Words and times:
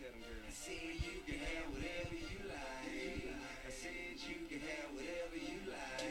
Tell 0.00 0.08
them 0.12 0.20
girls. 0.20 0.48
I 0.48 0.52
said 0.52 0.74
you 0.94 1.20
can 1.26 1.40
have 1.40 1.68
whatever 1.74 2.14
you 2.14 2.48
like. 2.48 3.36
I 3.66 3.70
said 3.70 4.16
you 4.16 4.36
can 4.48 4.60
have 4.60 4.94
whatever 4.94 5.36
you 5.36 5.58
like. 5.68 6.06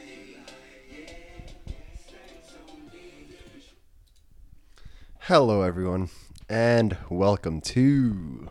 Hello, 5.21 5.63
everyone, 5.63 6.09
and 6.47 6.97
welcome 7.09 7.61
to 7.61 8.49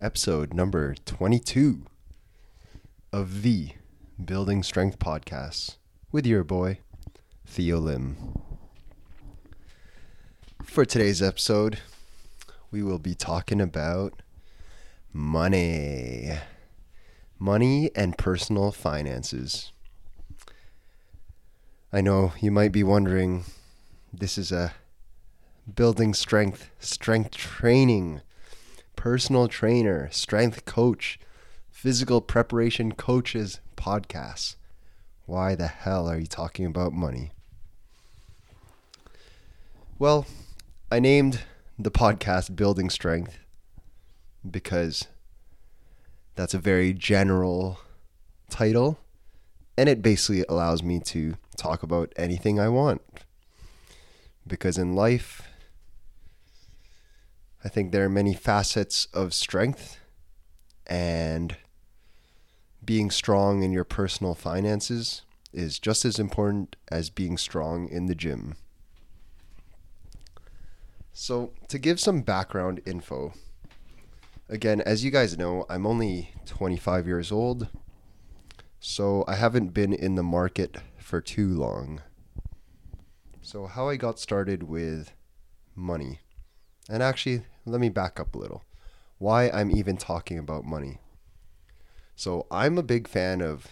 episode 0.00 0.52
number 0.52 0.96
22 1.04 1.82
of 3.12 3.42
the 3.42 3.70
Building 4.24 4.64
Strength 4.64 4.98
Podcast 4.98 5.76
with 6.10 6.26
your 6.26 6.42
boy, 6.42 6.80
Theo 7.46 7.78
Lim. 7.78 8.16
For 10.64 10.84
today's 10.84 11.22
episode, 11.22 11.78
we 12.72 12.82
will 12.82 12.98
be 12.98 13.14
talking 13.14 13.60
about 13.60 14.22
money. 15.16 16.30
Money 17.38 17.90
and 17.96 18.18
personal 18.18 18.70
finances. 18.70 19.72
I 21.90 22.02
know 22.02 22.32
you 22.38 22.50
might 22.50 22.72
be 22.72 22.82
wondering 22.82 23.44
this 24.12 24.36
is 24.36 24.52
a 24.52 24.74
building 25.74 26.12
strength, 26.12 26.68
strength 26.78 27.30
training, 27.30 28.20
personal 28.94 29.48
trainer, 29.48 30.10
strength 30.12 30.66
coach, 30.66 31.18
physical 31.70 32.20
preparation 32.20 32.92
coaches 32.92 33.60
podcast. 33.76 34.56
Why 35.24 35.54
the 35.54 35.66
hell 35.66 36.08
are 36.08 36.18
you 36.18 36.26
talking 36.26 36.66
about 36.66 36.92
money? 36.92 37.32
Well, 39.98 40.26
I 40.92 41.00
named 41.00 41.40
the 41.78 41.90
podcast 41.90 42.54
Building 42.54 42.90
Strength 42.90 43.38
because 44.50 45.06
that's 46.34 46.54
a 46.54 46.58
very 46.58 46.92
general 46.92 47.80
title 48.50 48.98
and 49.76 49.88
it 49.88 50.02
basically 50.02 50.44
allows 50.48 50.82
me 50.82 51.00
to 51.00 51.36
talk 51.56 51.82
about 51.82 52.12
anything 52.16 52.58
I 52.58 52.68
want. 52.68 53.02
Because 54.46 54.78
in 54.78 54.94
life, 54.94 55.42
I 57.64 57.68
think 57.68 57.92
there 57.92 58.04
are 58.04 58.10
many 58.10 58.32
facets 58.32 59.06
of 59.12 59.34
strength, 59.34 59.98
and 60.86 61.56
being 62.84 63.10
strong 63.10 63.62
in 63.62 63.72
your 63.72 63.84
personal 63.84 64.34
finances 64.34 65.22
is 65.52 65.78
just 65.78 66.04
as 66.04 66.18
important 66.18 66.76
as 66.90 67.10
being 67.10 67.36
strong 67.36 67.88
in 67.88 68.06
the 68.06 68.14
gym. 68.14 68.54
So, 71.12 71.52
to 71.68 71.78
give 71.78 71.98
some 71.98 72.20
background 72.20 72.80
info, 72.86 73.32
again, 74.48 74.80
as 74.80 75.04
you 75.04 75.10
guys 75.10 75.36
know, 75.36 75.64
I'm 75.68 75.86
only 75.86 76.34
25 76.46 77.06
years 77.06 77.32
old, 77.32 77.68
so 78.78 79.24
I 79.26 79.34
haven't 79.36 79.74
been 79.74 79.92
in 79.92 80.14
the 80.14 80.22
market 80.22 80.76
for 80.98 81.20
too 81.20 81.48
long. 81.48 82.02
So, 83.42 83.66
how 83.66 83.88
I 83.88 83.96
got 83.96 84.18
started 84.18 84.64
with 84.64 85.12
money. 85.74 86.20
And 86.88 87.02
actually, 87.02 87.44
let 87.64 87.80
me 87.80 87.88
back 87.88 88.18
up 88.18 88.34
a 88.34 88.38
little. 88.38 88.64
Why 89.18 89.48
I'm 89.50 89.70
even 89.70 89.96
talking 89.96 90.38
about 90.38 90.64
money. 90.64 90.98
So, 92.16 92.46
I'm 92.50 92.76
a 92.76 92.82
big 92.82 93.06
fan 93.06 93.40
of 93.40 93.68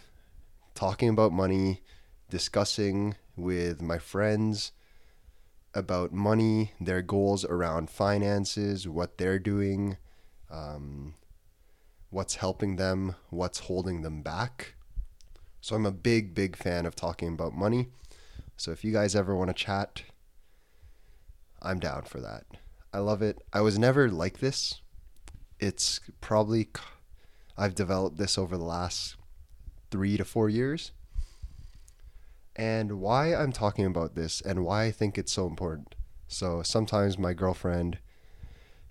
talking 0.75 1.09
about 1.09 1.33
money, 1.33 1.83
discussing 2.31 3.17
with 3.37 3.83
my 3.83 3.99
friends 3.99 4.73
about 5.75 6.13
money, 6.13 6.73
their 6.81 7.03
goals 7.03 7.45
around 7.45 7.91
finances, 7.91 8.87
what 8.87 9.19
they're 9.19 9.41
doing, 9.41 9.97
um, 10.55 11.15
what's 12.11 12.37
helping 12.37 12.77
them, 12.77 13.17
what's 13.31 13.61
holding 13.61 14.03
them 14.03 14.23
back. 14.23 14.75
So, 15.61 15.75
I'm 15.75 15.87
a 15.87 15.93
big, 15.93 16.35
big 16.35 16.57
fan 16.57 16.87
of 16.87 16.95
talking 16.95 17.29
about 17.29 17.55
money. 17.55 17.89
So, 18.57 18.71
if 18.71 18.85
you 18.85 18.93
guys 18.93 19.17
ever 19.17 19.35
want 19.35 19.49
to 19.49 19.55
chat, 19.55 20.03
I'm 21.61 21.81
down 21.81 22.03
for 22.03 22.21
that. 22.21 22.45
I 22.93 22.99
love 22.99 23.23
it. 23.23 23.43
I 23.53 23.61
was 23.61 23.79
never 23.79 24.09
like 24.09 24.39
this. 24.39 24.81
It's 25.59 26.01
probably 26.21 26.69
I've 27.57 27.75
developed 27.75 28.19
this 28.19 28.37
over 28.37 28.57
the 28.57 28.65
last 28.65 29.17
3 29.91 30.17
to 30.17 30.25
4 30.25 30.49
years. 30.49 30.93
And 32.57 33.01
why 33.01 33.35
I'm 33.35 33.53
talking 33.53 33.85
about 33.85 34.15
this 34.15 34.41
and 34.41 34.65
why 34.65 34.85
I 34.85 34.91
think 34.93 35.19
it's 35.19 35.33
so 35.33 35.47
important. 35.47 35.95
So 36.29 36.63
sometimes 36.63 37.19
my 37.19 37.33
girlfriend 37.33 37.99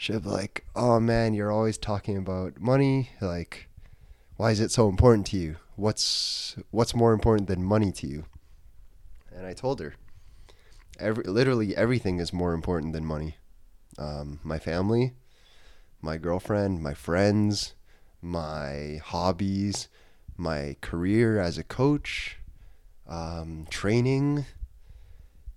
she'll 0.03 0.19
be 0.19 0.27
like, 0.27 0.65
"Oh 0.75 0.99
man, 0.99 1.33
you're 1.33 1.51
always 1.51 1.77
talking 1.77 2.17
about 2.17 2.59
money. 2.59 3.11
Like 3.21 3.69
why 4.35 4.51
is 4.51 4.59
it 4.59 4.71
so 4.71 4.89
important 4.89 5.25
to 5.27 5.37
you? 5.37 5.55
What's 5.77 6.57
what's 6.71 6.93
more 6.93 7.13
important 7.13 7.47
than 7.47 7.63
money 7.63 7.91
to 7.93 8.07
you?" 8.07 8.25
And 9.31 9.47
I 9.47 9.53
told 9.53 9.79
her, 9.79 9.95
every, 10.99 11.23
literally 11.23 11.75
everything 11.75 12.19
is 12.19 12.33
more 12.33 12.53
important 12.53 12.91
than 12.93 13.05
money 13.05 13.37
um, 13.97 14.39
my 14.43 14.59
family, 14.59 15.13
my 16.01 16.17
girlfriend, 16.17 16.81
my 16.81 16.93
friends, 16.93 17.73
my 18.21 18.99
hobbies, 19.03 19.87
my 20.35 20.75
career 20.81 21.39
as 21.39 21.57
a 21.57 21.63
coach, 21.63 22.39
um, 23.07 23.67
training, 23.69 24.45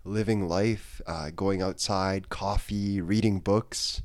living 0.04 0.46
life, 0.46 1.00
uh, 1.06 1.30
going 1.34 1.62
outside, 1.62 2.28
coffee, 2.28 3.00
reading 3.00 3.40
books, 3.40 4.02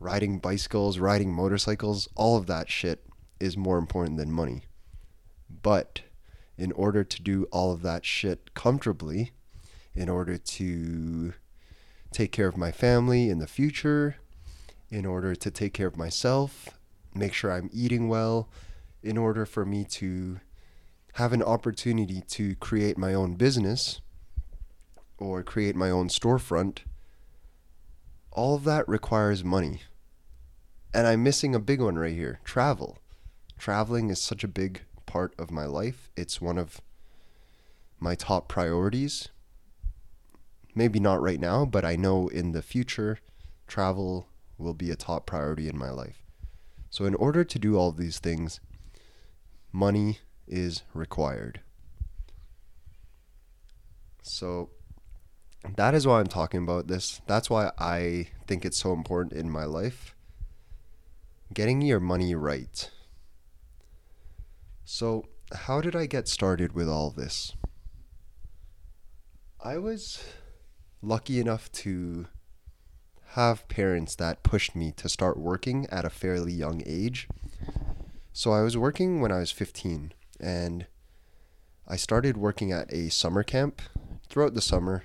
riding 0.00 0.38
bicycles, 0.38 0.98
riding 0.98 1.32
motorcycles, 1.32 2.08
all 2.14 2.36
of 2.36 2.46
that 2.46 2.68
shit 2.68 3.06
is 3.40 3.56
more 3.56 3.78
important 3.78 4.18
than 4.18 4.30
money. 4.32 4.64
But 5.62 6.02
in 6.56 6.72
order 6.72 7.04
to 7.04 7.22
do 7.22 7.44
all 7.50 7.72
of 7.72 7.82
that 7.82 8.04
shit 8.04 8.54
comfortably, 8.54 9.32
in 9.94 10.08
order 10.08 10.36
to 10.36 11.34
take 12.12 12.32
care 12.32 12.46
of 12.46 12.56
my 12.56 12.70
family 12.70 13.28
in 13.28 13.38
the 13.38 13.46
future, 13.46 14.16
in 14.90 15.04
order 15.06 15.34
to 15.34 15.50
take 15.50 15.72
care 15.72 15.88
of 15.88 15.96
myself, 15.96 16.78
make 17.14 17.32
sure 17.32 17.52
I'm 17.52 17.70
eating 17.72 18.08
well, 18.08 18.48
in 19.02 19.18
order 19.18 19.44
for 19.44 19.64
me 19.64 19.84
to 19.84 20.40
have 21.14 21.32
an 21.32 21.42
opportunity 21.42 22.22
to 22.28 22.56
create 22.56 22.98
my 22.98 23.14
own 23.14 23.34
business 23.34 24.00
or 25.18 25.42
create 25.42 25.76
my 25.76 25.90
own 25.90 26.08
storefront, 26.08 26.80
all 28.34 28.54
of 28.54 28.64
that 28.64 28.88
requires 28.88 29.42
money. 29.42 29.82
And 30.92 31.06
I'm 31.06 31.22
missing 31.22 31.54
a 31.54 31.60
big 31.60 31.80
one 31.80 31.98
right 31.98 32.14
here 32.14 32.40
travel. 32.44 32.98
Traveling 33.58 34.10
is 34.10 34.20
such 34.20 34.44
a 34.44 34.48
big 34.48 34.82
part 35.06 35.34
of 35.38 35.50
my 35.50 35.64
life. 35.64 36.10
It's 36.16 36.40
one 36.40 36.58
of 36.58 36.80
my 37.98 38.14
top 38.14 38.48
priorities 38.48 39.28
maybe 40.74 40.98
not 40.98 41.22
right 41.22 41.40
now, 41.40 41.64
but 41.64 41.84
I 41.84 41.96
know 41.96 42.28
in 42.28 42.52
the 42.52 42.62
future, 42.62 43.18
travel 43.66 44.28
will 44.58 44.74
be 44.74 44.90
a 44.90 44.96
top 44.96 45.26
priority 45.26 45.68
in 45.68 45.78
my 45.78 45.90
life. 45.90 46.22
So, 46.90 47.04
in 47.04 47.14
order 47.14 47.44
to 47.44 47.58
do 47.58 47.76
all 47.76 47.92
these 47.92 48.18
things, 48.18 48.60
money 49.72 50.18
is 50.46 50.82
required. 50.92 51.60
So, 54.22 54.70
that 55.76 55.94
is 55.94 56.06
why 56.06 56.20
I'm 56.20 56.26
talking 56.26 56.62
about 56.62 56.86
this. 56.88 57.20
That's 57.26 57.50
why 57.50 57.72
I 57.78 58.28
think 58.46 58.64
it's 58.64 58.78
so 58.78 58.92
important 58.92 59.32
in 59.32 59.50
my 59.50 59.64
life. 59.64 60.14
Getting 61.52 61.82
your 61.82 62.00
money 62.00 62.34
right. 62.34 62.90
So, 64.84 65.24
how 65.52 65.80
did 65.80 65.96
I 65.96 66.06
get 66.06 66.28
started 66.28 66.72
with 66.72 66.88
all 66.88 67.10
this? 67.10 67.52
I 69.62 69.78
was 69.78 70.22
lucky 71.00 71.40
enough 71.40 71.72
to 71.72 72.26
have 73.34 73.66
parents 73.68 74.14
that 74.14 74.42
pushed 74.42 74.76
me 74.76 74.92
to 74.92 75.08
start 75.08 75.36
working 75.36 75.86
at 75.90 76.04
a 76.04 76.10
fairly 76.10 76.52
young 76.52 76.82
age. 76.86 77.28
So 78.32 78.52
I 78.52 78.62
was 78.62 78.76
working 78.76 79.20
when 79.20 79.32
I 79.32 79.38
was 79.38 79.50
15 79.50 80.12
and 80.38 80.86
I 81.88 81.96
started 81.96 82.36
working 82.36 82.72
at 82.72 82.92
a 82.92 83.10
summer 83.10 83.42
camp 83.42 83.82
throughout 84.28 84.54
the 84.54 84.60
summer. 84.60 85.04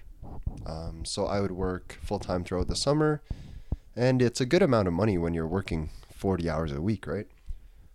Um, 0.65 1.05
so 1.05 1.25
I 1.25 1.39
would 1.39 1.51
work 1.51 1.97
full 2.01 2.19
time 2.19 2.43
throughout 2.43 2.67
the 2.67 2.75
summer 2.75 3.21
and 3.95 4.21
it's 4.21 4.39
a 4.39 4.45
good 4.45 4.61
amount 4.61 4.87
of 4.87 4.93
money 4.93 5.17
when 5.17 5.33
you're 5.33 5.47
working 5.47 5.89
40 6.13 6.49
hours 6.49 6.71
a 6.71 6.81
week, 6.81 7.05
right? 7.05 7.27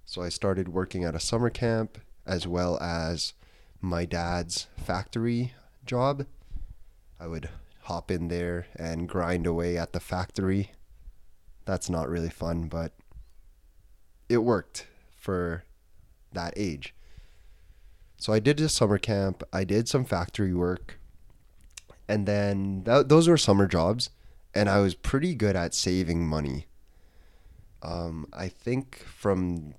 So 0.05 0.23
I 0.23 0.29
started 0.29 0.69
working 0.69 1.05
at 1.05 1.15
a 1.15 1.21
summer 1.21 1.51
camp 1.51 1.99
as 2.27 2.47
well 2.47 2.79
as 2.79 3.33
my 3.81 4.05
dad's 4.05 4.67
factory 4.77 5.55
job. 5.87 6.27
I 7.19 7.27
would 7.27 7.49
hop 7.85 8.11
in 8.11 8.29
there 8.29 8.67
and 8.77 9.09
grind 9.09 9.47
away 9.47 9.79
at 9.79 9.93
the 9.93 10.01
factory. 10.01 10.73
That's 11.65 11.89
not 11.89 12.09
really 12.09 12.31
fun, 12.31 12.69
but 12.69 12.93
it 14.29 14.39
worked 14.39 14.87
for 15.17 15.65
that 16.33 16.53
age. 16.57 16.95
So 18.19 18.33
I 18.33 18.41
did 18.41 18.61
a 18.61 18.69
summer 18.69 18.99
camp, 18.99 19.43
I 19.53 19.65
did 19.65 19.89
some 19.89 20.05
factory 20.05 20.55
work, 20.55 20.99
and 22.09 22.27
then 22.27 22.83
th- 22.85 23.07
those 23.07 23.29
were 23.29 23.37
summer 23.37 23.67
jobs, 23.67 24.11
and 24.55 24.69
I 24.69 24.81
was 24.81 24.95
pretty 24.95 25.35
good 25.35 25.57
at 25.57 25.75
saving 25.75 26.27
money. 26.27 26.67
Um, 27.83 28.27
I 28.33 28.49
think 28.49 29.05
from 29.05 29.75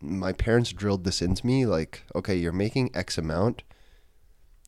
my 0.00 0.32
parents 0.32 0.72
drilled 0.72 1.04
this 1.04 1.22
into 1.22 1.46
me 1.46 1.64
like, 1.64 2.02
okay, 2.14 2.34
you're 2.34 2.52
making 2.52 2.90
X 2.94 3.16
amount. 3.16 3.62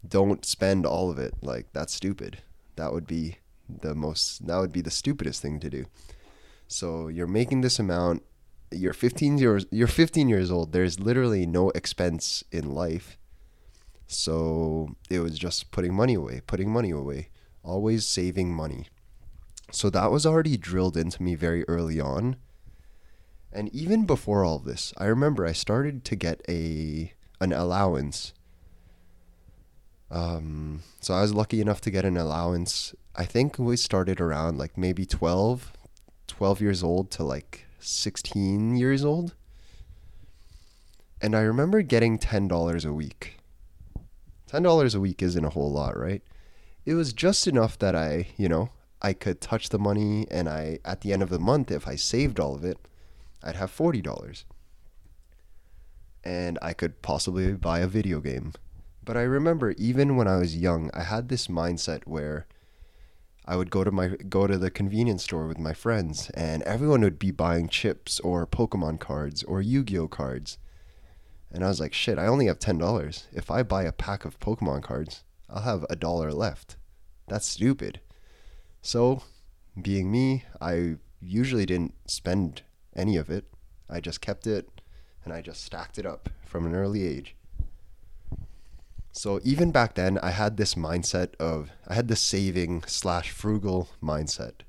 Don't 0.07 0.45
spend 0.45 0.87
all 0.87 1.11
of 1.11 1.19
it. 1.19 1.35
Like 1.43 1.67
that's 1.73 1.93
stupid. 1.93 2.39
That 2.77 2.93
would 2.93 3.07
be 3.07 3.39
the 3.69 3.95
most 3.95 4.47
that 4.47 4.59
would 4.59 4.73
be 4.73 4.83
the 4.83 4.91
stupidest 4.91 5.43
thing 5.43 5.59
to 5.61 5.71
do. 5.71 5.87
So 6.69 7.09
you're 7.09 7.27
making 7.27 7.61
this 7.63 7.79
amount. 7.79 8.23
You're 8.71 8.93
15 8.93 9.39
years 9.39 9.67
you're 9.71 9.87
15 9.87 10.29
years 10.29 10.51
old. 10.51 10.73
There's 10.73 11.01
literally 11.01 11.47
no 11.47 11.71
expense 11.71 12.45
in 12.53 12.71
life. 12.75 13.19
So 14.07 14.97
it 15.11 15.21
was 15.21 15.39
just 15.39 15.71
putting 15.71 15.95
money 15.95 16.15
away, 16.15 16.41
putting 16.47 16.71
money 16.71 16.91
away, 16.91 17.31
always 17.63 18.07
saving 18.07 18.55
money. 18.55 18.89
So 19.71 19.91
that 19.91 20.11
was 20.11 20.27
already 20.27 20.57
drilled 20.57 20.97
into 20.97 21.23
me 21.23 21.35
very 21.35 21.65
early 21.69 22.01
on. 22.01 22.37
And 23.53 23.75
even 23.75 24.05
before 24.05 24.45
all 24.45 24.59
this, 24.59 24.93
I 24.99 25.07
remember 25.07 25.47
I 25.47 25.53
started 25.53 26.05
to 26.05 26.17
get 26.17 26.43
a 26.49 27.13
an 27.41 27.53
allowance. 27.53 28.33
Um, 30.11 30.83
so 31.01 31.15
I 31.15 31.23
was 31.23 31.35
lucky 31.35 31.61
enough 31.61 31.81
to 31.83 31.91
get 31.91 32.05
an 32.05 32.17
allowance. 32.17 32.95
I 33.17 33.25
think 33.25 33.59
we 33.59 33.77
started 33.77 34.21
around 34.21 34.59
like 34.59 34.79
maybe 34.79 35.07
12, 35.07 35.73
12 36.27 36.61
years 36.61 36.83
old 36.83 37.11
to 37.13 37.25
like 37.25 37.67
16 37.81 38.77
years 38.77 39.05
old. 39.05 39.35
And 41.21 41.35
I 41.35 41.41
remember 41.41 41.83
getting 41.83 42.19
$10 42.19 42.85
a 42.85 42.93
week. 42.93 43.39
$10 44.51 44.95
a 44.95 45.01
week 45.01 45.23
isn't 45.23 45.45
a 45.45 45.51
whole 45.51 45.71
lot, 45.71 45.99
right? 45.99 46.23
It 46.85 46.95
was 46.95 47.13
just 47.13 47.47
enough 47.47 47.79
that 47.79 47.95
I, 47.95 48.29
you 48.37 48.49
know, 48.49 48.71
I 49.01 49.13
could 49.13 49.41
touch 49.41 49.69
the 49.69 49.79
money 49.79 50.27
and 50.31 50.49
I 50.49 50.79
at 50.85 51.01
the 51.03 51.13
end 51.13 51.23
of 51.23 51.31
the 51.31 51.39
month 51.39 51.71
if 51.71 51.87
I 51.87 51.97
saved 51.97 52.41
all 52.41 52.55
of 52.55 52.65
it, 52.65 52.79
I'd 53.43 53.57
have 53.57 53.75
$40. 53.75 54.45
And 56.25 56.59
I 56.63 56.73
could 56.73 57.03
possibly 57.03 57.53
buy 57.53 57.81
a 57.81 57.87
video 57.87 58.21
game. 58.21 58.53
But 59.05 59.17
I 59.17 59.23
remember 59.23 59.73
even 59.73 60.17
when 60.17 60.27
I 60.27 60.37
was 60.37 60.57
young, 60.57 60.91
I 60.95 61.03
had 61.03 61.29
this 61.29 61.49
mindset 61.49 62.05
where 62.07 62.47
I 63.47 63.57
would 63.57 63.71
go 63.71 63.85
to 63.85 63.91
my 63.91 64.09
go 64.09 64.47
to 64.47 64.57
the 64.57 64.71
convenience 64.71 65.25
store 65.25 65.47
with 65.47 65.59
my 65.59 65.75
friends 65.75 66.31
and 66.31 66.63
everyone 66.63 67.03
would 67.03 67.19
be 67.19 67.31
buying 67.31 67.69
chips 67.69 68.19
or 68.21 68.47
Pokemon 68.47 69.01
cards 69.01 69.43
or 69.43 69.61
Yu-Gi-Oh 69.61 70.09
cards. 70.09 70.57
And 71.55 71.65
I 71.65 71.69
was 71.69 71.79
like, 71.79 71.95
shit, 71.95 72.19
I 72.19 72.27
only 72.27 72.47
have 72.47 72.59
$10. 72.59 73.27
If 73.33 73.49
I 73.49 73.63
buy 73.63 73.85
a 73.85 73.93
pack 73.93 74.25
of 74.25 74.41
Pokemon 74.41 74.83
cards, 74.83 75.23
I'll 75.49 75.63
have 75.63 75.87
a 75.89 75.95
dollar 75.95 76.33
left. 76.33 76.77
That's 77.29 77.47
stupid. 77.47 78.01
So, 78.83 79.23
being 79.81 80.11
me, 80.11 80.45
I 80.61 80.97
usually 81.21 81.65
didn't 81.65 81.95
spend 82.07 82.63
any 82.97 83.17
of 83.17 83.31
it. 83.31 83.45
I 83.89 84.01
just 84.01 84.21
kept 84.21 84.49
it 84.49 84.69
and 85.25 85.33
I 85.33 85.43
just 85.43 85.63
stacked 85.63 85.97
it 85.97 86.05
up 86.05 86.29
from 86.45 86.67
an 86.67 86.75
early 86.75 87.07
age. 87.07 87.37
So 89.13 89.41
even 89.45 89.71
back 89.71 89.95
then, 89.95 90.19
I 90.19 90.31
had 90.31 90.57
this 90.57 90.75
mindset 90.75 91.37
of 91.39 91.71
I 91.87 91.95
had 91.95 92.09
the 92.09 92.17
saving 92.17 92.83
slash 92.89 93.31
frugal 93.31 93.91
mindset. 94.03 94.63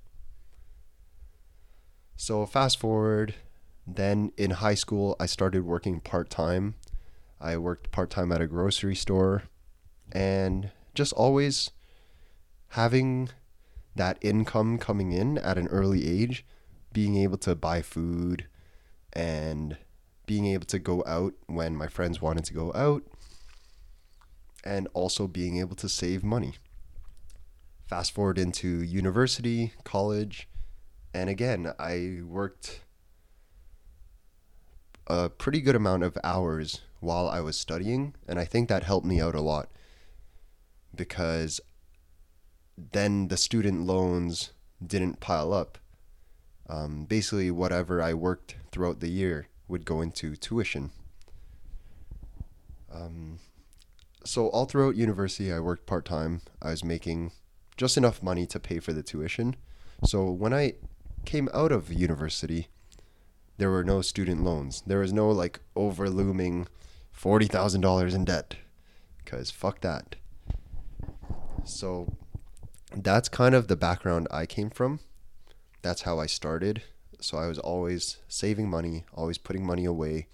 So 2.15 2.45
fast 2.45 2.79
forward, 2.79 3.33
then 3.87 4.31
in 4.37 4.51
high 4.51 4.75
school, 4.75 5.15
I 5.19 5.25
started 5.25 5.63
working 5.63 5.99
part 5.99 6.29
time. 6.29 6.75
I 7.39 7.57
worked 7.57 7.91
part 7.91 8.09
time 8.09 8.31
at 8.31 8.41
a 8.41 8.47
grocery 8.47 8.95
store, 8.95 9.43
and 10.11 10.71
just 10.93 11.13
always 11.13 11.71
having 12.69 13.29
that 13.95 14.17
income 14.21 14.77
coming 14.77 15.11
in 15.11 15.37
at 15.37 15.57
an 15.57 15.67
early 15.67 16.07
age, 16.07 16.45
being 16.93 17.15
able 17.17 17.37
to 17.39 17.55
buy 17.55 17.81
food, 17.81 18.47
and 19.13 19.77
being 20.25 20.47
able 20.47 20.65
to 20.65 20.79
go 20.79 21.03
out 21.05 21.33
when 21.45 21.75
my 21.75 21.87
friends 21.87 22.21
wanted 22.21 22.43
to 22.45 22.53
go 22.53 22.73
out 22.73 23.03
and 24.63 24.87
also 24.93 25.27
being 25.27 25.59
able 25.59 25.75
to 25.75 25.87
save 25.87 26.23
money. 26.23 26.55
Fast 27.85 28.13
forward 28.13 28.39
into 28.39 28.81
university, 28.81 29.73
college, 29.83 30.49
and 31.13 31.29
again, 31.29 31.71
I 31.77 32.21
worked 32.25 32.81
a 35.07 35.29
pretty 35.29 35.61
good 35.61 35.75
amount 35.75 36.03
of 36.03 36.17
hours 36.23 36.81
while 36.99 37.27
I 37.27 37.39
was 37.39 37.57
studying, 37.57 38.15
and 38.27 38.39
I 38.39 38.45
think 38.45 38.69
that 38.69 38.83
helped 38.83 39.05
me 39.05 39.21
out 39.21 39.35
a 39.35 39.41
lot 39.41 39.69
because 40.95 41.61
then 42.77 43.27
the 43.27 43.37
student 43.37 43.85
loans 43.85 44.51
didn't 44.85 45.19
pile 45.19 45.53
up. 45.53 45.77
Um, 46.67 47.05
basically, 47.05 47.51
whatever 47.51 48.01
I 48.01 48.13
worked 48.13 48.55
throughout 48.71 48.99
the 48.99 49.09
year 49.09 49.47
would 49.67 49.85
go 49.85 50.01
into 50.01 50.35
tuition. 50.35 50.91
Um, 52.91 53.39
so 54.23 54.47
all 54.47 54.65
throughout 54.65 54.95
university, 54.95 55.51
I 55.53 55.59
worked 55.59 55.85
part 55.85 56.05
time. 56.05 56.41
I 56.61 56.71
was 56.71 56.83
making 56.83 57.31
just 57.77 57.97
enough 57.97 58.23
money 58.23 58.47
to 58.47 58.59
pay 58.59 58.79
for 58.79 58.93
the 58.93 59.03
tuition. 59.03 59.55
So 60.03 60.31
when 60.31 60.53
I 60.53 60.73
came 61.25 61.49
out 61.53 61.71
of 61.71 61.91
university, 61.91 62.69
there 63.57 63.71
were 63.71 63.83
no 63.83 64.01
student 64.01 64.43
loans. 64.43 64.83
There 64.85 64.99
was 64.99 65.13
no 65.13 65.29
like 65.29 65.59
over 65.75 66.09
looming 66.09 66.67
forty 67.11 67.47
thousand 67.47 67.81
dollars 67.81 68.13
in 68.13 68.25
debt, 68.25 68.55
because 69.17 69.51
fuck 69.51 69.81
that. 69.81 70.15
So 71.63 72.15
that's 72.95 73.29
kind 73.29 73.55
of 73.55 73.67
the 73.67 73.75
background 73.75 74.27
I 74.31 74.45
came 74.45 74.69
from. 74.69 74.99
That's 75.81 76.03
how 76.03 76.19
I 76.19 76.25
started. 76.25 76.83
So 77.19 77.37
I 77.37 77.47
was 77.47 77.59
always 77.59 78.17
saving 78.27 78.69
money, 78.69 79.05
always 79.13 79.37
putting 79.37 79.65
money 79.65 79.85
away, 79.85 80.27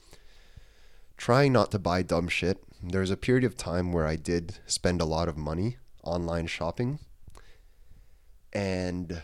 trying 1.18 1.54
not 1.54 1.72
to 1.72 1.80
buy 1.80 2.02
dumb 2.02 2.28
shit. 2.28 2.64
There 2.84 3.02
was 3.02 3.12
a 3.12 3.18
period 3.18 3.44
of 3.44 3.56
time 3.56 3.94
where 3.94 4.08
I 4.08 4.16
did 4.16 4.58
spend 4.66 5.00
a 5.02 5.06
lot 5.06 5.30
of 5.30 5.38
money 5.38 5.78
online 6.04 6.48
shopping. 6.48 7.00
And 8.52 9.22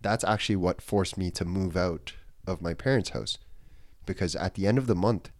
that's 0.00 0.24
actually 0.24 0.56
what 0.56 0.82
forced 0.82 1.16
me 1.18 1.30
to 1.32 1.44
move 1.44 1.76
out 1.76 2.14
of 2.48 2.62
my 2.62 2.74
parents' 2.74 3.10
house. 3.10 3.38
Because 4.06 4.34
at 4.34 4.54
the 4.54 4.66
end 4.66 4.78
of 4.78 4.86
the 4.86 4.94
month, 4.94 5.30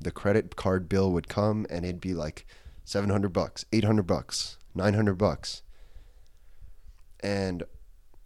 the 0.00 0.10
credit 0.10 0.56
card 0.56 0.88
bill 0.88 1.10
would 1.12 1.28
come 1.28 1.66
and 1.70 1.84
it'd 1.84 2.00
be 2.00 2.14
like 2.14 2.46
700 2.84 3.32
bucks, 3.32 3.64
800 3.72 4.02
bucks, 4.06 4.58
900 4.74 5.14
bucks. 5.14 5.62
And 7.20 7.64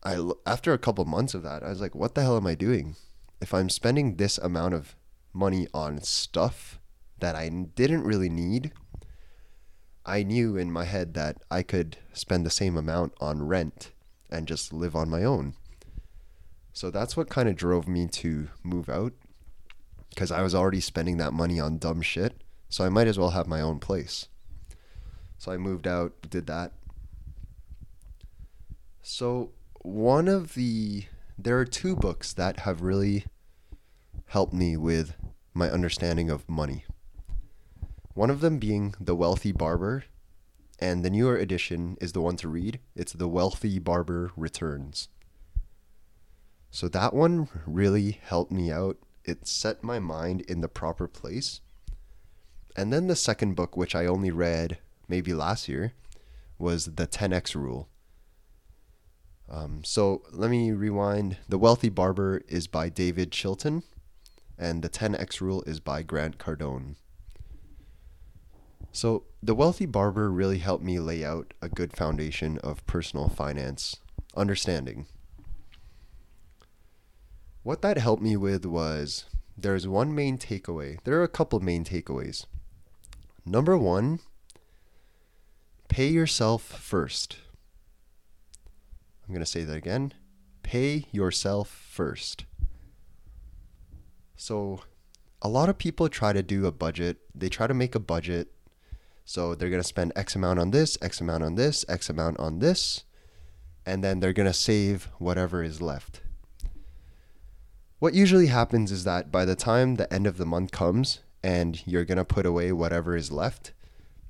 I 0.02 0.30
after 0.46 0.72
a 0.72 0.78
couple 0.78 1.04
months 1.04 1.34
of 1.34 1.42
that, 1.42 1.62
I 1.62 1.70
was 1.70 1.80
like, 1.80 1.94
what 1.94 2.14
the 2.14 2.22
hell 2.22 2.36
am 2.36 2.46
I 2.46 2.54
doing? 2.54 2.96
If 3.40 3.54
I'm 3.54 3.68
spending 3.68 4.16
this 4.16 4.38
amount 4.38 4.74
of 4.74 4.96
money 5.32 5.66
on 5.74 6.00
stuff 6.02 6.78
that 7.18 7.34
I 7.34 7.48
didn't 7.48 8.04
really 8.04 8.28
need, 8.28 8.72
I 10.06 10.22
knew 10.22 10.56
in 10.56 10.70
my 10.70 10.84
head 10.84 11.14
that 11.14 11.38
I 11.50 11.62
could 11.62 11.96
spend 12.12 12.44
the 12.44 12.50
same 12.50 12.76
amount 12.76 13.14
on 13.20 13.46
rent 13.46 13.92
and 14.30 14.46
just 14.46 14.72
live 14.72 14.94
on 14.94 15.08
my 15.08 15.24
own. 15.24 15.54
So 16.74 16.90
that's 16.90 17.16
what 17.16 17.30
kind 17.30 17.48
of 17.48 17.54
drove 17.54 17.86
me 17.86 18.08
to 18.08 18.48
move 18.64 18.88
out 18.88 19.12
because 20.10 20.32
I 20.32 20.42
was 20.42 20.56
already 20.56 20.80
spending 20.80 21.18
that 21.18 21.32
money 21.32 21.60
on 21.60 21.78
dumb 21.78 22.02
shit. 22.02 22.42
So 22.68 22.84
I 22.84 22.88
might 22.88 23.06
as 23.06 23.16
well 23.16 23.30
have 23.30 23.46
my 23.46 23.60
own 23.60 23.78
place. 23.78 24.26
So 25.38 25.52
I 25.52 25.56
moved 25.56 25.86
out, 25.86 26.12
did 26.28 26.48
that. 26.48 26.72
So 29.02 29.52
one 29.82 30.26
of 30.26 30.54
the 30.54 31.04
there 31.38 31.58
are 31.58 31.64
two 31.64 31.94
books 31.94 32.32
that 32.32 32.60
have 32.60 32.82
really 32.82 33.24
helped 34.26 34.52
me 34.52 34.76
with 34.76 35.14
my 35.52 35.70
understanding 35.70 36.28
of 36.28 36.48
money. 36.48 36.84
One 38.14 38.30
of 38.30 38.40
them 38.40 38.58
being 38.58 38.94
The 39.00 39.14
Wealthy 39.14 39.52
Barber, 39.52 40.04
and 40.80 41.04
the 41.04 41.10
newer 41.10 41.36
edition 41.36 41.96
is 42.00 42.12
the 42.12 42.20
one 42.20 42.36
to 42.38 42.48
read. 42.48 42.80
It's 42.96 43.12
The 43.12 43.28
Wealthy 43.28 43.78
Barber 43.78 44.32
Returns. 44.36 45.08
So 46.74 46.88
that 46.88 47.14
one 47.14 47.48
really 47.66 48.18
helped 48.24 48.50
me 48.50 48.72
out. 48.72 48.96
It 49.24 49.46
set 49.46 49.84
my 49.84 50.00
mind 50.00 50.40
in 50.40 50.60
the 50.60 50.66
proper 50.66 51.06
place. 51.06 51.60
And 52.74 52.92
then 52.92 53.06
the 53.06 53.14
second 53.14 53.54
book, 53.54 53.76
which 53.76 53.94
I 53.94 54.06
only 54.06 54.32
read 54.32 54.78
maybe 55.06 55.32
last 55.32 55.68
year, 55.68 55.92
was 56.58 56.96
The 56.96 57.06
10X 57.06 57.54
Rule. 57.54 57.88
Um, 59.48 59.84
so 59.84 60.22
let 60.32 60.50
me 60.50 60.72
rewind. 60.72 61.36
The 61.48 61.58
Wealthy 61.58 61.90
Barber 61.90 62.42
is 62.48 62.66
by 62.66 62.88
David 62.88 63.30
Chilton, 63.30 63.84
and 64.58 64.82
The 64.82 64.88
10X 64.88 65.40
Rule 65.40 65.62
is 65.68 65.78
by 65.78 66.02
Grant 66.02 66.38
Cardone. 66.38 66.96
So, 68.90 69.26
The 69.40 69.54
Wealthy 69.54 69.86
Barber 69.86 70.28
really 70.28 70.58
helped 70.58 70.82
me 70.82 70.98
lay 70.98 71.24
out 71.24 71.54
a 71.62 71.68
good 71.68 71.96
foundation 71.96 72.58
of 72.58 72.84
personal 72.86 73.28
finance 73.28 73.94
understanding. 74.36 75.06
What 77.64 77.80
that 77.80 77.96
helped 77.96 78.22
me 78.22 78.36
with 78.36 78.66
was 78.66 79.24
there's 79.56 79.88
one 79.88 80.14
main 80.14 80.36
takeaway. 80.36 80.98
There 81.04 81.18
are 81.18 81.24
a 81.24 81.28
couple 81.28 81.58
main 81.60 81.82
takeaways. 81.82 82.44
Number 83.46 83.78
one, 83.78 84.20
pay 85.88 86.08
yourself 86.08 86.62
first. 86.62 87.38
I'm 89.26 89.32
going 89.32 89.44
to 89.44 89.50
say 89.50 89.64
that 89.64 89.78
again. 89.78 90.12
Pay 90.62 91.06
yourself 91.10 91.70
first. 91.70 92.44
So, 94.36 94.80
a 95.40 95.48
lot 95.48 95.70
of 95.70 95.78
people 95.78 96.10
try 96.10 96.34
to 96.34 96.42
do 96.42 96.66
a 96.66 96.72
budget. 96.72 97.16
They 97.34 97.48
try 97.48 97.66
to 97.66 97.72
make 97.72 97.94
a 97.94 97.98
budget. 97.98 98.48
So, 99.24 99.54
they're 99.54 99.70
going 99.70 99.80
to 99.80 99.88
spend 99.88 100.12
X 100.14 100.36
amount 100.36 100.58
on 100.58 100.70
this, 100.70 100.98
X 101.00 101.18
amount 101.22 101.42
on 101.42 101.54
this, 101.54 101.82
X 101.88 102.10
amount 102.10 102.38
on 102.38 102.58
this, 102.58 103.04
and 103.86 104.04
then 104.04 104.20
they're 104.20 104.34
going 104.34 104.46
to 104.46 104.52
save 104.52 105.08
whatever 105.16 105.62
is 105.62 105.80
left. 105.80 106.20
What 108.04 108.12
usually 108.12 108.48
happens 108.48 108.92
is 108.92 109.04
that 109.04 109.32
by 109.32 109.46
the 109.46 109.56
time 109.56 109.94
the 109.94 110.12
end 110.12 110.26
of 110.26 110.36
the 110.36 110.44
month 110.44 110.72
comes 110.72 111.20
and 111.42 111.82
you're 111.86 112.04
going 112.04 112.18
to 112.18 112.24
put 112.26 112.44
away 112.44 112.70
whatever 112.70 113.16
is 113.16 113.32
left, 113.32 113.72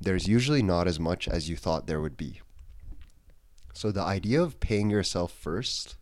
there's 0.00 0.28
usually 0.28 0.62
not 0.62 0.87
as 0.87 1.00
much 1.00 1.26
as 1.26 1.49
you 1.49 1.57
thought 1.57 1.88
there 1.88 2.00
would 2.00 2.16
be. 2.16 2.40
So, 3.73 3.90
the 3.90 4.00
idea 4.00 4.40
of 4.40 4.61
paying 4.61 4.90
yourself 4.90 5.33
first 5.33 5.97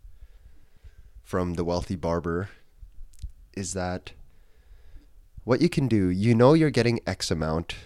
from 1.22 1.54
the 1.54 1.64
wealthy 1.64 1.96
barber 1.96 2.50
is 3.54 3.72
that 3.72 4.12
what 5.44 5.62
you 5.62 5.70
can 5.70 5.88
do, 5.88 6.10
you 6.10 6.34
know, 6.34 6.52
you're 6.52 6.68
getting 6.68 7.00
X 7.06 7.30
amount 7.30 7.76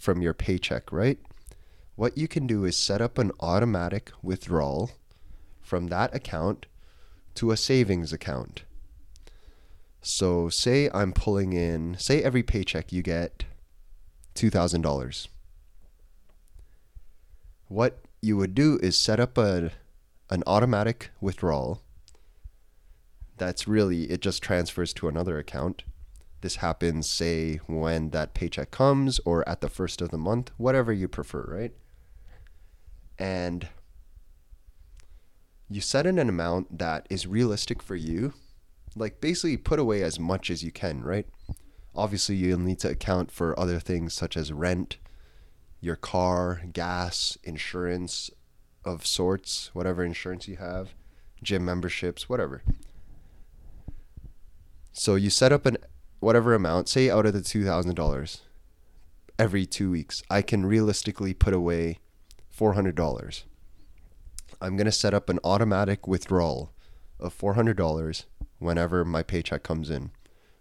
from 0.00 0.20
your 0.20 0.34
paycheck, 0.34 0.90
right? 0.90 1.20
What 1.94 2.18
you 2.18 2.26
can 2.26 2.48
do 2.48 2.64
is 2.64 2.76
set 2.76 3.00
up 3.00 3.18
an 3.18 3.30
automatic 3.38 4.10
withdrawal 4.20 4.90
from 5.62 5.86
that 5.86 6.12
account 6.12 6.66
to 7.36 7.52
a 7.52 7.56
savings 7.56 8.12
account. 8.12 8.64
So, 10.00 10.48
say 10.48 10.88
I'm 10.94 11.12
pulling 11.12 11.52
in, 11.52 11.96
say 11.98 12.22
every 12.22 12.42
paycheck 12.42 12.92
you 12.92 13.02
get 13.02 13.44
$2,000. 14.34 15.28
What 17.66 17.98
you 18.22 18.36
would 18.36 18.54
do 18.54 18.78
is 18.82 18.96
set 18.96 19.20
up 19.20 19.36
a, 19.36 19.72
an 20.30 20.42
automatic 20.46 21.10
withdrawal 21.20 21.82
that's 23.36 23.68
really, 23.68 24.04
it 24.04 24.20
just 24.20 24.42
transfers 24.42 24.92
to 24.94 25.08
another 25.08 25.38
account. 25.38 25.84
This 26.40 26.56
happens, 26.56 27.08
say, 27.08 27.56
when 27.66 28.10
that 28.10 28.34
paycheck 28.34 28.70
comes 28.70 29.20
or 29.24 29.48
at 29.48 29.60
the 29.60 29.68
first 29.68 30.00
of 30.00 30.10
the 30.10 30.18
month, 30.18 30.50
whatever 30.56 30.92
you 30.92 31.08
prefer, 31.08 31.42
right? 31.42 31.72
And 33.18 33.68
you 35.68 35.80
set 35.80 36.06
in 36.06 36.18
an 36.18 36.28
amount 36.28 36.78
that 36.78 37.06
is 37.10 37.26
realistic 37.26 37.82
for 37.82 37.96
you. 37.96 38.34
Like, 38.96 39.20
basically, 39.20 39.56
put 39.56 39.78
away 39.78 40.02
as 40.02 40.18
much 40.18 40.50
as 40.50 40.62
you 40.62 40.72
can, 40.72 41.02
right? 41.02 41.26
Obviously, 41.94 42.36
you'll 42.36 42.58
need 42.58 42.78
to 42.80 42.90
account 42.90 43.30
for 43.30 43.58
other 43.58 43.78
things 43.78 44.14
such 44.14 44.36
as 44.36 44.52
rent, 44.52 44.98
your 45.80 45.96
car, 45.96 46.62
gas, 46.72 47.38
insurance 47.44 48.30
of 48.84 49.06
sorts, 49.06 49.70
whatever 49.74 50.04
insurance 50.04 50.48
you 50.48 50.56
have, 50.56 50.94
gym 51.42 51.64
memberships, 51.64 52.28
whatever. 52.28 52.62
So 54.92 55.14
you 55.14 55.30
set 55.30 55.52
up 55.52 55.66
an 55.66 55.78
whatever 56.20 56.54
amount, 56.54 56.88
say 56.88 57.10
out 57.10 57.26
of 57.26 57.32
the 57.32 57.42
two 57.42 57.64
thousand 57.64 57.94
dollars, 57.94 58.42
every 59.38 59.66
two 59.66 59.90
weeks, 59.90 60.22
I 60.28 60.42
can 60.42 60.66
realistically 60.66 61.34
put 61.34 61.54
away 61.54 61.98
four 62.48 62.72
hundred 62.72 62.96
dollars. 62.96 63.44
I'm 64.60 64.76
gonna 64.76 64.90
set 64.90 65.14
up 65.14 65.28
an 65.28 65.38
automatic 65.44 66.08
withdrawal 66.08 66.72
of 67.20 67.32
four 67.32 67.54
hundred 67.54 67.76
dollars 67.76 68.26
whenever 68.58 69.04
my 69.04 69.22
paycheck 69.22 69.62
comes 69.62 69.90
in. 69.90 70.10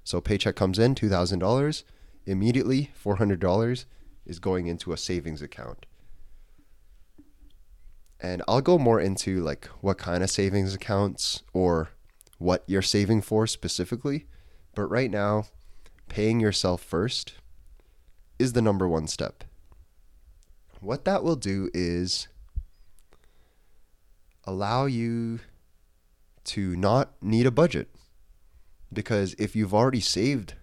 So 0.04 0.22
paycheck 0.22 0.56
comes 0.56 0.80
in 0.80 0.96
two 0.96 1.10
thousand 1.10 1.40
dollars, 1.40 1.84
immediately 2.26 2.92
four 2.94 3.18
hundred 3.18 3.40
dollars 3.40 3.86
is 4.26 4.40
going 4.40 4.68
into 4.68 4.94
a 4.94 4.98
savings 4.98 5.42
account. 5.42 5.86
And 8.20 8.42
I'll 8.48 8.62
go 8.62 8.78
more 8.78 9.00
into 9.00 9.42
like 9.42 9.66
what 9.82 9.98
kind 9.98 10.24
of 10.24 10.30
savings 10.30 10.74
accounts 10.74 11.44
or 11.54 11.90
what 12.38 12.64
you're 12.68 12.82
saving 12.82 13.22
for 13.22 13.48
specifically. 13.48 14.26
But 14.76 14.88
right 14.88 15.12
now, 15.12 15.46
paying 16.10 16.40
yourself 16.40 16.82
first 16.82 17.34
is 18.40 18.54
the 18.54 18.62
number 18.62 18.88
one 18.88 19.08
step. 19.08 19.44
What 20.80 21.06
that 21.06 21.24
will 21.24 21.36
do 21.36 21.70
is 21.74 22.28
allow 24.46 24.86
you 24.86 25.40
to 26.48 26.76
not 26.76 27.12
need 27.22 27.46
a 27.46 27.52
budget. 27.52 27.90
Because 28.92 29.36
if 29.38 29.56
you've 29.56 29.74
already 29.74 30.00
saved 30.00 30.54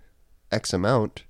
X 0.50 0.73
amount, 0.73 1.25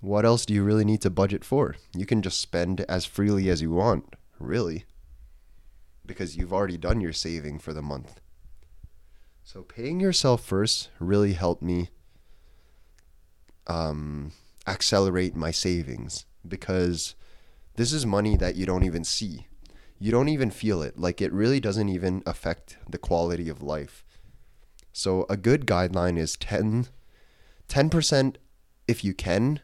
what 0.00 0.24
else 0.24 0.46
do 0.46 0.54
you 0.54 0.64
really 0.64 0.84
need 0.84 1.02
to 1.02 1.10
budget 1.10 1.44
for? 1.44 1.76
You 1.94 2.06
can 2.06 2.22
just 2.22 2.40
spend 2.40 2.80
as 2.82 3.04
freely 3.04 3.50
as 3.50 3.60
you 3.60 3.70
want, 3.70 4.16
really, 4.38 4.84
because 6.06 6.36
you've 6.36 6.52
already 6.52 6.78
done 6.78 7.00
your 7.00 7.12
saving 7.12 7.58
for 7.58 7.74
the 7.74 7.82
month. 7.82 8.20
So 9.44 9.62
paying 9.62 10.00
yourself 10.00 10.42
first 10.42 10.88
really 10.98 11.34
helped 11.34 11.62
me 11.62 11.90
um, 13.66 14.32
accelerate 14.66 15.36
my 15.36 15.50
savings 15.50 16.24
because 16.46 17.14
this 17.76 17.92
is 17.92 18.06
money 18.06 18.36
that 18.36 18.56
you 18.56 18.64
don't 18.64 18.84
even 18.84 19.04
see. 19.04 19.46
You 20.00 20.10
don't 20.10 20.28
even 20.28 20.50
feel 20.50 20.82
it. 20.82 20.98
Like 20.98 21.20
it 21.20 21.32
really 21.32 21.60
doesn't 21.60 21.88
even 21.88 22.22
affect 22.26 22.78
the 22.88 22.98
quality 22.98 23.48
of 23.48 23.62
life. 23.62 24.04
So 24.92 25.26
a 25.30 25.36
good 25.36 25.66
guideline 25.66 26.18
is 26.18 26.36
10 26.36 26.88
10% 27.68 28.34
if 28.88 29.04
you 29.04 29.14
can. 29.14 29.60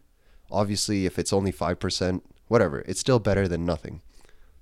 Obviously, 0.50 1.06
if 1.06 1.18
it's 1.18 1.32
only 1.32 1.52
5%, 1.52 2.22
whatever, 2.46 2.80
it's 2.86 3.00
still 3.00 3.18
better 3.18 3.48
than 3.48 3.66
nothing. 3.66 4.00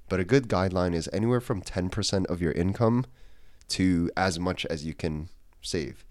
But 0.09 0.19
a 0.19 0.25
good 0.25 0.49
guideline 0.49 0.95
is 0.95 1.11
anywhere 1.13 1.43
from 1.43 1.61
10% 1.61 2.27
of 2.27 2.41
your 2.41 2.53
income 2.53 3.05
to 3.69 4.11
as 4.17 4.41
much 4.41 4.65
as 4.67 4.87
you 4.87 4.95
can 4.95 5.29
save. 5.61 6.05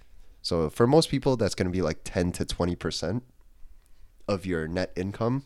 So 0.44 0.70
for 0.70 0.86
most 0.86 1.10
people, 1.10 1.36
that's 1.36 1.56
going 1.56 1.68
to 1.68 1.72
be 1.72 1.82
like 1.82 2.02
10 2.04 2.32
to 2.34 2.46
20% 2.46 3.22
of 4.28 4.46
your 4.46 4.68
net 4.68 4.92
income. 4.96 5.46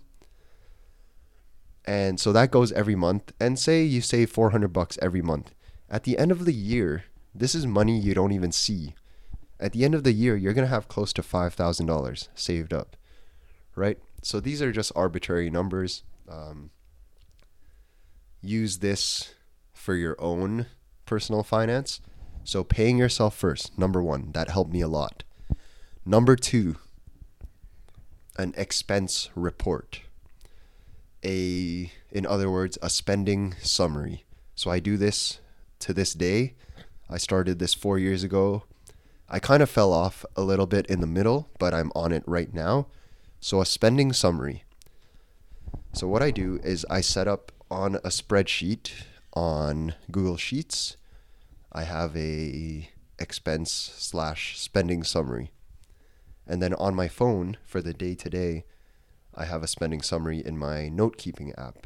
And 1.88 2.20
so 2.20 2.34
that 2.34 2.52
goes 2.52 2.74
every 2.74 2.96
month. 2.96 3.32
And 3.40 3.58
say 3.58 3.82
you 3.84 4.02
save 4.02 4.30
400 4.30 4.68
bucks 4.68 5.00
every 5.02 5.22
month. 5.22 5.54
At 5.90 6.04
the 6.04 6.18
end 6.18 6.32
of 6.32 6.44
the 6.44 6.54
year, 6.54 7.06
this 7.34 7.56
is 7.56 7.66
money 7.66 7.98
you 7.98 8.14
don't 8.14 8.34
even 8.34 8.52
see. 8.52 8.94
At 9.60 9.72
the 9.72 9.86
end 9.86 9.96
of 9.96 10.04
the 10.04 10.12
year, 10.12 10.36
you're 10.36 10.54
going 10.54 10.68
to 10.68 10.74
have 10.74 10.90
close 10.90 11.14
to 11.14 11.22
$5,000 11.22 12.28
saved 12.36 12.74
up, 12.74 12.98
right? 13.76 13.98
So 14.22 14.40
these 14.40 14.62
are 14.62 14.72
just 14.72 14.92
arbitrary 14.96 15.50
numbers. 15.50 16.04
Um, 16.30 16.72
use 18.42 18.80
this 18.80 19.34
for 19.74 19.96
your 19.96 20.16
own 20.20 20.66
personal 21.06 21.42
finance. 21.42 22.02
So 22.44 22.64
paying 22.64 22.98
yourself 22.98 23.36
first, 23.36 23.78
number 23.78 24.04
one, 24.04 24.32
that 24.34 24.50
helped 24.50 24.72
me 24.72 24.82
a 24.82 24.88
lot. 24.88 25.24
Number 26.06 26.36
two, 26.36 26.76
an 28.38 28.54
expense 28.58 29.30
report. 29.36 30.02
A, 31.24 31.92
in 32.12 32.26
other 32.26 32.50
words, 32.50 32.78
a 32.82 32.90
spending 32.90 33.56
summary. 33.62 34.26
So 34.56 34.72
I 34.72 34.80
do 34.80 34.98
this 34.98 35.40
to 35.80 35.94
this 35.94 36.14
day. 36.14 36.56
I 37.10 37.18
started 37.18 37.60
this 37.60 37.74
four 37.74 37.98
years 37.98 38.24
ago. 38.24 38.64
I 39.30 39.40
kind 39.40 39.62
of 39.62 39.70
fell 39.70 39.92
off 39.92 40.26
a 40.36 40.42
little 40.42 40.68
bit 40.68 40.86
in 40.88 41.02
the 41.02 41.08
middle, 41.08 41.50
but 41.60 41.74
I'm 41.74 41.92
on 41.96 42.12
it 42.12 42.24
right 42.26 42.54
now. 42.54 42.88
So 43.40 43.62
a 43.62 43.66
spending 43.66 44.14
summary. 44.14 44.64
So 45.94 46.08
what 46.08 46.24
I 46.24 46.32
do 46.32 46.60
is 46.64 46.86
I 46.90 47.02
set 47.02 47.28
up 47.28 47.52
on 47.70 47.96
a 47.96 48.10
spreadsheet 48.10 48.92
on 49.34 49.96
Google 50.12 50.38
Sheets. 50.38 50.98
I 51.72 51.84
have 51.84 52.16
a 52.16 52.90
expense 53.20 53.72
slash 53.98 54.58
spending 54.58 55.04
summary. 55.04 55.52
And 56.48 56.62
then 56.62 56.74
on 56.76 56.96
my 56.96 57.08
phone 57.08 57.58
for 57.66 57.82
the 57.82 57.94
day 57.94 58.16
to 58.16 58.30
day, 58.30 58.64
I 59.38 59.46
have 59.46 59.62
a 59.62 59.68
spending 59.68 60.02
summary 60.02 60.40
in 60.44 60.58
my 60.58 60.90
note 60.90 61.18
keeping 61.18 61.54
app. 61.56 61.86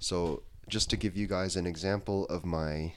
So, 0.00 0.42
just 0.68 0.90
to 0.90 0.96
give 0.96 1.16
you 1.16 1.28
guys 1.28 1.54
an 1.54 1.66
example 1.66 2.24
of 2.26 2.44
my 2.44 2.94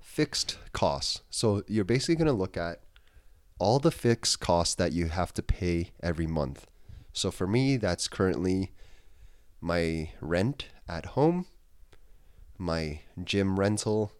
fixed 0.00 0.58
costs. 0.72 1.22
So, 1.30 1.62
you're 1.68 1.84
basically 1.84 2.16
going 2.16 2.26
to 2.26 2.32
look 2.32 2.56
at 2.56 2.80
all 3.60 3.78
the 3.78 3.92
fixed 3.92 4.40
costs 4.40 4.74
that 4.74 4.92
you 4.92 5.06
have 5.06 5.32
to 5.34 5.42
pay 5.42 5.92
every 6.02 6.26
month. 6.26 6.66
So, 7.12 7.30
for 7.30 7.46
me, 7.46 7.76
that's 7.76 8.08
currently 8.08 8.72
my 9.60 10.10
rent 10.20 10.66
at 10.88 11.06
home, 11.06 11.46
my 12.58 13.02
gym 13.22 13.60
rental, 13.60 14.10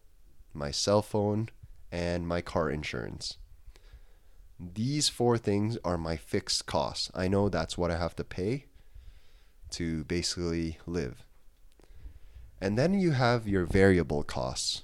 my 0.55 0.71
cell 0.71 1.03
phone, 1.03 1.49
and 1.91 2.29
my 2.29 2.41
car 2.41 2.71
insurance. 2.71 3.39
These 4.63 5.09
four 5.09 5.39
things 5.39 5.77
are 5.85 5.99
my 5.99 6.17
fixed 6.17 6.67
costs. 6.67 7.11
I 7.15 7.27
know 7.27 7.49
that's 7.49 7.77
what 7.77 7.91
I 7.91 7.97
have 7.97 8.15
to 8.17 8.25
pay 8.25 8.67
to 9.71 10.05
basically 10.05 10.79
live. 10.87 11.25
And 12.61 12.79
then 12.79 12.95
you 12.95 13.11
have 13.11 13.49
your 13.49 13.65
variable 13.65 14.23
costs. 14.23 14.83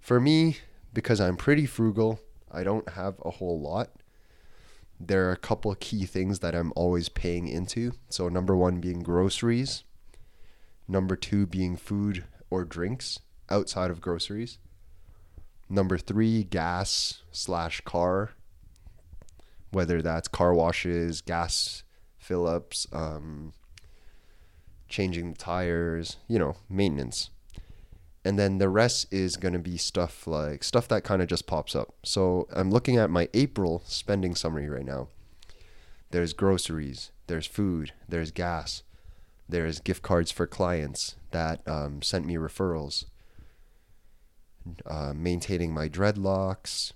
For 0.00 0.18
me, 0.18 0.58
because 0.94 1.20
I'm 1.20 1.36
pretty 1.36 1.66
frugal, 1.66 2.20
I 2.50 2.62
don't 2.62 2.88
have 2.90 3.20
a 3.22 3.32
whole 3.32 3.60
lot. 3.60 3.90
There 4.98 5.28
are 5.28 5.32
a 5.32 5.36
couple 5.36 5.74
key 5.74 6.06
things 6.06 6.38
that 6.38 6.54
I'm 6.54 6.72
always 6.74 7.10
paying 7.10 7.48
into. 7.48 7.92
So, 8.08 8.30
number 8.30 8.56
one 8.56 8.80
being 8.80 9.02
groceries, 9.02 9.84
number 10.88 11.16
two 11.16 11.44
being 11.44 11.76
food 11.76 12.24
or 12.48 12.64
drinks 12.64 13.18
outside 13.50 13.90
of 13.90 14.00
groceries, 14.00 14.56
Number 15.68 15.98
three, 15.98 16.44
gas 16.44 17.22
slash 17.32 17.80
car. 17.80 18.30
Whether 19.70 20.00
that's 20.02 20.28
car 20.28 20.54
washes, 20.54 21.20
gas 21.20 21.82
fill 22.18 22.46
ups, 22.46 22.86
um, 22.92 23.52
changing 24.88 25.32
the 25.32 25.38
tires, 25.38 26.16
you 26.28 26.38
know, 26.38 26.56
maintenance. 26.68 27.30
And 28.24 28.38
then 28.38 28.58
the 28.58 28.68
rest 28.68 29.06
is 29.12 29.36
going 29.36 29.52
to 29.52 29.60
be 29.60 29.76
stuff 29.76 30.26
like 30.26 30.64
stuff 30.64 30.88
that 30.88 31.04
kind 31.04 31.22
of 31.22 31.28
just 31.28 31.46
pops 31.46 31.76
up. 31.76 31.94
So 32.02 32.48
I'm 32.52 32.70
looking 32.70 32.96
at 32.96 33.10
my 33.10 33.28
April 33.34 33.82
spending 33.86 34.34
summary 34.34 34.68
right 34.68 34.84
now. 34.84 35.08
There's 36.10 36.32
groceries, 36.32 37.12
there's 37.28 37.46
food, 37.46 37.92
there's 38.08 38.32
gas, 38.32 38.82
there's 39.48 39.78
gift 39.78 40.02
cards 40.02 40.32
for 40.32 40.46
clients 40.46 41.14
that 41.30 41.60
um, 41.68 42.02
sent 42.02 42.26
me 42.26 42.34
referrals, 42.34 43.04
uh, 44.84 45.12
maintaining 45.14 45.72
my 45.72 45.88
dreadlocks. 45.88 46.92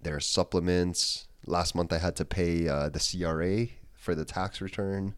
There's 0.00 0.26
supplements. 0.26 1.26
Last 1.46 1.74
month 1.74 1.92
I 1.92 1.98
had 1.98 2.16
to 2.16 2.24
pay 2.24 2.68
uh, 2.68 2.88
the 2.88 3.00
CRA 3.00 3.66
for 3.94 4.14
the 4.14 4.24
tax 4.24 4.60
return. 4.60 5.14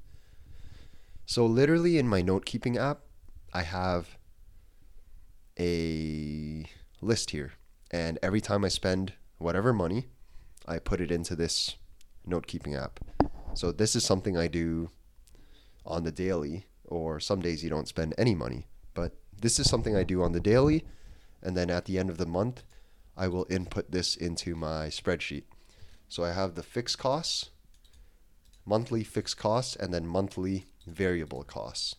So, 1.26 1.46
literally, 1.46 1.98
in 1.98 2.08
my 2.08 2.20
note 2.20 2.44
keeping 2.44 2.76
app, 2.76 3.00
I 3.52 3.62
have 3.62 4.16
a 5.58 6.64
list 7.00 7.30
here. 7.30 7.52
And 7.90 8.18
every 8.22 8.40
time 8.40 8.64
I 8.64 8.68
spend 8.68 9.12
whatever 9.38 9.72
money, 9.72 10.08
I 10.66 10.78
put 10.78 11.00
it 11.00 11.10
into 11.10 11.36
this 11.36 11.76
note 12.26 12.46
keeping 12.46 12.74
app. 12.74 13.00
So, 13.54 13.72
this 13.72 13.94
is 13.94 14.04
something 14.04 14.36
I 14.36 14.48
do 14.48 14.90
on 15.84 16.04
the 16.04 16.12
daily, 16.12 16.66
or 16.84 17.20
some 17.20 17.40
days 17.40 17.62
you 17.62 17.70
don't 17.70 17.88
spend 17.88 18.14
any 18.18 18.34
money. 18.34 18.66
But 18.94 19.14
this 19.40 19.58
is 19.58 19.68
something 19.68 19.96
I 19.96 20.04
do 20.04 20.22
on 20.22 20.32
the 20.32 20.40
daily. 20.40 20.84
And 21.42 21.56
then 21.56 21.70
at 21.70 21.86
the 21.86 21.98
end 21.98 22.10
of 22.10 22.18
the 22.18 22.26
month, 22.26 22.62
I 23.16 23.28
will 23.28 23.46
input 23.50 23.90
this 23.90 24.16
into 24.16 24.54
my 24.54 24.86
spreadsheet. 24.86 25.44
So, 26.12 26.24
I 26.24 26.32
have 26.32 26.56
the 26.56 26.62
fixed 26.62 26.98
costs, 26.98 27.48
monthly 28.66 29.02
fixed 29.02 29.38
costs, 29.38 29.74
and 29.74 29.94
then 29.94 30.06
monthly 30.06 30.66
variable 30.86 31.42
costs. 31.42 31.94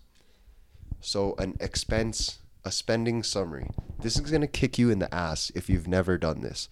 So, 1.01 1.33
an 1.39 1.57
expense, 1.59 2.37
a 2.63 2.71
spending 2.71 3.23
summary. 3.23 3.65
This 3.99 4.13
is 4.19 4.29
going 4.29 4.41
to 4.41 4.47
kick 4.47 4.77
you 4.77 4.91
in 4.91 4.99
the 4.99 5.11
ass 5.11 5.51
if 5.55 5.67
you've 5.67 5.87
never 5.87 6.19
done 6.19 6.41
this. 6.41 6.69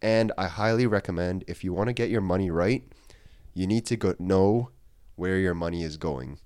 And 0.00 0.32
I 0.38 0.46
highly 0.46 0.86
recommend 0.86 1.44
if 1.46 1.62
you 1.62 1.74
want 1.74 1.88
to 1.88 1.92
get 1.92 2.08
your 2.08 2.22
money 2.22 2.50
right, 2.50 2.82
you 3.52 3.66
need 3.66 3.84
to 3.84 3.96
go 3.98 4.14
know 4.18 4.70
where 5.16 5.36
your 5.36 5.52
money 5.52 5.82
is 5.82 5.98
going. 5.98 6.38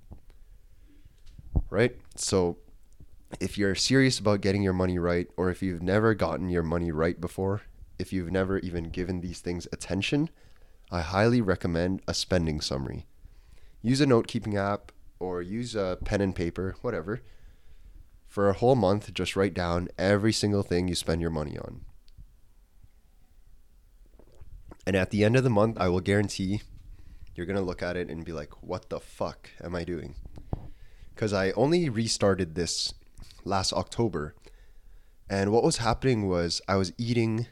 Right? 1.70 1.96
So, 2.16 2.58
if 3.38 3.56
you're 3.56 3.76
serious 3.76 4.18
about 4.18 4.40
getting 4.40 4.64
your 4.64 4.72
money 4.72 4.98
right, 4.98 5.28
or 5.36 5.50
if 5.50 5.62
you've 5.62 5.80
never 5.80 6.12
gotten 6.12 6.48
your 6.48 6.64
money 6.64 6.90
right 6.90 7.20
before, 7.20 7.62
if 7.98 8.12
you've 8.12 8.30
never 8.30 8.58
even 8.58 8.90
given 8.90 9.20
these 9.20 9.40
things 9.40 9.66
attention, 9.72 10.30
I 10.90 11.00
highly 11.00 11.40
recommend 11.40 12.02
a 12.06 12.14
spending 12.14 12.60
summary. 12.60 13.06
Use 13.82 14.00
a 14.00 14.06
note 14.06 14.26
keeping 14.26 14.56
app 14.56 14.92
or 15.18 15.42
use 15.42 15.74
a 15.74 15.98
pen 16.04 16.20
and 16.20 16.34
paper, 16.34 16.76
whatever. 16.82 17.22
For 18.26 18.48
a 18.48 18.54
whole 18.54 18.74
month, 18.74 19.12
just 19.14 19.36
write 19.36 19.54
down 19.54 19.88
every 19.96 20.32
single 20.32 20.62
thing 20.62 20.88
you 20.88 20.94
spend 20.94 21.20
your 21.20 21.30
money 21.30 21.56
on. 21.56 21.82
And 24.86 24.96
at 24.96 25.10
the 25.10 25.24
end 25.24 25.36
of 25.36 25.44
the 25.44 25.50
month, 25.50 25.78
I 25.80 25.88
will 25.88 26.00
guarantee 26.00 26.62
you're 27.34 27.46
going 27.46 27.58
to 27.58 27.62
look 27.62 27.82
at 27.82 27.96
it 27.96 28.10
and 28.10 28.24
be 28.24 28.32
like, 28.32 28.62
what 28.62 28.90
the 28.90 29.00
fuck 29.00 29.50
am 29.62 29.74
I 29.74 29.84
doing? 29.84 30.14
Because 31.14 31.32
I 31.32 31.52
only 31.52 31.88
restarted 31.88 32.54
this 32.54 32.92
last 33.44 33.72
October. 33.72 34.34
And 35.28 35.50
what 35.52 35.64
was 35.64 35.78
happening 35.78 36.28
was 36.28 36.60
I 36.68 36.76
was 36.76 36.92
eating 36.98 37.46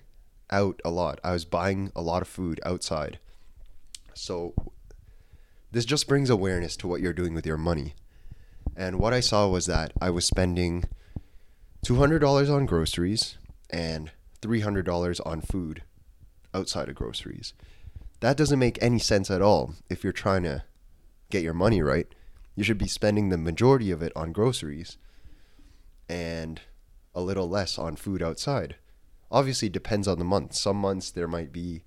out 0.53 0.81
a 0.85 0.91
lot. 0.91 1.19
I 1.25 1.33
was 1.33 1.45
buying 1.45 1.91
a 1.97 2.03
lot 2.03 2.23
of 2.23 2.29
food 2.29 2.61
outside. 2.65 3.19
So 4.15 4.55
this 5.73 5.85
just 5.85 6.07
brings 6.07 6.31
awareness 6.31 6.77
to 6.77 6.87
what 6.87 7.01
you're 7.01 7.13
doing 7.13 7.35
with 7.35 7.47
your 7.47 7.57
money. 7.57 7.95
And 8.77 8.99
what 8.99 9.13
I 9.13 9.21
saw 9.21 9.49
was 9.49 9.67
that 9.67 9.93
I 10.01 10.11
was 10.11 10.25
spending 10.25 10.85
$200 11.85 12.55
on 12.55 12.67
groceries 12.67 13.39
and 13.71 14.11
$300 14.41 15.21
on 15.27 15.41
food 15.41 15.83
outside 16.55 16.89
of 16.89 16.95
groceries. 16.95 17.55
That 18.21 18.37
doesn't 18.37 18.59
make 18.59 18.79
any 18.81 18.99
sense 18.99 19.31
at 19.31 19.43
all 19.43 19.75
if 19.89 20.05
you're 20.05 20.13
trying 20.13 20.45
to 20.45 20.63
get 21.31 21.43
your 21.43 21.55
money 21.55 21.83
right. 21.83 22.07
You 22.55 22.63
should 22.63 22.79
be 22.79 22.87
spending 22.87 23.31
the 23.31 23.39
majority 23.39 23.91
of 23.91 24.03
it 24.03 24.13
on 24.15 24.33
groceries 24.33 24.99
and 26.09 26.61
a 27.15 27.23
little 27.23 27.49
less 27.49 27.79
on 27.79 27.97
food 27.97 28.23
outside. 28.23 28.77
Obviously, 29.33 29.69
depends 29.69 30.07
on 30.07 30.19
the 30.19 30.25
month. 30.25 30.55
Some 30.55 30.77
months 30.77 31.11
there 31.11 31.27
might 31.27 31.53
be 31.53 31.83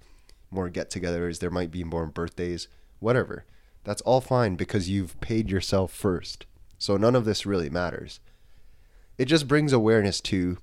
more 0.52 0.70
get 0.70 0.90
togethers, 0.90 1.40
there 1.40 1.52
might 1.52 1.72
be 1.72 1.84
more 1.84 2.08
birthdays, 2.08 2.68
whatever. 3.00 3.46
That's 3.84 4.02
all 4.02 4.20
fine 4.20 4.56
because 4.56 4.90
you've 4.90 5.20
paid 5.22 5.52
yourself 5.52 5.94
first. 5.94 6.46
So 6.80 6.98
none 6.98 7.16
of 7.16 7.24
this 7.24 7.46
really 7.46 7.70
matters. 7.70 8.20
It 9.18 9.26
just 9.26 9.48
brings 9.48 9.72
awareness 9.72 10.20
to 10.22 10.58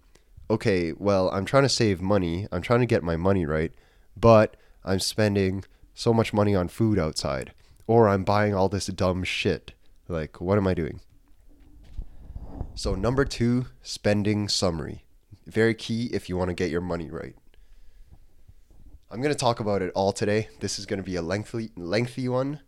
okay, 0.50 0.92
well, 0.92 1.30
I'm 1.30 1.46
trying 1.46 1.62
to 1.62 1.68
save 1.68 2.02
money, 2.02 2.46
I'm 2.52 2.60
trying 2.60 2.80
to 2.80 2.86
get 2.86 3.02
my 3.02 3.16
money 3.16 3.46
right, 3.46 3.72
but 4.16 4.56
I'm 4.84 4.98
spending 4.98 5.64
so 5.94 6.12
much 6.12 6.34
money 6.34 6.54
on 6.54 6.68
food 6.68 6.98
outside, 6.98 7.54
or 7.86 8.08
I'm 8.08 8.22
buying 8.24 8.54
all 8.54 8.68
this 8.68 8.86
dumb 8.86 9.24
shit. 9.24 9.72
Like, 10.08 10.42
what 10.42 10.58
am 10.58 10.66
I 10.66 10.74
doing? 10.74 11.00
So, 12.74 12.94
number 12.94 13.24
two, 13.24 13.66
spending 13.82 14.48
summary. 14.48 15.04
Very 15.46 15.74
key 15.74 16.06
if 16.12 16.28
you 16.28 16.36
want 16.36 16.48
to 16.48 16.54
get 16.54 16.70
your 16.70 16.80
money 16.80 17.10
right. 17.10 17.34
I'm 19.10 19.20
going 19.20 19.34
to 19.34 19.38
talk 19.38 19.60
about 19.60 19.82
it 19.82 19.92
all 19.94 20.12
today. 20.12 20.48
This 20.60 20.78
is 20.78 20.86
going 20.86 20.98
to 20.98 21.04
be 21.04 21.16
a 21.16 21.22
lengthy, 21.22 21.70
lengthy 21.76 22.28
one. 22.28 22.60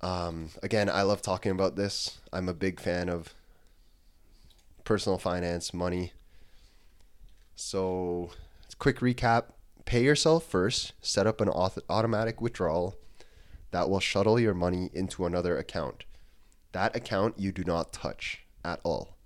Um, 0.00 0.50
again, 0.62 0.88
I 0.88 1.02
love 1.02 1.22
talking 1.22 1.52
about 1.52 1.76
this. 1.76 2.18
I'm 2.32 2.48
a 2.48 2.54
big 2.54 2.80
fan 2.80 3.08
of 3.08 3.34
personal 4.84 5.18
finance, 5.18 5.74
money. 5.74 6.12
So, 7.54 8.30
quick 8.78 9.00
recap 9.00 9.52
pay 9.88 10.04
yourself 10.04 10.44
first, 10.44 10.92
set 11.00 11.26
up 11.26 11.40
an 11.40 11.48
auth- 11.48 11.80
automatic 11.88 12.42
withdrawal 12.42 12.94
that 13.70 13.88
will 13.88 14.00
shuttle 14.00 14.38
your 14.38 14.52
money 14.52 14.90
into 14.92 15.24
another 15.24 15.56
account. 15.56 16.04
That 16.72 16.94
account 16.94 17.38
you 17.38 17.52
do 17.52 17.64
not 17.64 17.90
touch 17.90 18.44
at 18.62 18.80
all. 18.84 19.17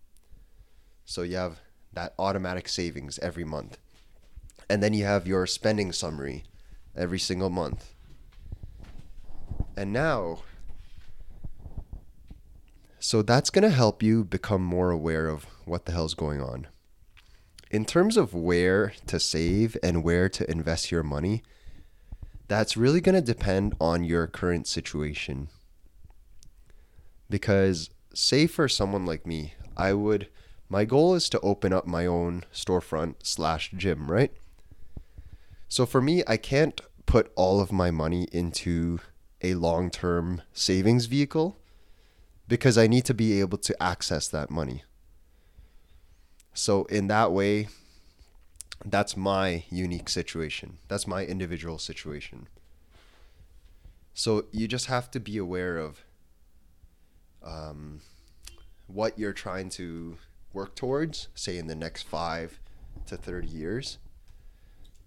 So, 1.05 1.23
you 1.23 1.37
have 1.37 1.61
that 1.93 2.15
automatic 2.19 2.69
savings 2.69 3.19
every 3.19 3.45
month. 3.45 3.79
And 4.69 4.83
then 4.83 4.95
you 4.95 5.05
have 5.05 5.27
your 5.27 5.47
spending 5.47 5.93
summary 5.93 6.45
every 6.97 7.19
single 7.19 7.51
month. 7.51 7.95
And 9.77 9.93
now, 9.93 10.43
so 12.99 13.21
that's 13.21 13.51
going 13.51 13.65
to 13.65 13.71
help 13.71 14.03
you 14.03 14.23
become 14.23 14.63
more 14.63 14.91
aware 14.91 15.29
of 15.29 15.45
what 15.65 15.87
the 15.87 15.93
hell's 15.93 16.15
going 16.15 16.41
on. 16.41 16.69
In 17.71 17.85
terms 17.85 18.17
of 18.17 18.35
where 18.35 18.93
to 19.07 19.19
save 19.19 19.77
and 19.83 20.05
where 20.05 20.29
to 20.29 20.51
invest 20.51 20.93
your 20.93 21.03
money, 21.03 21.43
that's 22.49 22.77
really 22.77 23.01
going 23.01 23.15
to 23.15 23.21
depend 23.23 23.75
on 23.81 24.05
your 24.05 24.27
current 24.27 24.67
situation. 24.67 25.49
Because, 27.31 27.91
say 28.15 28.47
for 28.47 28.69
someone 28.69 29.07
like 29.07 29.27
me, 29.27 29.55
I 29.77 29.95
would, 29.95 30.29
my 30.73 30.87
goal 30.87 31.15
is 31.15 31.29
to 31.29 31.39
open 31.41 31.71
up 31.71 31.87
my 31.87 32.07
own 32.07 32.45
storefront 32.51 33.17
slash 33.23 33.71
gym, 33.77 34.11
right? 34.11 34.33
So 35.69 35.85
for 35.85 36.01
me, 36.01 36.23
I 36.27 36.39
can't 36.39 36.81
put 37.05 37.31
all 37.37 37.61
of 37.61 37.71
my 37.71 37.91
money 37.91 38.27
into 38.33 38.99
a 39.43 39.53
long 39.53 39.91
term 39.91 40.41
savings 40.55 41.05
vehicle 41.05 41.59
because 42.49 42.79
I 42.79 42.87
need 42.87 43.05
to 43.05 43.13
be 43.13 43.39
able 43.39 43.59
to 43.59 43.83
access 43.83 44.29
that 44.29 44.49
money. 44.51 44.83
So, 46.55 46.85
in 46.85 47.07
that 47.09 47.33
way, 47.33 47.69
that's 48.83 49.15
my 49.15 49.65
unique 49.69 50.09
situation. 50.09 50.79
That's 50.89 51.07
my 51.07 51.27
individual 51.27 51.79
situation. 51.79 52.49
So, 54.15 54.47
you 54.53 54.69
just 54.69 54.87
have 54.87 55.11
to 55.11 55.21
be 55.21 55.37
aware 55.37 55.77
of 55.77 56.05
um, 57.43 58.01
what 58.87 59.19
you're 59.19 59.35
trying 59.35 59.69
to 59.71 60.17
work 60.53 60.75
towards, 60.75 61.29
say 61.35 61.59
in 61.59 61.67
the 61.67 61.75
next 61.75 62.03
five 62.03 62.61
to 63.07 63.17
30 63.17 63.47
years. 63.49 63.99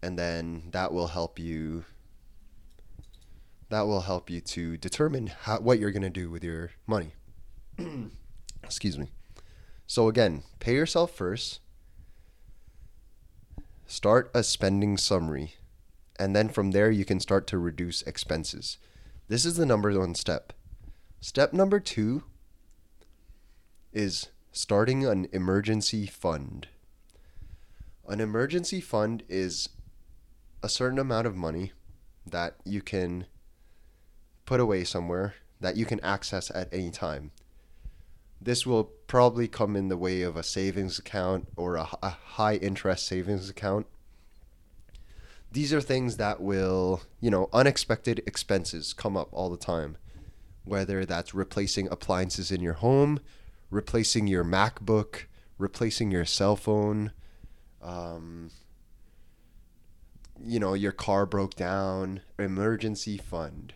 And 0.02 0.18
then 0.20 0.64
that 0.72 0.94
will 0.94 1.08
help 1.08 1.40
you. 1.40 1.86
That 3.70 3.88
will 3.88 4.02
help 4.02 4.30
you 4.30 4.42
to 4.42 4.78
determine 4.78 5.28
how, 5.28 5.60
what 5.60 5.80
you're 5.80 5.92
going 5.92 6.04
to 6.04 6.10
do 6.10 6.30
with 6.30 6.44
your 6.44 6.72
money. 6.86 7.14
Excuse 8.64 8.98
me. 8.98 9.10
So 9.88 10.08
again, 10.08 10.44
pay 10.60 10.76
yourself 10.76 11.12
first. 11.12 11.60
Start 13.88 14.32
a 14.34 14.44
spending 14.44 14.98
summary. 14.98 15.56
And 16.18 16.36
then 16.36 16.50
from 16.50 16.72
there, 16.72 16.92
you 16.92 17.06
can 17.06 17.20
start 17.20 17.46
to 17.48 17.58
reduce 17.58 18.02
expenses. 18.04 18.78
This 19.28 19.46
is 19.46 19.56
the 19.56 19.66
number 19.66 19.98
one 19.98 20.16
step. 20.16 20.54
Step 21.20 21.54
number 21.54 21.80
two 21.80 22.24
is 23.92 24.28
starting 24.56 25.06
an 25.06 25.28
emergency 25.34 26.06
fund. 26.06 26.66
An 28.08 28.22
emergency 28.22 28.80
fund 28.80 29.22
is 29.28 29.68
a 30.64 30.70
certain 30.70 30.98
amount 30.98 31.28
of 31.28 31.36
money 31.36 31.74
that 32.26 32.56
you 32.64 32.82
can 32.82 33.26
put 34.46 34.62
away 34.62 34.86
somewhere 34.86 35.36
that 35.60 35.76
you 35.76 35.86
can 35.86 36.00
access 36.00 36.50
at 36.52 36.74
any 36.74 36.90
time. 36.90 37.32
This 38.40 38.66
will 38.66 38.86
probably 38.86 39.50
come 39.50 39.76
in 39.76 39.90
the 39.90 39.98
way 39.98 40.22
of 40.22 40.38
a 40.38 40.44
savings 40.44 41.00
account 41.00 41.50
or 41.58 41.76
a, 41.76 41.90
a 42.02 42.10
high 42.10 42.56
interest 42.56 43.06
savings 43.06 43.50
account. 43.50 43.88
These 45.52 45.74
are 45.74 45.82
things 45.82 46.16
that 46.16 46.40
will, 46.40 47.02
you 47.20 47.30
know, 47.30 47.50
unexpected 47.52 48.22
expenses 48.26 48.94
come 48.94 49.18
up 49.18 49.28
all 49.34 49.50
the 49.50 49.58
time. 49.58 49.98
Whether 50.64 51.06
that's 51.06 51.34
replacing 51.34 51.90
appliances 51.90 52.52
in 52.52 52.62
your 52.62 52.74
home, 52.74 53.20
replacing 53.70 54.28
your 54.28 54.44
MacBook, 54.44 55.24
replacing 55.58 56.12
your 56.12 56.26
cell 56.26 56.56
phone, 56.56 57.12
um, 57.82 58.52
you 60.42 60.60
know, 60.60 60.74
your 60.74 60.92
car 60.92 61.26
broke 61.26 61.56
down, 61.56 62.22
emergency 62.38 63.18
fund. 63.18 63.74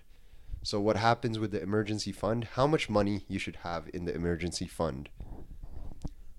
So 0.62 0.80
what 0.80 0.98
happens 0.98 1.40
with 1.40 1.52
the 1.52 1.62
emergency 1.62 2.12
fund? 2.12 2.50
How 2.56 2.68
much 2.68 2.90
money 2.90 3.26
you 3.28 3.40
should 3.40 3.58
have 3.58 3.90
in 3.94 4.06
the 4.06 4.14
emergency 4.14 4.68
fund? 4.68 5.10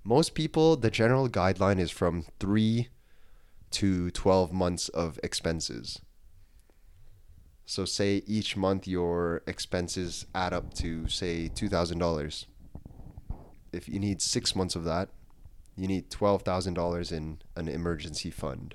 Most 0.04 0.34
people, 0.34 0.76
the 0.76 0.90
general 0.90 1.28
guideline 1.28 1.78
is 1.78 1.90
from 1.90 2.26
3 2.38 2.88
to 3.70 4.10
12 4.10 4.52
months 4.52 4.88
of 4.88 5.18
expenses. 5.22 6.00
So 7.64 7.84
say 7.84 8.22
each 8.26 8.56
month 8.56 8.88
your 8.88 9.42
expenses 9.46 10.26
add 10.34 10.52
up 10.52 10.74
to 10.74 11.06
say 11.08 11.48
$2,000. 11.54 12.46
If 13.72 13.88
you 13.88 13.98
need 13.98 14.20
6 14.20 14.56
months 14.56 14.76
of 14.76 14.84
that, 14.84 15.08
you 15.76 15.86
need 15.86 16.10
$12,000 16.10 17.12
in 17.12 17.38
an 17.56 17.68
emergency 17.68 18.30
fund. 18.30 18.74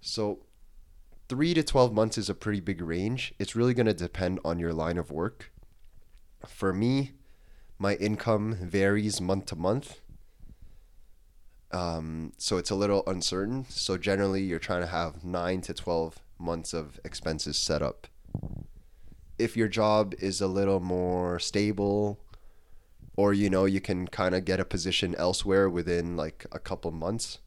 So, 0.00 0.40
three 1.28 1.54
to 1.54 1.62
12 1.62 1.92
months 1.92 2.18
is 2.18 2.30
a 2.30 2.34
pretty 2.34 2.60
big 2.60 2.80
range. 2.80 3.34
It's 3.38 3.56
really 3.56 3.74
going 3.74 3.86
to 3.86 3.94
depend 3.94 4.40
on 4.44 4.58
your 4.58 4.72
line 4.72 4.96
of 4.96 5.10
work. 5.10 5.50
For 6.46 6.72
me, 6.72 7.12
my 7.78 7.94
income 7.96 8.56
varies 8.62 9.20
month 9.20 9.46
to 9.46 9.56
month. 9.56 10.00
Um, 11.70 12.32
so 12.38 12.56
it's 12.56 12.70
a 12.70 12.74
little 12.74 13.02
uncertain. 13.06 13.66
So 13.68 13.98
generally, 13.98 14.42
you're 14.42 14.58
trying 14.58 14.80
to 14.80 14.86
have 14.86 15.24
nine 15.24 15.60
to 15.62 15.74
12 15.74 16.20
months 16.38 16.72
of 16.72 16.98
expenses 17.04 17.58
set 17.58 17.82
up. 17.82 18.06
If 19.38 19.56
your 19.56 19.68
job 19.68 20.14
is 20.18 20.40
a 20.40 20.46
little 20.46 20.80
more 20.80 21.38
stable, 21.38 22.20
or 23.18 23.32
you 23.32 23.50
know, 23.50 23.64
you 23.64 23.80
can 23.80 24.06
kind 24.06 24.32
of 24.32 24.44
get 24.44 24.60
a 24.60 24.64
position 24.64 25.12
elsewhere 25.16 25.68
within 25.68 26.16
like 26.16 26.46
a 26.52 26.58
couple 26.60 26.92
months, 26.92 27.40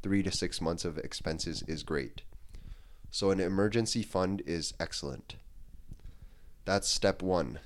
three 0.00 0.22
to 0.22 0.30
six 0.30 0.60
months 0.60 0.84
of 0.84 0.98
expenses 0.98 1.64
is 1.66 1.82
great. 1.82 2.22
So, 3.10 3.32
an 3.32 3.40
emergency 3.40 4.04
fund 4.04 4.40
is 4.46 4.72
excellent. 4.78 5.34
That's 6.64 6.86
step 6.86 7.22
one. 7.22 7.58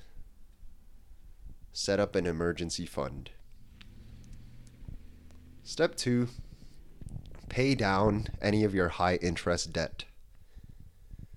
Set 1.71 1.99
up 1.99 2.15
an 2.15 2.25
emergency 2.25 2.87
fund. 2.87 3.29
Step 5.61 5.93
two 5.93 6.29
pay 7.47 7.75
down 7.75 8.25
any 8.41 8.63
of 8.63 8.73
your 8.73 8.89
high 8.89 9.17
interest 9.17 9.71
debt. 9.71 10.05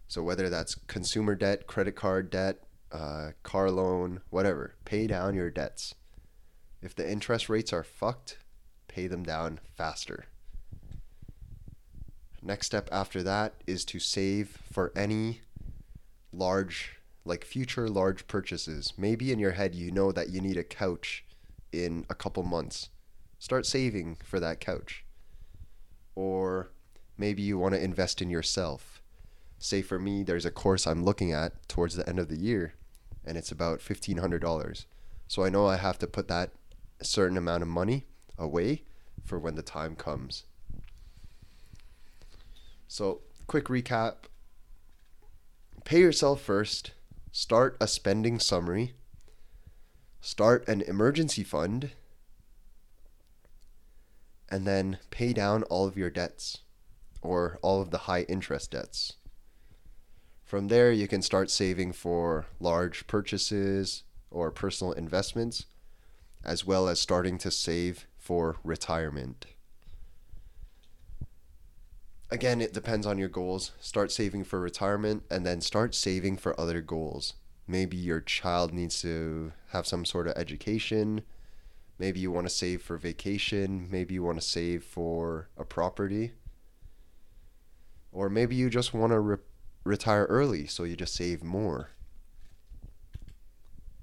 So, 0.09 0.23
whether 0.23 0.49
that's 0.49 0.75
consumer 0.75 1.35
debt, 1.35 1.67
credit 1.67 1.97
card 1.97 2.31
debt, 2.31 2.61
uh, 2.91 3.33
car 3.43 3.71
loan, 3.71 4.23
whatever, 4.31 4.77
pay 4.87 5.07
down 5.07 5.35
your 5.35 5.51
debts. 5.51 5.95
If 6.85 6.95
the 6.95 7.11
interest 7.11 7.49
rates 7.49 7.73
are 7.73 7.83
fucked, 7.83 8.37
pay 8.89 9.07
them 9.07 9.23
down 9.23 9.59
faster. 9.75 10.27
Next 12.43 12.67
step 12.67 12.91
after 12.93 13.23
that 13.23 13.55
is 13.67 13.87
to 13.87 13.99
save 13.99 14.59
for 14.71 14.93
any 14.95 15.41
large, 16.31 16.99
like 17.25 17.43
future 17.43 17.89
large 17.89 18.27
purchases. 18.27 18.93
Maybe 18.99 19.33
in 19.33 19.39
your 19.39 19.53
head 19.53 19.75
you 19.75 19.91
know 19.91 20.13
that 20.13 20.29
you 20.29 20.43
need 20.43 20.59
a 20.59 20.63
couch 20.63 21.25
in 21.73 22.05
a 22.11 22.15
couple 22.15 22.43
months. 22.43 22.91
Start 23.39 23.65
saving 23.65 24.19
for 24.23 24.39
that 24.39 24.61
couch. 24.61 25.07
Or 26.15 26.71
maybe 27.17 27.41
you 27.41 27.57
want 27.57 27.73
to 27.73 27.83
invest 27.83 28.21
in 28.21 28.29
yourself. 28.29 29.03
Say 29.59 29.81
for 29.81 29.99
me, 29.99 30.23
there's 30.23 30.45
a 30.45 30.51
course 30.51 30.87
I'm 30.87 31.03
looking 31.03 31.33
at 31.33 31.67
towards 31.67 31.97
the 31.97 32.07
end 32.07 32.19
of 32.19 32.29
the 32.29 32.37
year, 32.39 32.75
and 33.25 33.39
it's 33.39 33.51
about 33.51 33.81
$1,500. 33.81 34.85
So 35.29 35.45
I 35.45 35.49
know 35.49 35.67
I 35.67 35.77
have 35.77 35.99
to 36.01 36.07
put 36.07 36.29
that 36.29 36.51
certain 37.03 37.37
amount 37.37 37.63
of 37.63 37.69
money 37.69 38.07
away 38.39 38.83
for 39.25 39.39
when 39.39 39.55
the 39.55 39.63
time 39.63 39.97
comes. 39.97 40.45
So, 42.87 43.23
quick 43.47 43.67
recap. 43.67 44.27
Pay 45.85 46.01
yourself 46.01 46.41
first, 46.41 46.93
start 47.33 47.77
a 47.81 47.89
spending 47.89 48.39
summary, 48.39 48.95
start 50.21 50.67
an 50.69 50.81
emergency 50.83 51.45
fund, 51.45 51.91
and 54.49 54.67
then 54.67 54.99
pay 55.11 55.33
down 55.33 55.63
all 55.65 55.87
of 55.87 55.97
your 55.97 56.11
debts 56.11 56.59
or 57.21 57.59
all 57.63 57.83
of 57.83 57.91
the 57.91 57.99
high 57.99 58.23
interest 58.23 58.71
debts. 58.71 59.15
From 60.45 60.69
there, 60.69 60.93
you 60.93 61.09
can 61.09 61.23
start 61.23 61.51
saving 61.51 61.93
for 61.93 62.47
large 62.61 63.07
purchases 63.07 64.05
or 64.31 64.51
personal 64.51 64.93
investments, 64.93 65.67
as 66.45 66.65
well 66.65 66.89
as 66.89 67.01
starting 67.01 67.39
to 67.39 67.51
save 67.51 68.07
for 68.19 68.57
retirement 68.63 69.47
again, 72.35 72.61
it 72.61 72.73
depends 72.73 73.07
on 73.07 73.17
your 73.17 73.29
goals. 73.29 73.71
Start 73.81 74.11
saving 74.11 74.45
for 74.45 74.61
retirement 74.61 75.23
and 75.31 75.47
then 75.47 75.61
start 75.61 75.95
saving 75.95 76.37
for 76.37 76.59
other 76.61 76.81
goals. 76.81 77.35
Maybe 77.67 77.97
your 77.97 78.21
child 78.21 78.75
needs 78.75 79.01
to 79.03 79.53
have 79.69 79.87
some 79.87 80.05
sort 80.05 80.27
of 80.27 80.37
education. 80.37 81.23
Maybe 81.99 82.21
you 82.21 82.33
want 82.33 82.47
to 82.47 82.53
save 82.53 82.83
for 82.83 82.99
vacation. 82.99 83.89
Maybe 83.91 84.15
you 84.15 84.23
want 84.25 84.41
to 84.41 84.47
save 84.47 84.85
for 84.85 85.49
a 85.57 85.65
property. 85.65 86.33
Or 88.13 88.29
maybe 88.29 88.57
you 88.57 88.69
just 88.69 88.93
want 88.93 89.13
to 89.13 89.21
re- 89.21 89.37
retire 89.85 90.25
early, 90.25 90.67
so 90.67 90.83
you 90.83 90.97
just 90.97 91.15
save 91.15 91.43
more. 91.43 91.91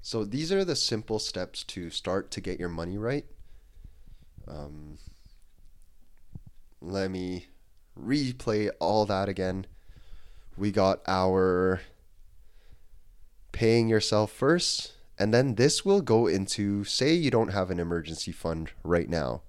So 0.04 0.24
these 0.24 0.50
are 0.50 0.64
the 0.64 0.74
simple 0.74 1.20
steps 1.20 1.62
to 1.64 1.88
start 1.88 2.32
to 2.32 2.40
get 2.40 2.58
your 2.58 2.68
money 2.68 2.98
right. 2.98 3.24
Um, 4.48 4.98
let 6.80 7.08
me 7.08 7.46
replay 7.98 8.68
all 8.80 9.06
that 9.06 9.28
again. 9.28 9.66
We 10.56 10.72
got 10.72 11.00
our 11.06 11.82
paying 13.52 13.88
yourself 13.88 14.32
first, 14.32 14.94
and 15.20 15.32
then 15.32 15.54
this 15.54 15.84
will 15.84 16.00
go 16.00 16.26
into 16.26 16.82
say 16.82 17.14
you 17.14 17.30
don't 17.30 17.52
have 17.52 17.70
an 17.70 17.78
emergency 17.78 18.32
fund 18.32 18.72
right 18.82 19.08
now. 19.08 19.42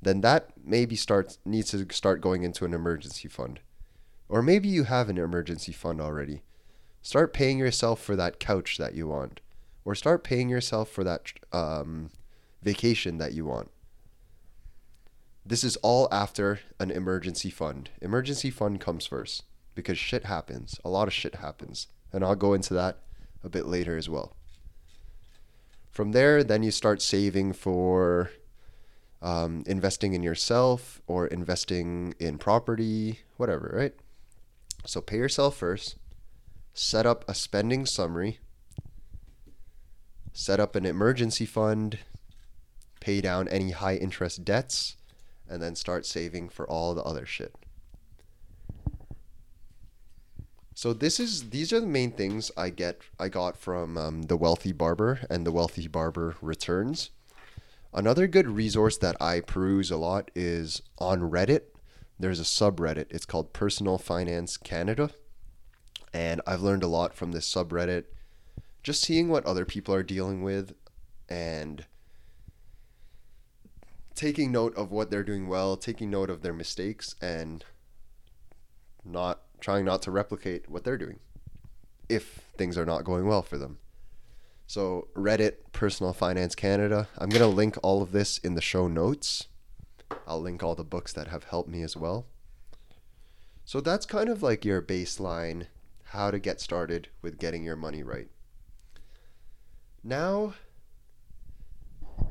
Then 0.00 0.20
that 0.20 0.50
maybe 0.64 0.94
starts 0.94 1.40
needs 1.44 1.72
to 1.72 1.84
start 1.90 2.20
going 2.20 2.44
into 2.44 2.64
an 2.64 2.72
emergency 2.72 3.26
fund. 3.26 3.58
Or 4.28 4.40
maybe 4.40 4.68
you 4.68 4.84
have 4.84 5.08
an 5.08 5.18
emergency 5.18 5.72
fund 5.72 6.00
already. 6.00 6.42
Start 7.02 7.32
paying 7.32 7.58
yourself 7.58 8.00
for 8.00 8.14
that 8.14 8.38
couch 8.38 8.78
that 8.78 8.94
you 8.94 9.08
want. 9.08 9.40
Or 9.88 9.94
start 9.94 10.22
paying 10.22 10.50
yourself 10.50 10.90
for 10.90 11.02
that 11.04 11.32
um, 11.50 12.10
vacation 12.62 13.16
that 13.16 13.32
you 13.32 13.46
want. 13.46 13.70
This 15.46 15.64
is 15.64 15.76
all 15.76 16.08
after 16.12 16.60
an 16.78 16.90
emergency 16.90 17.48
fund. 17.48 17.88
Emergency 18.02 18.50
fund 18.50 18.82
comes 18.82 19.06
first 19.06 19.44
because 19.74 19.96
shit 19.96 20.26
happens. 20.26 20.78
A 20.84 20.90
lot 20.90 21.08
of 21.08 21.14
shit 21.14 21.36
happens. 21.36 21.86
And 22.12 22.22
I'll 22.22 22.34
go 22.34 22.52
into 22.52 22.74
that 22.74 22.98
a 23.42 23.48
bit 23.48 23.64
later 23.64 23.96
as 23.96 24.10
well. 24.10 24.36
From 25.90 26.12
there, 26.12 26.44
then 26.44 26.62
you 26.62 26.70
start 26.70 27.00
saving 27.00 27.54
for 27.54 28.30
um, 29.22 29.62
investing 29.66 30.12
in 30.12 30.22
yourself 30.22 31.00
or 31.06 31.28
investing 31.28 32.12
in 32.18 32.36
property, 32.36 33.20
whatever, 33.38 33.72
right? 33.74 33.94
So 34.84 35.00
pay 35.00 35.16
yourself 35.16 35.56
first, 35.56 35.96
set 36.74 37.06
up 37.06 37.24
a 37.26 37.32
spending 37.32 37.86
summary, 37.86 38.40
set 40.38 40.60
up 40.60 40.76
an 40.76 40.86
emergency 40.86 41.44
fund, 41.44 41.98
pay 43.00 43.20
down 43.20 43.48
any 43.48 43.72
high 43.72 43.96
interest 43.96 44.44
debts, 44.44 44.94
and 45.48 45.60
then 45.60 45.74
start 45.74 46.06
saving 46.06 46.48
for 46.48 46.64
all 46.70 46.94
the 46.94 47.02
other 47.02 47.26
shit. 47.26 47.56
So 50.76 50.92
this 50.92 51.18
is 51.18 51.50
these 51.50 51.72
are 51.72 51.80
the 51.80 51.88
main 51.88 52.12
things 52.12 52.52
I 52.56 52.70
get 52.70 53.02
I 53.18 53.28
got 53.28 53.56
from 53.56 53.98
um, 53.98 54.22
the 54.22 54.36
Wealthy 54.36 54.70
Barber 54.70 55.26
and 55.28 55.44
the 55.44 55.50
Wealthy 55.50 55.88
Barber 55.88 56.36
returns. 56.40 57.10
Another 57.92 58.28
good 58.28 58.46
resource 58.46 58.96
that 58.98 59.20
I 59.20 59.40
peruse 59.40 59.90
a 59.90 59.96
lot 59.96 60.30
is 60.36 60.82
on 60.98 61.32
Reddit. 61.32 61.62
There's 62.16 62.38
a 62.38 62.44
subreddit. 62.44 63.06
It's 63.10 63.26
called 63.26 63.52
Personal 63.52 63.98
Finance 63.98 64.56
Canada, 64.56 65.10
and 66.14 66.40
I've 66.46 66.62
learned 66.62 66.84
a 66.84 66.88
lot 66.88 67.12
from 67.12 67.32
this 67.32 67.52
subreddit. 67.52 68.04
Just 68.82 69.02
seeing 69.02 69.28
what 69.28 69.44
other 69.44 69.64
people 69.64 69.94
are 69.94 70.02
dealing 70.02 70.42
with, 70.42 70.74
and 71.28 71.84
taking 74.14 74.50
note 74.50 74.76
of 74.76 74.90
what 74.90 75.10
they're 75.10 75.22
doing 75.22 75.46
well, 75.48 75.76
taking 75.76 76.10
note 76.10 76.30
of 76.30 76.42
their 76.42 76.52
mistakes, 76.52 77.14
and 77.20 77.64
not 79.04 79.42
trying 79.60 79.84
not 79.84 80.02
to 80.02 80.10
replicate 80.10 80.68
what 80.68 80.84
they're 80.84 80.98
doing 80.98 81.18
if 82.08 82.40
things 82.56 82.78
are 82.78 82.86
not 82.86 83.04
going 83.04 83.26
well 83.26 83.42
for 83.42 83.58
them. 83.58 83.78
So, 84.66 85.08
Reddit, 85.14 85.54
Personal 85.72 86.12
Finance 86.12 86.54
Canada, 86.54 87.08
I'm 87.16 87.30
going 87.30 87.40
to 87.40 87.46
link 87.46 87.76
all 87.82 88.02
of 88.02 88.12
this 88.12 88.38
in 88.38 88.54
the 88.54 88.60
show 88.60 88.86
notes. 88.86 89.48
I'll 90.26 90.40
link 90.42 90.62
all 90.62 90.74
the 90.74 90.84
books 90.84 91.12
that 91.14 91.28
have 91.28 91.44
helped 91.44 91.70
me 91.70 91.82
as 91.82 91.96
well. 91.96 92.26
So, 93.64 93.80
that's 93.80 94.04
kind 94.04 94.28
of 94.28 94.42
like 94.42 94.64
your 94.64 94.82
baseline 94.82 95.66
how 96.10 96.30
to 96.30 96.38
get 96.38 96.60
started 96.60 97.08
with 97.22 97.38
getting 97.38 97.64
your 97.64 97.76
money 97.76 98.02
right. 98.02 98.28
Now, 100.02 100.54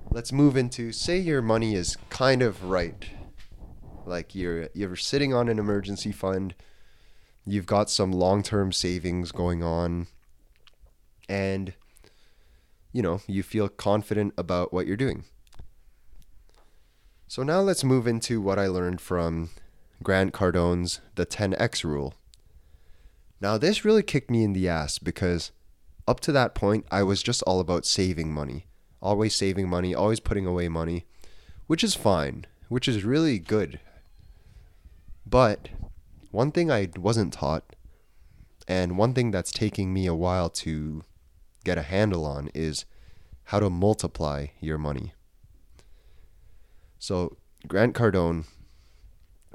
let's 0.09 0.31
move 0.31 0.55
into 0.57 0.91
say 0.91 1.17
your 1.17 1.41
money 1.41 1.75
is 1.75 1.97
kind 2.09 2.41
of 2.41 2.63
right. 2.63 3.09
Like 4.05 4.33
you're 4.33 4.69
you're 4.73 4.95
sitting 4.95 5.33
on 5.33 5.49
an 5.49 5.59
emergency 5.59 6.11
fund, 6.11 6.55
you've 7.45 7.65
got 7.65 7.89
some 7.89 8.11
long-term 8.11 8.71
savings 8.71 9.31
going 9.31 9.63
on 9.63 10.07
and 11.27 11.73
you 12.93 13.01
know, 13.01 13.21
you 13.27 13.43
feel 13.43 13.69
confident 13.69 14.33
about 14.37 14.73
what 14.73 14.87
you're 14.87 14.97
doing. 14.97 15.25
So 17.27 17.43
now 17.43 17.59
let's 17.59 17.83
move 17.83 18.07
into 18.07 18.41
what 18.41 18.57
I 18.57 18.67
learned 18.67 19.01
from 19.01 19.49
Grant 20.01 20.33
Cardone's 20.33 21.01
The 21.15 21.25
10X 21.25 21.83
Rule. 21.83 22.13
Now, 23.41 23.57
this 23.57 23.85
really 23.85 24.01
kicked 24.01 24.31
me 24.31 24.43
in 24.43 24.53
the 24.53 24.69
ass 24.69 24.97
because 24.97 25.51
up 26.07 26.19
to 26.21 26.31
that 26.31 26.55
point, 26.55 26.85
I 26.89 27.03
was 27.03 27.21
just 27.21 27.43
all 27.43 27.59
about 27.59 27.85
saving 27.85 28.33
money. 28.33 28.67
Always 29.01 29.35
saving 29.35 29.69
money, 29.69 29.93
always 29.93 30.19
putting 30.19 30.45
away 30.45 30.69
money, 30.69 31.05
which 31.67 31.83
is 31.83 31.93
fine, 31.93 32.45
which 32.69 32.87
is 32.87 33.03
really 33.03 33.37
good. 33.39 33.79
But 35.25 35.69
one 36.31 36.51
thing 36.51 36.71
I 36.71 36.89
wasn't 36.97 37.33
taught, 37.33 37.75
and 38.67 38.97
one 38.97 39.13
thing 39.13 39.31
that's 39.31 39.51
taking 39.51 39.93
me 39.93 40.07
a 40.07 40.15
while 40.15 40.49
to 40.49 41.03
get 41.63 41.77
a 41.77 41.83
handle 41.83 42.25
on, 42.25 42.49
is 42.55 42.85
how 43.45 43.59
to 43.59 43.69
multiply 43.69 44.47
your 44.59 44.77
money. 44.77 45.13
So, 46.99 47.37
Grant 47.67 47.93
Cardone, 47.93 48.45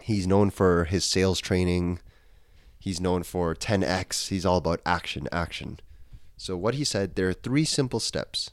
he's 0.03 0.27
known 0.27 0.51
for 0.51 0.85
his 0.85 1.05
sales 1.05 1.41
training. 1.41 1.99
He's 2.79 3.01
known 3.01 3.23
for 3.23 3.55
10x. 3.55 4.29
He's 4.29 4.47
all 4.47 4.59
about 4.59 4.81
action, 4.87 5.29
action. 5.33 5.81
So, 6.43 6.57
what 6.57 6.75
he 6.75 6.83
said, 6.83 7.15
there 7.15 7.29
are 7.29 7.33
three 7.33 7.65
simple 7.65 8.01
steps 8.01 8.51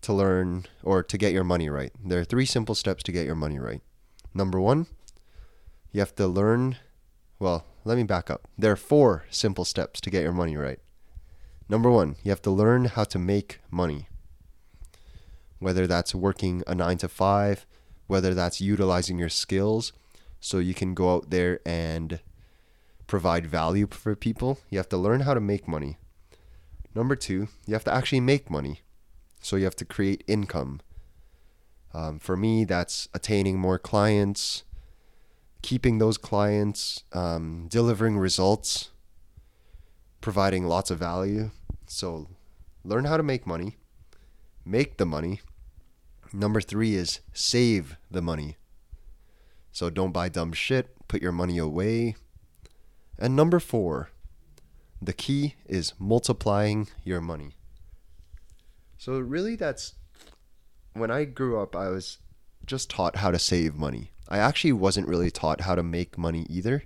to 0.00 0.12
learn 0.12 0.66
or 0.84 1.02
to 1.02 1.18
get 1.18 1.32
your 1.32 1.42
money 1.42 1.68
right. 1.68 1.90
There 2.00 2.20
are 2.20 2.24
three 2.24 2.46
simple 2.46 2.76
steps 2.76 3.02
to 3.02 3.10
get 3.10 3.26
your 3.26 3.34
money 3.34 3.58
right. 3.58 3.82
Number 4.32 4.60
one, 4.60 4.86
you 5.90 5.98
have 5.98 6.14
to 6.14 6.28
learn. 6.28 6.76
Well, 7.40 7.64
let 7.84 7.96
me 7.96 8.04
back 8.04 8.30
up. 8.30 8.46
There 8.56 8.70
are 8.70 8.76
four 8.76 9.24
simple 9.28 9.64
steps 9.64 10.00
to 10.02 10.08
get 10.08 10.22
your 10.22 10.32
money 10.32 10.56
right. 10.56 10.78
Number 11.68 11.90
one, 11.90 12.14
you 12.22 12.30
have 12.30 12.42
to 12.42 12.52
learn 12.52 12.84
how 12.84 13.02
to 13.02 13.18
make 13.18 13.58
money. 13.68 14.06
Whether 15.58 15.88
that's 15.88 16.14
working 16.14 16.62
a 16.68 16.76
nine 16.76 16.98
to 16.98 17.08
five, 17.08 17.66
whether 18.06 18.34
that's 18.34 18.60
utilizing 18.60 19.18
your 19.18 19.30
skills 19.30 19.92
so 20.38 20.60
you 20.60 20.74
can 20.74 20.94
go 20.94 21.12
out 21.12 21.30
there 21.30 21.58
and 21.66 22.20
provide 23.06 23.46
value 23.46 23.86
for 23.90 24.14
people, 24.16 24.58
you 24.70 24.78
have 24.78 24.88
to 24.88 24.96
learn 24.96 25.20
how 25.20 25.34
to 25.34 25.40
make 25.40 25.68
money. 25.68 25.98
Number 26.94 27.14
two, 27.14 27.48
you 27.66 27.74
have 27.74 27.84
to 27.84 27.94
actually 27.94 28.20
make 28.20 28.50
money. 28.50 28.80
So 29.40 29.56
you 29.56 29.64
have 29.64 29.76
to 29.76 29.84
create 29.84 30.24
income. 30.26 30.80
Um, 31.94 32.18
for 32.18 32.36
me, 32.36 32.64
that's 32.64 33.08
attaining 33.14 33.58
more 33.58 33.78
clients, 33.78 34.64
keeping 35.62 35.98
those 35.98 36.18
clients, 36.18 37.04
um, 37.12 37.66
delivering 37.68 38.18
results, 38.18 38.90
providing 40.20 40.66
lots 40.66 40.90
of 40.90 40.98
value. 40.98 41.50
So 41.86 42.28
learn 42.84 43.04
how 43.04 43.16
to 43.16 43.22
make 43.22 43.46
money, 43.46 43.76
make 44.64 44.96
the 44.96 45.06
money. 45.06 45.40
Number 46.32 46.60
three 46.60 46.94
is 46.94 47.20
save 47.32 47.96
the 48.10 48.22
money. 48.22 48.56
So 49.70 49.90
don't 49.90 50.12
buy 50.12 50.28
dumb 50.28 50.52
shit, 50.52 50.88
put 51.08 51.22
your 51.22 51.32
money 51.32 51.58
away. 51.58 52.16
And 53.18 53.34
number 53.34 53.60
four, 53.60 54.10
the 55.00 55.12
key 55.12 55.54
is 55.66 55.94
multiplying 55.98 56.88
your 57.04 57.20
money. 57.20 57.56
So 58.98 59.18
really 59.18 59.56
that's 59.56 59.94
when 60.94 61.10
I 61.10 61.24
grew 61.24 61.60
up 61.60 61.76
I 61.76 61.88
was 61.88 62.18
just 62.64 62.90
taught 62.90 63.16
how 63.16 63.30
to 63.30 63.38
save 63.38 63.74
money. 63.74 64.10
I 64.28 64.38
actually 64.38 64.72
wasn't 64.72 65.08
really 65.08 65.30
taught 65.30 65.60
how 65.62 65.74
to 65.74 65.82
make 65.82 66.18
money 66.18 66.46
either. 66.48 66.82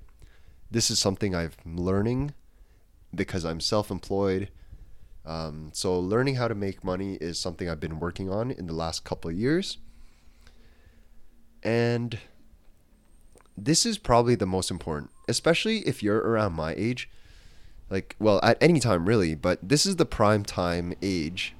This 0.71 0.91
is 0.91 0.99
something 0.99 1.35
I'm 1.35 1.53
learning 1.65 2.35
because 3.15 3.45
I'm 3.45 3.61
self-employed. 3.61 4.51
Um, 5.25 5.71
so 5.73 5.99
learning 5.99 6.37
how 6.37 6.49
to 6.49 6.55
make 6.55 6.85
money 6.85 7.15
is 7.15 7.39
something 7.39 7.69
I've 7.69 7.81
been 7.81 7.99
working 7.99 8.31
on 8.31 8.51
in 8.51 8.67
the 8.67 8.73
last 8.73 9.05
couple 9.05 9.31
of 9.31 9.37
years. 9.37 9.79
And 11.63 12.19
this 13.57 13.85
is 13.85 13.99
probably 13.99 14.35
the 14.35 14.47
most 14.47 14.71
important, 14.71 15.11
especially 15.29 15.79
if 15.81 16.03
you're 16.03 16.19
around 16.19 16.55
my 16.55 16.75
age. 16.77 17.09
Like, 17.89 18.15
well, 18.19 18.41
at 18.43 18.57
any 18.61 18.81
time 18.81 19.07
really, 19.07 19.35
but 19.35 19.59
this 19.67 19.85
is 19.85 19.97
the 19.97 20.07
prime 20.07 20.45
time 20.45 20.95
age 21.03 21.55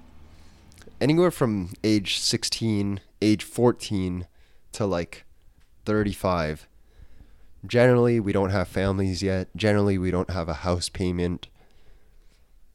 anywhere 1.01 1.31
from 1.31 1.71
age 1.83 2.19
16, 2.19 3.01
age 3.23 3.45
14 3.45 4.27
to 4.73 4.87
like 4.87 5.25
35. 5.87 6.69
Generally, 7.67 8.21
we 8.21 8.33
don't 8.33 8.51
have 8.51 8.69
families 8.69 9.23
yet. 9.23 9.49
Generally, 9.57 9.99
we 9.99 10.11
don't 10.11 10.31
have 10.31 10.49
a 10.49 10.55
house 10.55 10.89
payment. 10.89 11.49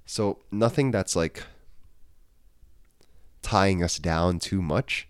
So, 0.06 0.40
nothing 0.52 0.92
that's 0.92 1.16
like 1.16 1.44
tying 3.42 3.84
us 3.84 3.98
down 3.98 4.40
too 4.40 4.62
much. 4.62 5.08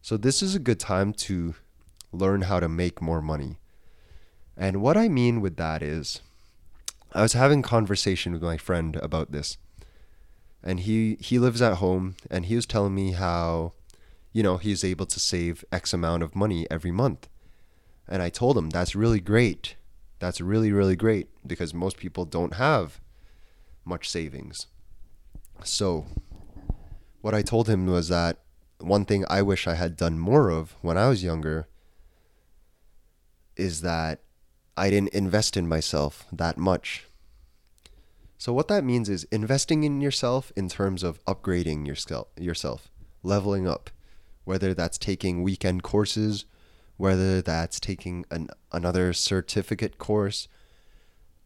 So, 0.00 0.16
this 0.16 0.42
is 0.42 0.54
a 0.54 0.60
good 0.60 0.80
time 0.80 1.12
to 1.14 1.54
learn 2.12 2.42
how 2.42 2.60
to 2.60 2.68
make 2.68 3.02
more 3.02 3.20
money. 3.20 3.58
And 4.56 4.82
what 4.82 4.96
I 4.96 5.08
mean 5.08 5.40
with 5.40 5.56
that 5.56 5.82
is, 5.82 6.20
I 7.12 7.22
was 7.22 7.32
having 7.32 7.62
conversation 7.62 8.32
with 8.32 8.42
my 8.42 8.56
friend 8.56 8.96
about 8.96 9.32
this. 9.32 9.56
And 10.62 10.80
he 10.80 11.16
he 11.20 11.38
lives 11.38 11.62
at 11.62 11.78
home 11.78 12.16
and 12.30 12.46
he 12.46 12.56
was 12.56 12.66
telling 12.66 12.94
me 12.94 13.12
how 13.12 13.72
you 14.32 14.42
know 14.42 14.56
he's 14.56 14.82
able 14.82 15.06
to 15.06 15.20
save 15.20 15.64
x 15.70 15.94
amount 15.94 16.22
of 16.22 16.34
money 16.34 16.66
every 16.70 16.90
month. 16.90 17.28
And 18.08 18.22
i 18.22 18.28
told 18.28 18.58
him 18.58 18.70
that's 18.70 18.96
really 18.96 19.20
great. 19.20 19.76
That's 20.18 20.40
really 20.40 20.72
really 20.72 20.96
great 20.96 21.28
because 21.46 21.72
most 21.72 21.96
people 21.96 22.24
don't 22.24 22.54
have 22.54 23.00
much 23.84 24.08
savings. 24.08 24.66
So 25.62 26.06
what 27.20 27.34
i 27.34 27.42
told 27.42 27.68
him 27.68 27.86
was 27.86 28.08
that 28.08 28.38
one 28.78 29.04
thing 29.04 29.24
i 29.28 29.42
wish 29.42 29.66
i 29.66 29.74
had 29.74 29.96
done 29.96 30.18
more 30.18 30.50
of 30.50 30.76
when 30.82 30.96
i 30.96 31.08
was 31.08 31.24
younger 31.24 31.66
is 33.58 33.80
that 33.82 34.20
i 34.76 34.88
didn't 34.88 35.14
invest 35.14 35.56
in 35.56 35.68
myself 35.68 36.24
that 36.32 36.56
much. 36.56 37.04
So 38.38 38.52
what 38.52 38.68
that 38.68 38.84
means 38.84 39.08
is 39.08 39.24
investing 39.32 39.82
in 39.82 40.00
yourself 40.00 40.52
in 40.54 40.68
terms 40.68 41.02
of 41.02 41.22
upgrading 41.24 41.86
your 41.86 41.96
skill, 41.96 42.28
yourself, 42.38 42.88
leveling 43.24 43.66
up, 43.66 43.90
whether 44.44 44.72
that's 44.72 44.96
taking 44.96 45.42
weekend 45.42 45.82
courses, 45.82 46.44
whether 46.96 47.42
that's 47.42 47.80
taking 47.80 48.24
an, 48.30 48.48
another 48.70 49.12
certificate 49.12 49.98
course, 49.98 50.46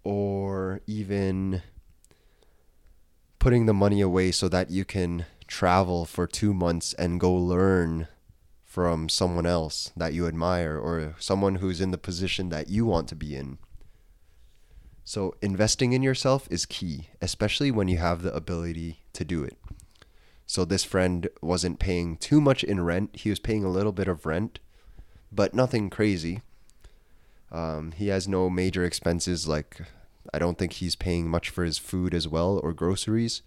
or 0.04 0.82
even 0.86 1.62
putting 3.38 3.64
the 3.64 3.72
money 3.72 4.02
away 4.02 4.30
so 4.30 4.46
that 4.48 4.70
you 4.70 4.84
can 4.84 5.24
travel 5.46 6.04
for 6.04 6.26
two 6.26 6.52
months 6.52 6.92
and 6.94 7.18
go 7.18 7.32
learn 7.32 8.06
from 8.72 9.06
someone 9.06 9.44
else 9.44 9.92
that 9.94 10.14
you 10.14 10.26
admire 10.26 10.78
or 10.78 11.14
someone 11.18 11.56
who's 11.56 11.78
in 11.78 11.90
the 11.90 11.98
position 11.98 12.48
that 12.48 12.70
you 12.70 12.86
want 12.86 13.06
to 13.06 13.14
be 13.14 13.36
in. 13.36 13.58
So, 15.04 15.34
investing 15.42 15.92
in 15.92 16.02
yourself 16.02 16.48
is 16.50 16.64
key, 16.64 17.10
especially 17.20 17.70
when 17.70 17.88
you 17.88 17.98
have 17.98 18.22
the 18.22 18.34
ability 18.34 19.02
to 19.12 19.26
do 19.26 19.44
it. 19.44 19.58
So, 20.46 20.64
this 20.64 20.84
friend 20.84 21.28
wasn't 21.42 21.80
paying 21.80 22.16
too 22.16 22.40
much 22.40 22.64
in 22.64 22.82
rent. 22.82 23.10
He 23.12 23.28
was 23.28 23.38
paying 23.38 23.62
a 23.62 23.68
little 23.68 23.92
bit 23.92 24.08
of 24.08 24.24
rent, 24.24 24.58
but 25.30 25.52
nothing 25.52 25.90
crazy. 25.90 26.40
Um, 27.50 27.92
he 27.92 28.08
has 28.08 28.26
no 28.26 28.48
major 28.48 28.86
expenses, 28.86 29.46
like, 29.46 29.82
I 30.32 30.38
don't 30.38 30.56
think 30.56 30.72
he's 30.72 30.96
paying 30.96 31.28
much 31.28 31.50
for 31.50 31.62
his 31.62 31.76
food 31.76 32.14
as 32.14 32.26
well 32.26 32.58
or 32.62 32.72
groceries. 32.72 33.42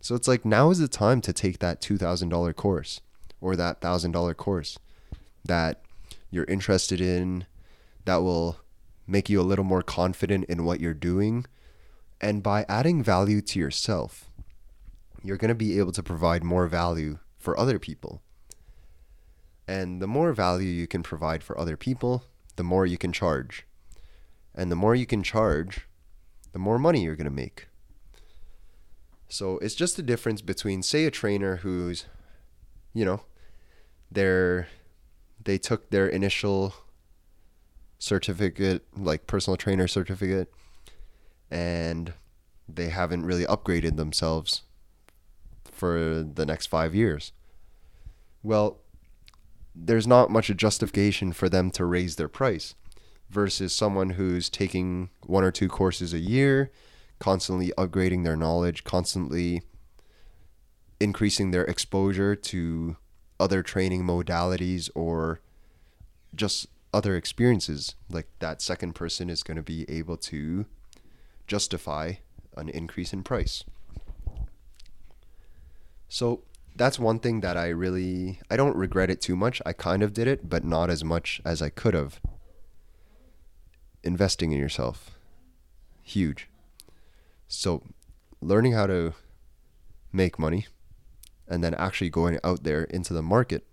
So, 0.00 0.14
it's 0.14 0.26
like 0.26 0.46
now 0.46 0.70
is 0.70 0.78
the 0.78 0.88
time 0.88 1.20
to 1.20 1.34
take 1.34 1.58
that 1.58 1.82
$2,000 1.82 2.56
course 2.56 3.02
or 3.40 3.56
that 3.56 3.80
$1,000 3.80 4.36
course 4.36 4.78
that 5.44 5.82
you're 6.30 6.44
interested 6.44 7.00
in 7.00 7.46
that 8.04 8.16
will 8.16 8.58
make 9.06 9.28
you 9.28 9.40
a 9.40 9.42
little 9.42 9.64
more 9.64 9.82
confident 9.82 10.44
in 10.44 10.64
what 10.64 10.80
you're 10.80 10.94
doing. 10.94 11.46
And 12.20 12.42
by 12.42 12.66
adding 12.68 13.02
value 13.02 13.40
to 13.40 13.58
yourself, 13.58 14.28
you're 15.22 15.36
going 15.36 15.48
to 15.48 15.54
be 15.54 15.78
able 15.78 15.92
to 15.92 16.02
provide 16.02 16.44
more 16.44 16.66
value 16.66 17.18
for 17.38 17.58
other 17.58 17.78
people. 17.78 18.22
And 19.66 20.00
the 20.00 20.06
more 20.06 20.32
value 20.32 20.68
you 20.68 20.86
can 20.86 21.02
provide 21.02 21.42
for 21.42 21.58
other 21.58 21.76
people, 21.76 22.24
the 22.56 22.64
more 22.64 22.86
you 22.86 22.98
can 22.98 23.12
charge. 23.12 23.66
And 24.54 24.70
the 24.70 24.76
more 24.76 24.94
you 24.94 25.06
can 25.06 25.22
charge, 25.22 25.86
the 26.52 26.58
more 26.58 26.78
money 26.78 27.04
you're 27.04 27.16
going 27.16 27.24
to 27.24 27.30
make. 27.30 27.68
So 29.28 29.58
it's 29.58 29.74
just 29.74 29.96
the 29.96 30.02
difference 30.02 30.40
between, 30.40 30.82
say, 30.82 31.04
a 31.04 31.10
trainer 31.10 31.56
who's, 31.56 32.06
you 32.98 33.04
know, 33.04 33.20
they're, 34.10 34.66
they 35.44 35.56
took 35.56 35.90
their 35.90 36.08
initial 36.08 36.74
certificate, 38.00 38.84
like 38.96 39.28
personal 39.28 39.56
trainer 39.56 39.86
certificate, 39.86 40.52
and 41.48 42.12
they 42.68 42.88
haven't 42.88 43.24
really 43.24 43.44
upgraded 43.44 43.96
themselves 43.96 44.62
for 45.70 46.24
the 46.24 46.44
next 46.44 46.66
five 46.66 46.92
years. 46.92 47.30
Well, 48.42 48.80
there's 49.76 50.08
not 50.08 50.28
much 50.28 50.48
justification 50.56 51.32
for 51.32 51.48
them 51.48 51.70
to 51.72 51.84
raise 51.84 52.16
their 52.16 52.28
price 52.28 52.74
versus 53.30 53.72
someone 53.72 54.10
who's 54.10 54.50
taking 54.50 55.10
one 55.24 55.44
or 55.44 55.52
two 55.52 55.68
courses 55.68 56.12
a 56.12 56.18
year, 56.18 56.72
constantly 57.20 57.72
upgrading 57.78 58.24
their 58.24 58.36
knowledge, 58.36 58.82
constantly 58.82 59.62
increasing 61.00 61.50
their 61.50 61.64
exposure 61.64 62.34
to 62.34 62.96
other 63.38 63.62
training 63.62 64.02
modalities 64.02 64.90
or 64.94 65.40
just 66.34 66.66
other 66.92 67.16
experiences. 67.16 67.94
Like 68.10 68.28
that 68.40 68.60
second 68.60 68.94
person 68.94 69.30
is 69.30 69.42
going 69.42 69.56
to 69.56 69.62
be 69.62 69.88
able 69.88 70.16
to 70.16 70.66
justify 71.46 72.14
an 72.56 72.68
increase 72.68 73.12
in 73.12 73.22
price. 73.22 73.64
So 76.08 76.42
that's 76.74 76.98
one 76.98 77.18
thing 77.18 77.40
that 77.40 77.56
I 77.56 77.68
really 77.68 78.40
I 78.50 78.56
don't 78.56 78.76
regret 78.76 79.10
it 79.10 79.20
too 79.20 79.36
much. 79.36 79.60
I 79.66 79.72
kind 79.72 80.02
of 80.02 80.12
did 80.12 80.26
it, 80.26 80.48
but 80.48 80.64
not 80.64 80.90
as 80.90 81.04
much 81.04 81.40
as 81.44 81.60
I 81.62 81.68
could 81.68 81.94
have. 81.94 82.20
Investing 84.02 84.52
in 84.52 84.58
yourself. 84.58 85.18
Huge. 86.02 86.48
So 87.46 87.82
learning 88.40 88.72
how 88.72 88.86
to 88.86 89.14
make 90.12 90.38
money 90.38 90.66
and 91.48 91.64
then 91.64 91.74
actually 91.74 92.10
going 92.10 92.38
out 92.44 92.62
there 92.62 92.84
into 92.84 93.14
the 93.14 93.22
market 93.22 93.66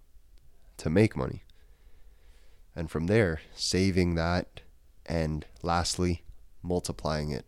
to 0.78 0.90
make 0.90 1.16
money. 1.16 1.44
And 2.76 2.90
from 2.90 3.08
there, 3.08 3.42
saving 3.54 4.16
that 4.16 4.62
and 5.06 5.46
lastly, 5.62 6.24
multiplying 6.62 7.32
it. 7.32 7.46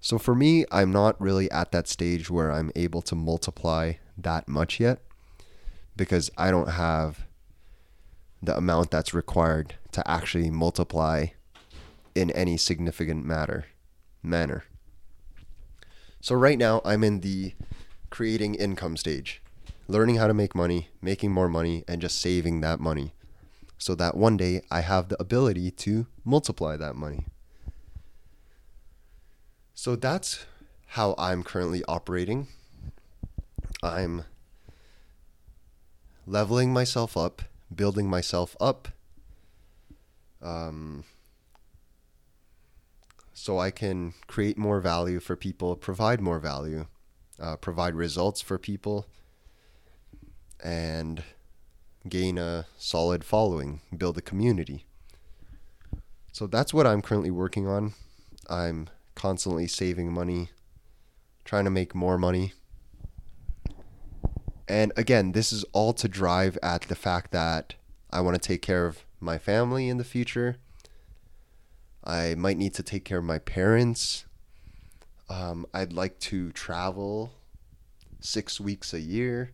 So 0.00 0.18
for 0.18 0.34
me, 0.34 0.64
I'm 0.72 0.92
not 0.92 1.20
really 1.20 1.50
at 1.50 1.72
that 1.72 1.86
stage 1.86 2.30
where 2.30 2.50
I'm 2.50 2.72
able 2.74 3.02
to 3.02 3.14
multiply 3.14 3.94
that 4.16 4.48
much 4.48 4.80
yet 4.80 5.02
because 5.94 6.30
I 6.38 6.50
don't 6.50 6.70
have 6.70 7.26
the 8.42 8.56
amount 8.56 8.90
that's 8.90 9.12
required 9.12 9.74
to 9.92 10.08
actually 10.10 10.50
multiply 10.50 11.26
in 12.14 12.30
any 12.30 12.56
significant 12.56 13.24
matter 13.24 13.66
manner. 14.22 14.64
So 16.20 16.34
right 16.34 16.58
now 16.58 16.80
I'm 16.84 17.04
in 17.04 17.20
the 17.20 17.54
creating 18.10 18.54
income 18.56 18.96
stage, 18.96 19.40
learning 19.88 20.16
how 20.16 20.26
to 20.26 20.34
make 20.34 20.54
money, 20.54 20.88
making 21.00 21.32
more 21.32 21.48
money 21.48 21.84
and 21.88 22.02
just 22.02 22.20
saving 22.20 22.60
that 22.60 22.80
money 22.80 23.12
so 23.78 23.94
that 23.94 24.16
one 24.16 24.36
day 24.36 24.60
I 24.70 24.82
have 24.82 25.08
the 25.08 25.20
ability 25.20 25.70
to 25.70 26.06
multiply 26.22 26.76
that 26.76 26.94
money. 26.94 27.24
So 29.74 29.96
that's 29.96 30.44
how 30.88 31.14
I'm 31.16 31.42
currently 31.42 31.82
operating. 31.88 32.48
I'm 33.82 34.24
leveling 36.26 36.74
myself 36.74 37.16
up, 37.16 37.40
building 37.74 38.10
myself 38.10 38.54
up, 38.60 38.88
um, 40.42 41.04
so 43.32 43.58
I 43.58 43.70
can 43.70 44.12
create 44.26 44.58
more 44.58 44.80
value 44.80 45.20
for 45.20 45.36
people, 45.36 45.74
provide 45.76 46.20
more 46.20 46.38
value, 46.38 46.86
uh, 47.40 47.56
provide 47.56 47.94
results 47.94 48.40
for 48.40 48.58
people, 48.58 49.06
and 50.62 51.22
gain 52.08 52.38
a 52.38 52.66
solid 52.78 53.24
following, 53.24 53.80
build 53.96 54.18
a 54.18 54.22
community. 54.22 54.84
So 56.32 56.46
that's 56.46 56.72
what 56.72 56.86
I'm 56.86 57.02
currently 57.02 57.30
working 57.30 57.66
on. 57.66 57.94
I'm 58.48 58.88
constantly 59.14 59.66
saving 59.66 60.12
money, 60.12 60.50
trying 61.44 61.64
to 61.64 61.70
make 61.70 61.94
more 61.94 62.18
money. 62.18 62.52
And 64.68 64.92
again, 64.96 65.32
this 65.32 65.52
is 65.52 65.64
all 65.72 65.92
to 65.94 66.08
drive 66.08 66.56
at 66.62 66.82
the 66.82 66.94
fact 66.94 67.32
that 67.32 67.74
I 68.10 68.20
want 68.20 68.40
to 68.40 68.46
take 68.46 68.62
care 68.62 68.86
of 68.86 69.04
my 69.18 69.36
family 69.36 69.88
in 69.88 69.98
the 69.98 70.04
future. 70.04 70.56
I 72.04 72.34
might 72.34 72.56
need 72.56 72.74
to 72.74 72.82
take 72.82 73.04
care 73.04 73.18
of 73.18 73.24
my 73.24 73.38
parents. 73.38 74.24
Um, 75.30 75.64
I'd 75.72 75.92
like 75.92 76.18
to 76.20 76.50
travel 76.50 77.32
six 78.18 78.60
weeks 78.60 78.92
a 78.92 79.00
year. 79.00 79.52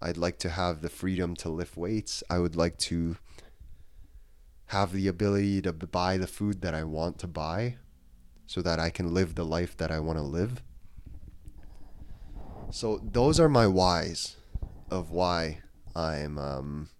I'd 0.00 0.16
like 0.16 0.38
to 0.38 0.48
have 0.48 0.80
the 0.80 0.88
freedom 0.88 1.34
to 1.36 1.48
lift 1.48 1.76
weights. 1.76 2.22
I 2.30 2.38
would 2.38 2.54
like 2.54 2.78
to 2.78 3.16
have 4.66 4.92
the 4.92 5.08
ability 5.08 5.60
to 5.62 5.72
buy 5.72 6.16
the 6.16 6.28
food 6.28 6.62
that 6.62 6.72
I 6.72 6.84
want 6.84 7.18
to 7.18 7.26
buy 7.26 7.76
so 8.46 8.62
that 8.62 8.78
I 8.78 8.90
can 8.90 9.12
live 9.12 9.34
the 9.34 9.44
life 9.44 9.76
that 9.76 9.90
I 9.90 9.98
want 9.98 10.18
to 10.18 10.22
live. 10.24 10.62
So 12.70 13.00
those 13.02 13.40
are 13.40 13.48
my 13.48 13.66
whys 13.66 14.36
of 14.88 15.10
why 15.10 15.62
I'm 15.96 16.38
um, 16.38 16.90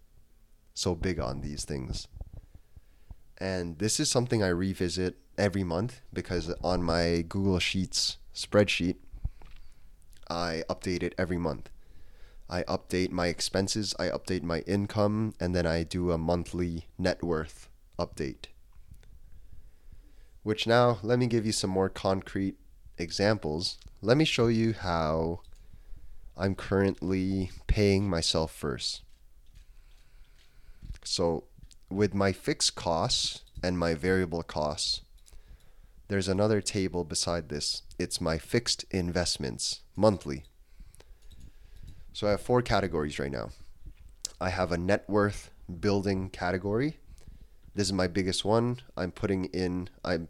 so 0.74 0.94
big 0.94 1.20
on 1.20 1.40
these 1.40 1.64
things. 1.64 2.08
And 3.38 3.78
this 3.78 4.00
is 4.00 4.10
something 4.10 4.42
I 4.42 4.48
revisit 4.48 5.21
every 5.38 5.64
month 5.64 6.00
because 6.12 6.52
on 6.62 6.82
my 6.82 7.24
Google 7.28 7.58
Sheets 7.58 8.18
spreadsheet, 8.34 8.96
I 10.28 10.64
update 10.68 11.02
it 11.02 11.14
every 11.18 11.38
month. 11.38 11.70
I 12.48 12.62
update 12.64 13.10
my 13.10 13.28
expenses, 13.28 13.94
I 13.98 14.08
update 14.08 14.42
my 14.42 14.60
income, 14.60 15.34
and 15.40 15.54
then 15.54 15.66
I 15.66 15.84
do 15.84 16.10
a 16.10 16.18
monthly 16.18 16.86
net 16.98 17.22
worth 17.22 17.68
update 17.98 18.46
which 20.42 20.66
now 20.66 20.98
let 21.02 21.18
me 21.18 21.26
give 21.26 21.46
you 21.46 21.52
some 21.52 21.70
more 21.70 21.88
concrete 21.88 22.56
examples. 22.98 23.78
Let 24.00 24.16
me 24.16 24.24
show 24.24 24.48
you 24.48 24.72
how 24.72 25.40
I'm 26.36 26.54
currently 26.54 27.50
paying 27.66 28.08
myself 28.08 28.52
first. 28.52 29.02
So, 31.04 31.44
with 31.88 32.14
my 32.14 32.32
fixed 32.32 32.74
costs 32.74 33.42
and 33.62 33.78
my 33.78 33.94
variable 33.94 34.42
costs, 34.42 35.02
there's 36.12 36.29
another 36.29 36.61
table 36.61 37.05
beside 37.05 37.48
this. 37.48 37.83
It's 37.98 38.20
my 38.20 38.38
fixed 38.38 38.85
investments 38.90 39.81
monthly. 39.96 40.44
So, 42.12 42.27
I 42.27 42.33
have 42.33 42.42
four 42.42 42.62
categories 42.62 43.18
right 43.18 43.31
now. 43.31 43.51
I 44.40 44.51
have 44.51 44.70
a 44.70 44.79
net 44.79 45.05
worth 45.09 45.51
building 45.81 46.29
category 46.29 46.98
this 47.75 47.87
is 47.87 47.92
my 47.92 48.07
biggest 48.07 48.44
one. 48.44 48.81
I'm 48.96 49.12
putting 49.12 49.46
in 49.46 49.88
I'm 50.05 50.29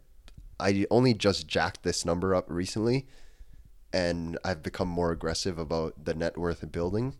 I 0.61 0.87
only 0.91 1.13
just 1.15 1.49
jacked 1.49 1.83
this 1.83 2.05
number 2.05 2.35
up 2.35 2.47
recently 2.49 3.09
and 3.93 4.39
I've 4.45 4.63
become 4.63 4.89
more 4.89 5.11
aggressive 5.11 5.59
about 5.59 6.05
the 6.05 6.15
net 6.15 6.39
worth 6.39 6.71
building. 6.71 7.17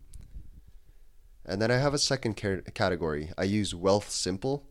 And 1.45 1.61
then 1.61 1.69
I 1.69 1.75
have 1.75 1.93
a 1.93 1.99
second 1.99 2.35
category. 2.35 3.31
I 3.37 3.43
use 3.43 3.73
Wealthsimple. 3.73 4.63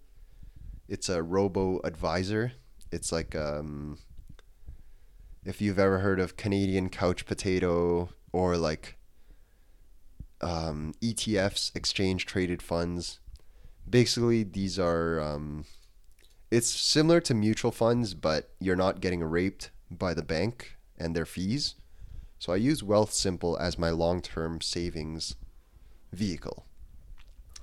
It's 0.88 1.10
a 1.10 1.22
robo 1.22 1.80
advisor. 1.84 2.52
It's 2.92 3.10
like 3.10 3.34
um, 3.34 3.98
if 5.44 5.60
you've 5.60 5.78
ever 5.78 5.98
heard 5.98 6.20
of 6.20 6.36
Canadian 6.36 6.88
couch 6.88 7.26
potato 7.26 8.10
or 8.32 8.56
like 8.56 8.96
um, 10.40 10.94
ETFs, 11.02 11.74
exchange 11.74 12.26
traded 12.26 12.62
funds 12.62 13.18
basically 13.88 14.42
these 14.42 14.78
are 14.78 15.20
um, 15.20 15.64
it's 16.50 16.68
similar 16.68 17.20
to 17.20 17.34
mutual 17.34 17.70
funds, 17.70 18.14
but 18.14 18.50
you're 18.60 18.76
not 18.76 19.00
getting 19.00 19.22
raped 19.22 19.70
by 19.90 20.14
the 20.14 20.22
bank 20.22 20.76
and 20.98 21.14
their 21.14 21.26
fees. 21.26 21.74
So 22.38 22.52
I 22.52 22.56
use 22.56 22.82
Wealthsimple 22.82 23.60
as 23.60 23.78
my 23.78 23.90
long-term 23.90 24.60
savings 24.60 25.36
vehicle. 26.12 26.66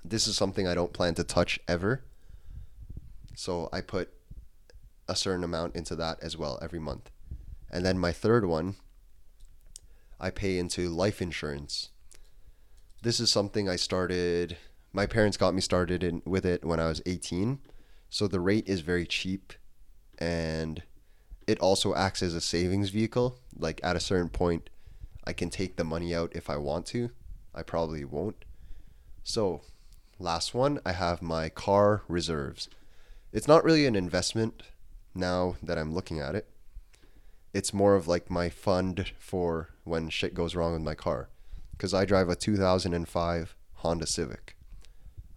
This 0.03 0.27
is 0.27 0.37
something 0.37 0.67
I 0.67 0.73
don't 0.73 0.93
plan 0.93 1.15
to 1.15 1.23
touch 1.23 1.59
ever. 1.67 2.03
So 3.35 3.69
I 3.73 3.81
put 3.81 4.13
a 5.09 5.15
certain 5.15 5.43
amount 5.43 5.75
into 5.75 5.95
that 5.97 6.19
as 6.21 6.37
well 6.37 6.59
every 6.61 6.79
month. 6.79 7.09
And 7.69 7.85
then 7.85 7.99
my 7.99 8.11
third 8.11 8.45
one, 8.45 8.75
I 10.19 10.29
pay 10.29 10.57
into 10.57 10.89
life 10.89 11.21
insurance. 11.21 11.89
This 13.01 13.19
is 13.19 13.31
something 13.31 13.67
I 13.67 13.75
started 13.75 14.57
my 14.91 15.05
parents 15.05 15.37
got 15.37 15.53
me 15.53 15.61
started 15.61 16.03
in 16.03 16.21
with 16.25 16.45
it 16.45 16.65
when 16.65 16.79
I 16.79 16.87
was 16.87 17.01
18. 17.05 17.59
So 18.09 18.27
the 18.27 18.39
rate 18.39 18.67
is 18.67 18.81
very 18.81 19.05
cheap 19.05 19.53
and 20.17 20.81
it 21.47 21.59
also 21.59 21.95
acts 21.95 22.23
as 22.23 22.33
a 22.33 22.41
savings 22.41 22.89
vehicle. 22.89 23.37
Like 23.55 23.79
at 23.83 23.95
a 23.95 23.99
certain 23.99 24.29
point 24.29 24.69
I 25.25 25.33
can 25.33 25.49
take 25.49 25.75
the 25.75 25.83
money 25.83 26.15
out 26.15 26.35
if 26.35 26.49
I 26.49 26.57
want 26.57 26.87
to. 26.87 27.11
I 27.53 27.61
probably 27.61 28.03
won't. 28.03 28.45
So, 29.23 29.61
last 30.17 30.53
one, 30.53 30.79
I 30.85 30.93
have 30.93 31.21
my 31.21 31.49
car 31.49 32.03
reserves. 32.07 32.69
It's 33.31 33.47
not 33.47 33.63
really 33.63 33.85
an 33.85 33.95
investment 33.95 34.63
now 35.19 35.55
that 35.61 35.77
I'm 35.77 35.93
looking 35.93 36.19
at 36.19 36.35
it. 36.35 36.49
It's 37.53 37.73
more 37.73 37.95
of 37.95 38.07
like 38.07 38.29
my 38.29 38.49
fund 38.49 39.11
for 39.19 39.69
when 39.83 40.09
shit 40.09 40.33
goes 40.33 40.55
wrong 40.55 40.73
with 40.73 40.81
my 40.81 40.95
car. 40.95 41.29
Because 41.71 41.93
I 41.93 42.05
drive 42.05 42.29
a 42.29 42.35
2005 42.35 43.55
Honda 43.75 44.07
Civic. 44.07 44.55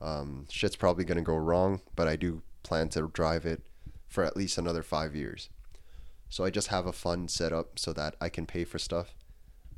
Um, 0.00 0.46
shit's 0.50 0.76
probably 0.76 1.04
going 1.04 1.16
to 1.16 1.22
go 1.22 1.36
wrong, 1.36 1.80
but 1.94 2.08
I 2.08 2.16
do 2.16 2.42
plan 2.62 2.88
to 2.90 3.08
drive 3.08 3.46
it 3.46 3.62
for 4.08 4.24
at 4.24 4.36
least 4.36 4.58
another 4.58 4.82
five 4.82 5.14
years. 5.14 5.48
So 6.28 6.44
I 6.44 6.50
just 6.50 6.68
have 6.68 6.86
a 6.86 6.92
fund 6.92 7.30
set 7.30 7.52
up 7.52 7.78
so 7.78 7.92
that 7.92 8.16
I 8.20 8.28
can 8.28 8.46
pay 8.46 8.64
for 8.64 8.78
stuff 8.78 9.14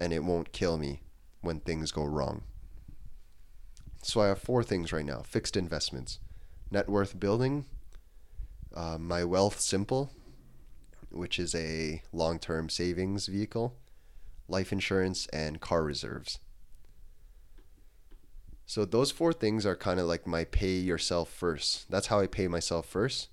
and 0.00 0.12
it 0.12 0.24
won't 0.24 0.52
kill 0.52 0.78
me 0.78 1.02
when 1.40 1.60
things 1.60 1.92
go 1.92 2.04
wrong. 2.04 2.42
So 4.02 4.20
I 4.20 4.28
have 4.28 4.38
four 4.38 4.62
things 4.62 4.92
right 4.92 5.04
now 5.04 5.22
fixed 5.22 5.56
investments, 5.56 6.18
net 6.70 6.88
worth 6.88 7.18
building, 7.18 7.66
uh, 8.74 8.98
my 8.98 9.20
Wealthsimple, 9.20 10.10
which 11.10 11.38
is 11.38 11.54
a 11.54 12.02
long 12.12 12.38
term 12.38 12.68
savings 12.68 13.26
vehicle, 13.26 13.76
life 14.48 14.72
insurance, 14.72 15.26
and 15.28 15.60
car 15.60 15.82
reserves. 15.82 16.38
So 18.66 18.84
those 18.84 19.10
four 19.10 19.32
things 19.32 19.66
are 19.66 19.76
kind 19.76 20.00
of 20.00 20.06
like 20.06 20.26
my 20.26 20.44
pay 20.44 20.74
yourself 20.76 21.28
first. 21.28 21.90
That's 21.90 22.08
how 22.08 22.20
I 22.20 22.26
pay 22.26 22.48
myself 22.48 22.86
first. 22.86 23.28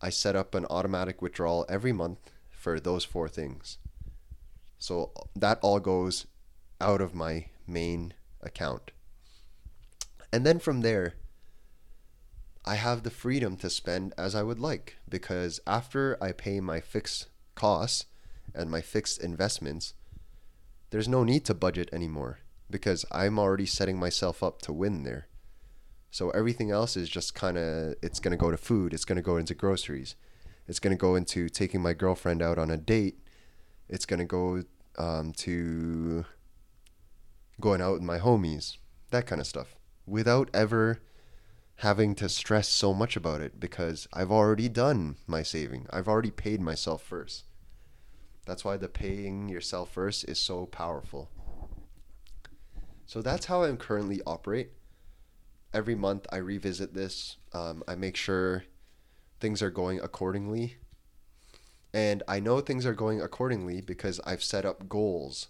I 0.00 0.10
set 0.10 0.36
up 0.36 0.54
an 0.54 0.66
automatic 0.68 1.22
withdrawal 1.22 1.64
every 1.68 1.92
month 1.92 2.30
for 2.50 2.78
those 2.78 3.04
four 3.04 3.28
things. 3.28 3.78
So 4.78 5.12
that 5.34 5.58
all 5.62 5.80
goes 5.80 6.26
out 6.80 7.00
of 7.00 7.14
my 7.14 7.46
main 7.66 8.14
account. 8.42 8.90
And 10.32 10.44
then 10.44 10.58
from 10.58 10.80
there, 10.80 11.14
I 12.64 12.76
have 12.76 13.02
the 13.02 13.10
freedom 13.10 13.56
to 13.56 13.70
spend 13.70 14.14
as 14.16 14.34
I 14.34 14.42
would 14.42 14.60
like 14.60 14.98
because 15.08 15.60
after 15.66 16.16
I 16.22 16.32
pay 16.32 16.60
my 16.60 16.80
fixed 16.80 17.26
costs 17.54 18.06
and 18.54 18.70
my 18.70 18.80
fixed 18.80 19.20
investments, 19.20 19.94
there's 20.90 21.08
no 21.08 21.24
need 21.24 21.44
to 21.46 21.54
budget 21.54 21.88
anymore 21.92 22.38
because 22.70 23.04
I'm 23.10 23.38
already 23.38 23.66
setting 23.66 23.98
myself 23.98 24.42
up 24.42 24.62
to 24.62 24.72
win 24.72 25.02
there. 25.02 25.26
So 26.10 26.30
everything 26.30 26.70
else 26.70 26.96
is 26.96 27.08
just 27.08 27.34
kind 27.34 27.56
of 27.58 27.94
it's 28.02 28.20
going 28.20 28.32
to 28.32 28.36
go 28.36 28.50
to 28.50 28.56
food, 28.56 28.94
it's 28.94 29.04
going 29.04 29.16
to 29.16 29.22
go 29.22 29.36
into 29.36 29.54
groceries. 29.54 30.14
It's 30.68 30.78
going 30.78 30.96
to 30.96 31.00
go 31.00 31.16
into 31.16 31.48
taking 31.48 31.82
my 31.82 31.92
girlfriend 31.92 32.40
out 32.40 32.56
on 32.56 32.70
a 32.70 32.76
date. 32.76 33.18
It's 33.88 34.06
going 34.06 34.20
to 34.20 34.24
go 34.24 34.62
um, 34.96 35.32
to 35.38 36.24
going 37.60 37.82
out 37.82 37.94
with 37.94 38.02
my 38.02 38.18
homies, 38.18 38.76
that 39.10 39.26
kind 39.26 39.40
of 39.40 39.46
stuff, 39.46 39.74
without 40.06 40.50
ever 40.54 41.00
having 41.76 42.14
to 42.14 42.28
stress 42.28 42.68
so 42.68 42.94
much 42.94 43.16
about 43.16 43.40
it 43.40 43.58
because 43.58 44.06
I've 44.12 44.30
already 44.30 44.68
done 44.68 45.16
my 45.26 45.42
saving. 45.42 45.86
I've 45.90 46.08
already 46.08 46.30
paid 46.30 46.60
myself 46.60 47.02
first. 47.02 47.44
That's 48.46 48.64
why 48.64 48.76
the 48.76 48.88
paying 48.88 49.48
yourself 49.48 49.92
first 49.92 50.28
is 50.28 50.38
so 50.38 50.66
powerful. 50.66 51.30
So 53.06 53.22
that's 53.22 53.46
how 53.46 53.62
I 53.64 53.72
currently 53.72 54.20
operate. 54.26 54.72
Every 55.74 55.94
month 55.94 56.26
I 56.30 56.36
revisit 56.36 56.94
this. 56.94 57.36
Um, 57.52 57.82
I 57.88 57.94
make 57.94 58.16
sure 58.16 58.64
things 59.40 59.62
are 59.62 59.70
going 59.70 60.00
accordingly. 60.00 60.76
And 61.92 62.22
I 62.26 62.40
know 62.40 62.60
things 62.60 62.86
are 62.86 62.94
going 62.94 63.20
accordingly 63.20 63.80
because 63.80 64.20
I've 64.24 64.42
set 64.42 64.64
up 64.64 64.88
goals 64.88 65.48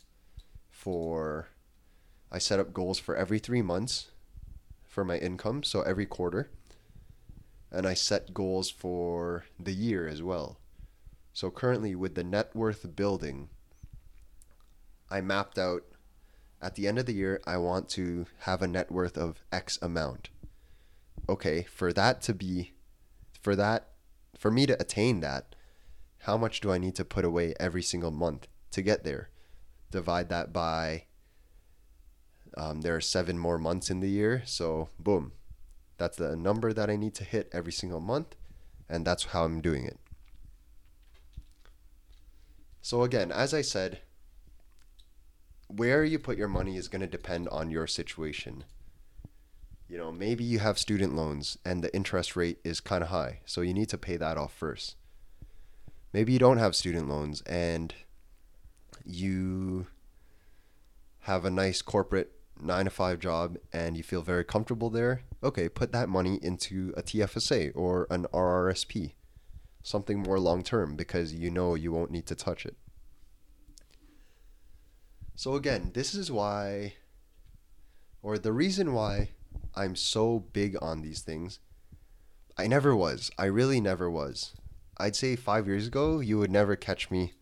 for 0.71 1.49
I 2.31 2.39
set 2.39 2.59
up 2.59 2.73
goals 2.73 2.99
for 2.99 3.15
every 3.15 3.39
3 3.39 3.61
months 3.61 4.12
for 4.93 5.05
my 5.07 5.17
income, 5.17 5.63
so 5.63 5.81
every 5.81 6.05
quarter. 6.05 6.51
And 7.71 7.87
I 7.87 7.95
set 7.95 8.35
goals 8.35 8.71
for 8.71 9.47
the 9.59 9.73
year 9.73 10.07
as 10.07 10.23
well. 10.23 10.59
So 11.33 11.51
currently 11.51 11.95
with 11.95 12.15
the 12.15 12.23
net 12.23 12.55
worth 12.55 12.95
building, 12.95 13.49
I 15.11 15.23
mapped 15.23 15.59
out 15.59 15.85
at 16.61 16.75
the 16.75 16.87
end 16.87 16.99
of 16.99 17.07
the 17.07 17.15
year 17.15 17.41
I 17.47 17.57
want 17.57 17.89
to 17.91 18.27
have 18.41 18.61
a 18.61 18.69
net 18.69 18.93
worth 18.93 19.17
of 19.17 19.41
X 19.51 19.79
amount. 19.81 20.29
Okay, 21.27 21.63
for 21.63 21.95
that 21.95 22.21
to 22.23 22.35
be 22.35 22.75
for 23.41 23.57
that 23.57 23.89
for 24.37 24.51
me 24.51 24.67
to 24.67 24.81
attain 24.81 25.21
that, 25.21 25.55
how 26.19 26.37
much 26.37 26.61
do 26.61 26.71
I 26.71 26.77
need 26.77 26.97
to 26.97 27.05
put 27.05 27.25
away 27.25 27.55
every 27.59 27.83
single 27.83 28.11
month 28.11 28.47
to 28.73 28.83
get 28.83 29.05
there? 29.05 29.31
Divide 29.91 30.29
that 30.29 30.53
by 30.53 31.05
um, 32.57 32.83
there 32.83 32.97
are 32.97 33.01
seven 33.01 33.39
more 33.39 33.59
months 33.59 33.91
in 33.91 34.01
the 34.01 34.11
year, 34.11 34.43
so 34.45 34.89
boom, 34.99 35.33
that's 35.97 36.17
the 36.17 36.37
number 36.37 36.73
that 36.73 36.91
I 36.91 36.97
need 36.97 37.15
to 37.15 37.25
hit 37.25 37.49
every 37.53 37.73
single 37.73 38.01
month, 38.01 38.35
and 38.89 39.05
that's 39.05 39.27
how 39.27 39.45
I'm 39.45 39.61
doing 39.61 39.85
it. 39.87 39.99
So, 42.81 43.05
again, 43.05 43.31
as 43.31 43.55
I 43.55 43.63
said, 43.63 44.01
where 45.69 46.05
you 46.05 46.19
put 46.19 46.37
your 46.37 46.49
money 46.49 46.77
is 46.77 46.89
going 46.89 47.01
to 47.01 47.07
depend 47.07 47.49
on 47.49 47.71
your 47.71 47.87
situation. 47.87 48.65
You 49.89 49.99
know, 49.99 50.13
maybe 50.13 50.43
you 50.43 50.59
have 50.59 50.79
student 50.79 51.15
loans 51.15 51.59
and 51.65 51.83
the 51.83 51.95
interest 51.95 52.35
rate 52.35 52.59
is 52.65 52.81
kind 52.81 53.03
of 53.03 53.11
high, 53.11 53.41
so 53.47 53.61
you 53.61 53.73
need 53.73 53.89
to 53.91 53.99
pay 53.99 54.17
that 54.17 54.37
off 54.37 54.53
first. 54.53 54.97
Maybe 56.13 56.33
you 56.33 56.39
don't 56.39 56.59
have 56.59 56.77
student 56.77 57.09
loans 57.09 57.41
and 57.43 57.95
you 59.05 59.87
have 61.21 61.45
a 61.45 61.51
nice 61.51 61.83
corporate 61.83 62.33
9 62.61 62.85
to 62.85 62.91
5 62.91 63.19
job 63.19 63.57
and 63.73 63.97
you 63.97 64.03
feel 64.03 64.23
very 64.23 64.45
comfortable 64.45 64.91
there. 64.91 65.23
Okay, 65.43 65.69
put 65.69 65.93
that 65.93 66.09
money 66.09 66.39
into 66.43 66.93
a 66.97 67.03
TFSA 67.03 67.73
or 67.75 68.07
an 68.11 68.27
RRSP. 68.33 69.15
Something 69.83 70.21
more 70.21 70.39
long 70.39 70.63
term 70.63 70.95
because 70.95 71.35
you 71.35 71.51
know 71.51 71.75
you 71.75 71.91
won't 71.91 72.13
need 72.13 72.27
to 72.27 72.37
touch 72.37 72.65
it. 72.65 72.77
So, 75.35 75.55
again, 75.55 75.91
this 75.95 76.15
is 76.15 76.31
why, 76.31 76.95
or 78.23 78.39
the 78.39 78.53
reason 78.53 78.93
why 78.93 79.31
I'm 79.75 79.97
so 79.97 80.41
big 80.53 80.77
on 80.81 81.03
these 81.03 81.21
things. 81.21 81.59
I 82.57 82.67
never 82.67 82.95
was. 82.95 83.31
I 83.39 83.47
really 83.47 83.81
never 83.81 84.11
was. 84.11 84.53
I'd 84.99 85.17
say 85.17 85.37
five 85.37 85.67
years 85.67 85.87
ago, 85.87 86.21
you 86.21 86.39
would 86.39 86.51
never 86.51 86.77
catch 86.77 87.11
me 87.11 87.33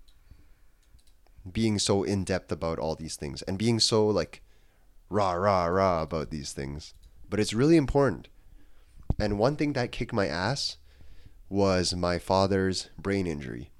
being 1.50 1.78
so 1.78 2.02
in 2.04 2.24
depth 2.24 2.52
about 2.52 2.78
all 2.78 2.94
these 2.94 3.16
things 3.16 3.42
and 3.42 3.58
being 3.58 3.80
so 3.80 4.06
like 4.06 4.42
rah, 5.10 5.32
rah, 5.32 5.66
rah 5.66 6.02
about 6.02 6.30
these 6.30 6.52
things. 6.52 6.94
But 7.28 7.40
it's 7.40 7.52
really 7.52 7.76
important. 7.76 8.28
And 9.18 9.38
one 9.38 9.56
thing 9.56 9.74
that 9.74 9.92
kicked 9.92 10.14
my 10.14 10.26
ass 10.26 10.78
was 11.50 11.94
my 11.94 12.18
father's 12.18 12.88
brain 12.96 13.26
injury. 13.26 13.70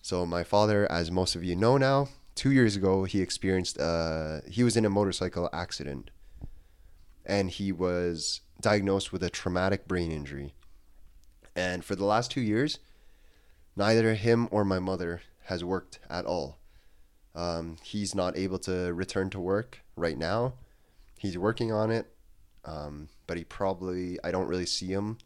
So, 0.00 0.24
my 0.24 0.44
father, 0.44 0.90
as 0.90 1.10
most 1.10 1.34
of 1.34 1.44
you 1.44 1.56
know 1.56 1.76
now, 1.76 2.08
two 2.34 2.52
years 2.52 2.76
ago, 2.76 3.04
he 3.04 3.20
experienced, 3.20 3.78
uh, 3.78 4.40
he 4.48 4.62
was 4.62 4.76
in 4.76 4.84
a 4.84 4.90
motorcycle 4.90 5.50
accident 5.52 6.10
and 7.26 7.50
he 7.50 7.72
was 7.72 8.42
diagnosed 8.60 9.12
with 9.12 9.22
a 9.22 9.30
traumatic 9.30 9.88
brain 9.88 10.12
injury. 10.12 10.54
And 11.56 11.84
for 11.84 11.96
the 11.96 12.04
last 12.04 12.30
two 12.30 12.40
years, 12.40 12.78
neither 13.76 14.14
him 14.14 14.48
or 14.50 14.64
my 14.64 14.78
mother 14.78 15.22
has 15.44 15.64
worked 15.64 16.00
at 16.10 16.26
all. 16.26 16.58
Um, 17.34 17.76
he's 17.82 18.14
not 18.14 18.36
able 18.36 18.58
to 18.60 18.92
return 18.92 19.30
to 19.30 19.40
work 19.40 19.80
right 19.96 20.16
now. 20.16 20.54
He's 21.18 21.36
working 21.36 21.72
on 21.72 21.90
it, 21.90 22.12
um, 22.64 23.08
but 23.26 23.36
he 23.36 23.44
probably, 23.44 24.18
I 24.22 24.30
don't 24.30 24.46
really 24.46 24.66
see 24.66 24.88
him 24.88 25.18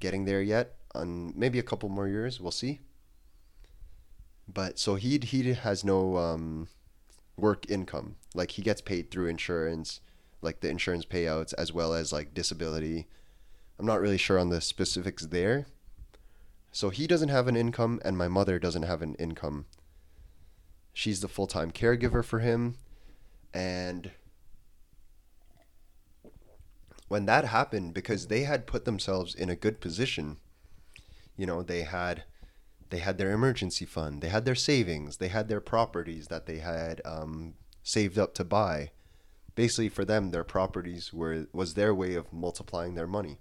getting 0.00 0.24
there 0.24 0.42
yet. 0.42 0.76
On 0.94 1.32
maybe 1.36 1.58
a 1.58 1.64
couple 1.64 1.88
more 1.88 2.06
years, 2.06 2.40
we'll 2.40 2.52
see. 2.52 2.80
But 4.46 4.78
so 4.78 4.94
he 4.94 5.18
he 5.18 5.54
has 5.54 5.84
no 5.84 6.18
um, 6.18 6.68
work 7.36 7.68
income. 7.68 8.16
Like 8.34 8.52
he 8.52 8.62
gets 8.62 8.80
paid 8.80 9.10
through 9.10 9.26
insurance 9.26 10.00
like 10.44 10.60
the 10.60 10.68
insurance 10.68 11.06
payouts 11.06 11.54
as 11.54 11.72
well 11.72 11.94
as 11.94 12.12
like 12.12 12.34
disability. 12.34 13.08
I'm 13.78 13.86
not 13.86 14.00
really 14.00 14.18
sure 14.18 14.38
on 14.38 14.50
the 14.50 14.60
specifics 14.60 15.26
there. 15.26 15.66
So 16.70 16.90
he 16.90 17.06
doesn't 17.06 17.30
have 17.30 17.48
an 17.48 17.56
income 17.56 18.00
and 18.04 18.16
my 18.16 18.28
mother 18.28 18.58
doesn't 18.58 18.82
have 18.82 19.02
an 19.02 19.14
income. 19.14 19.64
She's 20.94 21.20
the 21.20 21.28
full-time 21.28 21.72
caregiver 21.72 22.24
for 22.24 22.38
him. 22.38 22.76
And 23.52 24.12
when 27.08 27.26
that 27.26 27.46
happened 27.46 27.92
because 27.94 28.28
they 28.28 28.44
had 28.44 28.66
put 28.66 28.84
themselves 28.84 29.34
in 29.34 29.50
a 29.50 29.56
good 29.56 29.80
position, 29.80 30.38
you 31.36 31.46
know, 31.46 31.62
they 31.62 31.82
had 31.82 32.24
they 32.90 32.98
had 32.98 33.18
their 33.18 33.32
emergency 33.32 33.84
fund, 33.84 34.22
they 34.22 34.28
had 34.28 34.44
their 34.44 34.54
savings, 34.54 35.16
they 35.16 35.28
had 35.28 35.48
their 35.48 35.60
properties 35.60 36.28
that 36.28 36.46
they 36.46 36.58
had 36.58 37.00
um, 37.04 37.54
saved 37.82 38.16
up 38.16 38.34
to 38.34 38.44
buy. 38.44 38.92
Basically 39.56 39.88
for 39.88 40.04
them 40.04 40.30
their 40.30 40.44
properties 40.44 41.12
were 41.12 41.48
was 41.52 41.74
their 41.74 41.94
way 41.94 42.14
of 42.14 42.32
multiplying 42.32 42.94
their 42.94 43.08
money. 43.08 43.38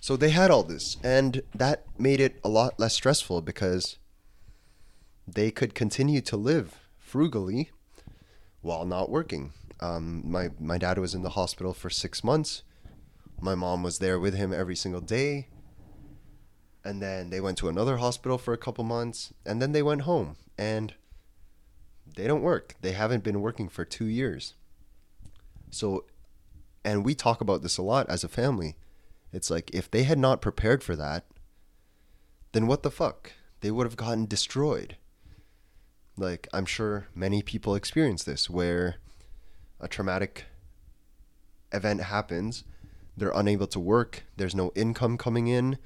So 0.00 0.16
they 0.16 0.30
had 0.30 0.50
all 0.50 0.62
this 0.62 0.96
and 1.02 1.42
that 1.54 1.84
made 1.98 2.20
it 2.20 2.40
a 2.42 2.48
lot 2.48 2.80
less 2.80 2.94
stressful 2.94 3.42
because 3.42 3.98
they 5.26 5.50
could 5.50 5.74
continue 5.74 6.20
to 6.20 6.36
live 6.36 6.78
frugally 6.98 7.70
while 8.62 8.84
not 8.84 9.10
working 9.10 9.52
Um, 9.80 10.22
my 10.24 10.50
my 10.58 10.78
dad 10.78 10.98
was 10.98 11.14
in 11.14 11.22
the 11.22 11.30
hospital 11.30 11.74
for 11.74 11.90
six 11.90 12.24
months. 12.24 12.62
My 13.40 13.54
mom 13.54 13.82
was 13.82 13.98
there 13.98 14.18
with 14.18 14.34
him 14.34 14.52
every 14.52 14.76
single 14.76 15.02
day. 15.02 15.48
And 16.84 17.02
then 17.02 17.30
they 17.30 17.40
went 17.40 17.58
to 17.58 17.68
another 17.68 17.96
hospital 17.98 18.38
for 18.38 18.54
a 18.54 18.58
couple 18.58 18.84
months, 18.84 19.34
and 19.44 19.60
then 19.60 19.72
they 19.72 19.82
went 19.82 20.02
home. 20.02 20.36
And 20.56 20.94
they 22.14 22.26
don't 22.26 22.42
work. 22.42 22.76
They 22.80 22.92
haven't 22.92 23.24
been 23.24 23.42
working 23.42 23.68
for 23.68 23.84
two 23.84 24.06
years. 24.06 24.54
So, 25.70 26.04
and 26.84 27.04
we 27.04 27.14
talk 27.14 27.40
about 27.40 27.62
this 27.62 27.76
a 27.76 27.82
lot 27.82 28.08
as 28.08 28.24
a 28.24 28.28
family. 28.28 28.76
It's 29.32 29.50
like 29.50 29.74
if 29.74 29.90
they 29.90 30.04
had 30.04 30.18
not 30.18 30.40
prepared 30.40 30.82
for 30.82 30.96
that, 30.96 31.26
then 32.52 32.66
what 32.66 32.82
the 32.82 32.90
fuck? 32.90 33.32
They 33.60 33.70
would 33.70 33.86
have 33.86 33.96
gotten 33.96 34.26
destroyed. 34.26 34.96
Like, 36.16 36.48
I'm 36.52 36.64
sure 36.64 37.08
many 37.14 37.42
people 37.42 37.74
experience 37.74 38.24
this 38.24 38.48
where 38.48 38.96
a 39.80 39.88
traumatic 39.88 40.44
event 41.72 42.02
happens, 42.02 42.64
they're 43.16 43.32
unable 43.34 43.66
to 43.68 43.80
work, 43.80 44.24
there's 44.36 44.54
no 44.54 44.72
income 44.74 45.18
coming 45.18 45.46
in, 45.46 45.78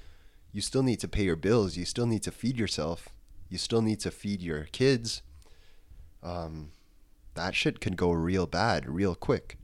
you 0.52 0.60
still 0.60 0.82
need 0.82 1.00
to 1.00 1.08
pay 1.08 1.24
your 1.24 1.36
bills, 1.36 1.76
you 1.76 1.84
still 1.84 2.06
need 2.06 2.22
to 2.22 2.30
feed 2.30 2.56
yourself, 2.58 3.08
you 3.48 3.58
still 3.58 3.82
need 3.82 3.98
to 4.00 4.10
feed 4.10 4.40
your 4.40 4.64
kids. 4.64 5.22
Um, 6.22 6.70
that 7.34 7.54
shit 7.54 7.80
can 7.80 7.94
go 7.94 8.12
real 8.12 8.46
bad 8.46 8.88
real 8.88 9.14
quick. 9.14 9.58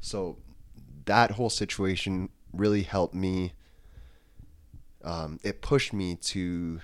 So, 0.00 0.38
that 1.04 1.32
whole 1.32 1.50
situation 1.50 2.28
really 2.52 2.82
helped 2.82 3.14
me. 3.14 3.52
Um, 5.02 5.38
it 5.42 5.62
pushed 5.62 5.92
me 5.92 6.16
to 6.16 6.80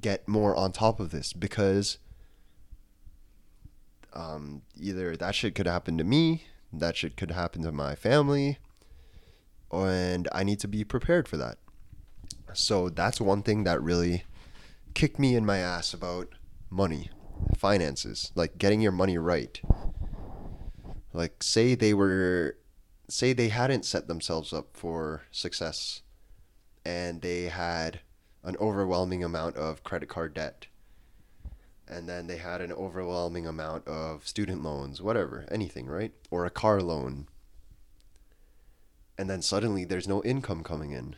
get 0.00 0.28
more 0.28 0.54
on 0.54 0.72
top 0.72 1.00
of 1.00 1.10
this 1.10 1.32
because 1.32 1.98
um, 4.18 4.62
either 4.76 5.16
that 5.16 5.34
shit 5.34 5.54
could 5.54 5.68
happen 5.68 5.96
to 5.98 6.04
me, 6.04 6.44
that 6.72 6.96
shit 6.96 7.16
could 7.16 7.30
happen 7.30 7.62
to 7.62 7.70
my 7.70 7.94
family, 7.94 8.58
and 9.70 10.28
I 10.32 10.42
need 10.42 10.58
to 10.60 10.68
be 10.68 10.82
prepared 10.82 11.28
for 11.28 11.36
that. 11.36 11.58
So 12.52 12.88
that's 12.88 13.20
one 13.20 13.42
thing 13.42 13.64
that 13.64 13.80
really 13.80 14.24
kicked 14.94 15.18
me 15.18 15.36
in 15.36 15.46
my 15.46 15.58
ass 15.58 15.94
about 15.94 16.34
money, 16.68 17.10
finances, 17.56 18.32
like 18.34 18.58
getting 18.58 18.80
your 18.80 18.92
money 18.92 19.18
right. 19.18 19.60
Like, 21.12 21.42
say 21.42 21.74
they 21.74 21.94
were, 21.94 22.56
say 23.08 23.32
they 23.32 23.48
hadn't 23.48 23.84
set 23.84 24.08
themselves 24.08 24.52
up 24.52 24.70
for 24.72 25.22
success 25.30 26.02
and 26.84 27.22
they 27.22 27.44
had 27.44 28.00
an 28.42 28.56
overwhelming 28.60 29.22
amount 29.22 29.56
of 29.56 29.84
credit 29.84 30.08
card 30.08 30.34
debt 30.34 30.66
and 31.88 32.08
then 32.08 32.26
they 32.26 32.36
had 32.36 32.60
an 32.60 32.72
overwhelming 32.72 33.46
amount 33.46 33.88
of 33.88 34.26
student 34.26 34.62
loans, 34.62 35.00
whatever, 35.00 35.46
anything, 35.50 35.86
right? 35.86 36.12
Or 36.30 36.44
a 36.44 36.50
car 36.50 36.82
loan. 36.82 37.26
And 39.16 39.28
then 39.28 39.42
suddenly 39.42 39.84
there's 39.84 40.06
no 40.06 40.22
income 40.22 40.62
coming 40.62 40.92
in. 40.92 41.16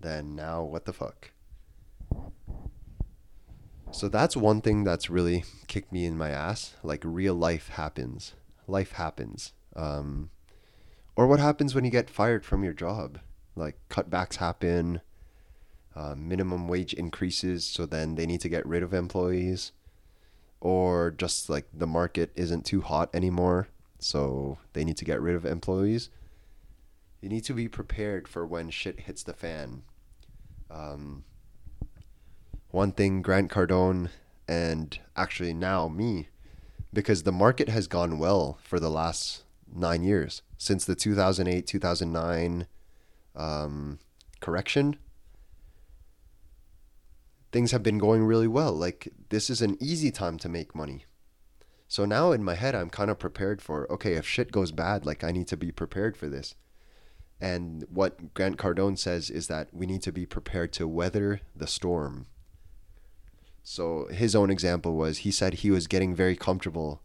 Then 0.00 0.36
now 0.36 0.62
what 0.62 0.84
the 0.84 0.92
fuck? 0.92 1.32
So 3.90 4.08
that's 4.08 4.36
one 4.36 4.60
thing 4.60 4.84
that's 4.84 5.10
really 5.10 5.44
kicked 5.66 5.92
me 5.92 6.06
in 6.06 6.16
my 6.16 6.30
ass. 6.30 6.74
Like 6.82 7.02
real 7.04 7.34
life 7.34 7.70
happens. 7.70 8.34
Life 8.68 8.92
happens. 8.92 9.52
Um, 9.74 10.30
or 11.16 11.26
what 11.26 11.40
happens 11.40 11.74
when 11.74 11.84
you 11.84 11.90
get 11.90 12.08
fired 12.08 12.44
from 12.44 12.62
your 12.62 12.72
job? 12.72 13.18
Like 13.56 13.76
cutbacks 13.90 14.36
happen, 14.36 15.00
uh, 15.96 16.14
minimum 16.16 16.68
wage 16.68 16.94
increases, 16.94 17.64
so 17.64 17.84
then 17.84 18.14
they 18.14 18.26
need 18.26 18.40
to 18.42 18.48
get 18.48 18.64
rid 18.64 18.84
of 18.84 18.94
employees 18.94 19.72
or 20.60 21.10
just 21.10 21.48
like 21.48 21.66
the 21.72 21.86
market 21.86 22.30
isn't 22.34 22.66
too 22.66 22.80
hot 22.82 23.10
anymore, 23.14 23.68
so 23.98 24.58
they 24.72 24.84
need 24.84 24.96
to 24.98 25.04
get 25.04 25.20
rid 25.20 25.34
of 25.34 25.44
employees. 25.44 26.10
You 27.20 27.28
need 27.28 27.44
to 27.44 27.54
be 27.54 27.68
prepared 27.68 28.28
for 28.28 28.46
when 28.46 28.70
shit 28.70 29.00
hits 29.00 29.22
the 29.22 29.34
fan. 29.34 29.82
Um, 30.70 31.24
one 32.70 32.92
thing 32.92 33.22
Grant 33.22 33.50
Cardone 33.50 34.10
and 34.48 34.98
actually 35.16 35.52
now 35.52 35.88
me, 35.88 36.28
because 36.92 37.22
the 37.22 37.32
market 37.32 37.68
has 37.68 37.86
gone 37.86 38.18
well 38.18 38.58
for 38.62 38.80
the 38.80 38.90
last 38.90 39.42
nine 39.72 40.02
years 40.02 40.42
since 40.58 40.84
the 40.84 40.96
2008 40.96 41.66
2009 41.66 42.66
um, 43.36 43.98
correction 44.40 44.96
things 47.52 47.72
have 47.72 47.82
been 47.82 47.98
going 47.98 48.24
really 48.24 48.48
well. 48.48 48.72
Like 48.72 49.12
this 49.28 49.50
is 49.50 49.62
an 49.62 49.76
easy 49.80 50.10
time 50.10 50.38
to 50.38 50.48
make 50.48 50.74
money. 50.74 51.04
So 51.88 52.04
now 52.04 52.32
in 52.32 52.44
my 52.44 52.54
head 52.54 52.74
I'm 52.74 52.90
kind 52.90 53.10
of 53.10 53.18
prepared 53.18 53.60
for 53.60 53.90
okay, 53.92 54.14
if 54.14 54.26
shit 54.26 54.52
goes 54.52 54.72
bad, 54.72 55.04
like 55.04 55.24
I 55.24 55.32
need 55.32 55.48
to 55.48 55.56
be 55.56 55.72
prepared 55.72 56.16
for 56.16 56.28
this. 56.28 56.54
And 57.40 57.86
what 57.90 58.34
Grant 58.34 58.58
Cardone 58.58 58.98
says 58.98 59.30
is 59.30 59.46
that 59.48 59.68
we 59.72 59.86
need 59.86 60.02
to 60.02 60.12
be 60.12 60.26
prepared 60.26 60.72
to 60.74 60.86
weather 60.86 61.40
the 61.56 61.66
storm. 61.66 62.26
So 63.62 64.06
his 64.10 64.34
own 64.34 64.50
example 64.50 64.94
was 64.94 65.18
he 65.18 65.30
said 65.30 65.54
he 65.54 65.70
was 65.70 65.86
getting 65.86 66.14
very 66.14 66.36
comfortable 66.36 67.02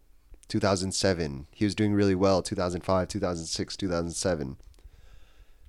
2007. 0.48 1.46
He 1.52 1.64
was 1.64 1.74
doing 1.74 1.94
really 1.94 2.14
well 2.14 2.42
2005, 2.42 3.08
2006, 3.08 3.76
2007. 3.76 4.56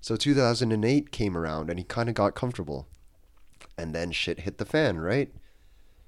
So 0.02 0.16
2008 0.16 1.12
came 1.12 1.38
around 1.38 1.70
and 1.70 1.80
he 1.80 1.86
kind 1.86 2.10
of 2.10 2.16
got 2.16 2.36
comfortable 2.36 2.88
and 3.78 3.94
then 3.94 4.12
shit 4.12 4.42
hit 4.42 4.58
the 4.58 4.66
fan, 4.66 4.98
right? 5.00 5.34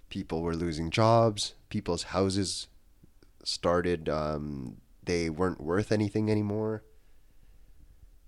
People 0.10 0.42
were 0.42 0.56
losing 0.56 0.90
jobs. 0.90 1.54
People's 1.70 2.04
houses 2.04 2.68
started, 3.44 4.10
um, 4.10 4.78
they 5.04 5.30
weren't 5.30 5.62
worth 5.62 5.92
anything 5.92 6.30
anymore. 6.30 6.84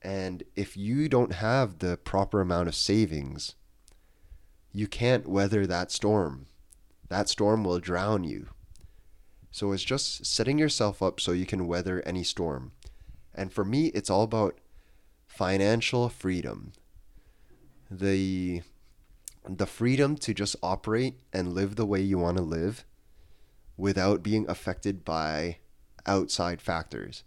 And 0.02 0.44
if 0.56 0.76
you 0.76 1.10
don't 1.10 1.34
have 1.34 1.80
the 1.80 1.98
proper 1.98 2.42
amount 2.42 2.68
of 2.68 2.76
savings, 2.76 3.56
you 4.74 4.88
can't 4.88 5.28
weather 5.28 5.68
that 5.68 5.92
storm. 5.92 6.48
That 7.10 7.30
storm 7.30 7.64
will 7.64 7.80
drown 7.80 8.24
you. 8.24 8.48
So 9.52 9.74
it's 9.74 9.84
just 9.84 10.26
setting 10.26 10.58
yourself 10.58 11.04
up 11.04 11.20
so 11.20 11.34
you 11.34 11.46
can 11.46 11.68
weather 11.68 12.02
any 12.06 12.24
storm. 12.24 12.72
And 13.36 13.52
for 13.52 13.66
me, 13.66 13.88
it's 13.88 14.10
all 14.10 14.24
about 14.24 14.58
financial 15.28 16.10
freedom. 16.10 16.72
The 17.90 18.62
the 19.48 19.66
freedom 19.66 20.16
to 20.18 20.34
just 20.34 20.56
operate 20.62 21.20
and 21.34 21.54
live 21.54 21.76
the 21.76 21.86
way 21.86 22.02
you 22.02 22.18
want 22.18 22.38
to 22.38 22.44
live 22.44 22.86
without 23.78 24.22
being 24.22 24.48
affected 24.50 25.04
by 25.04 25.58
outside 26.06 26.62
factors. 26.62 27.24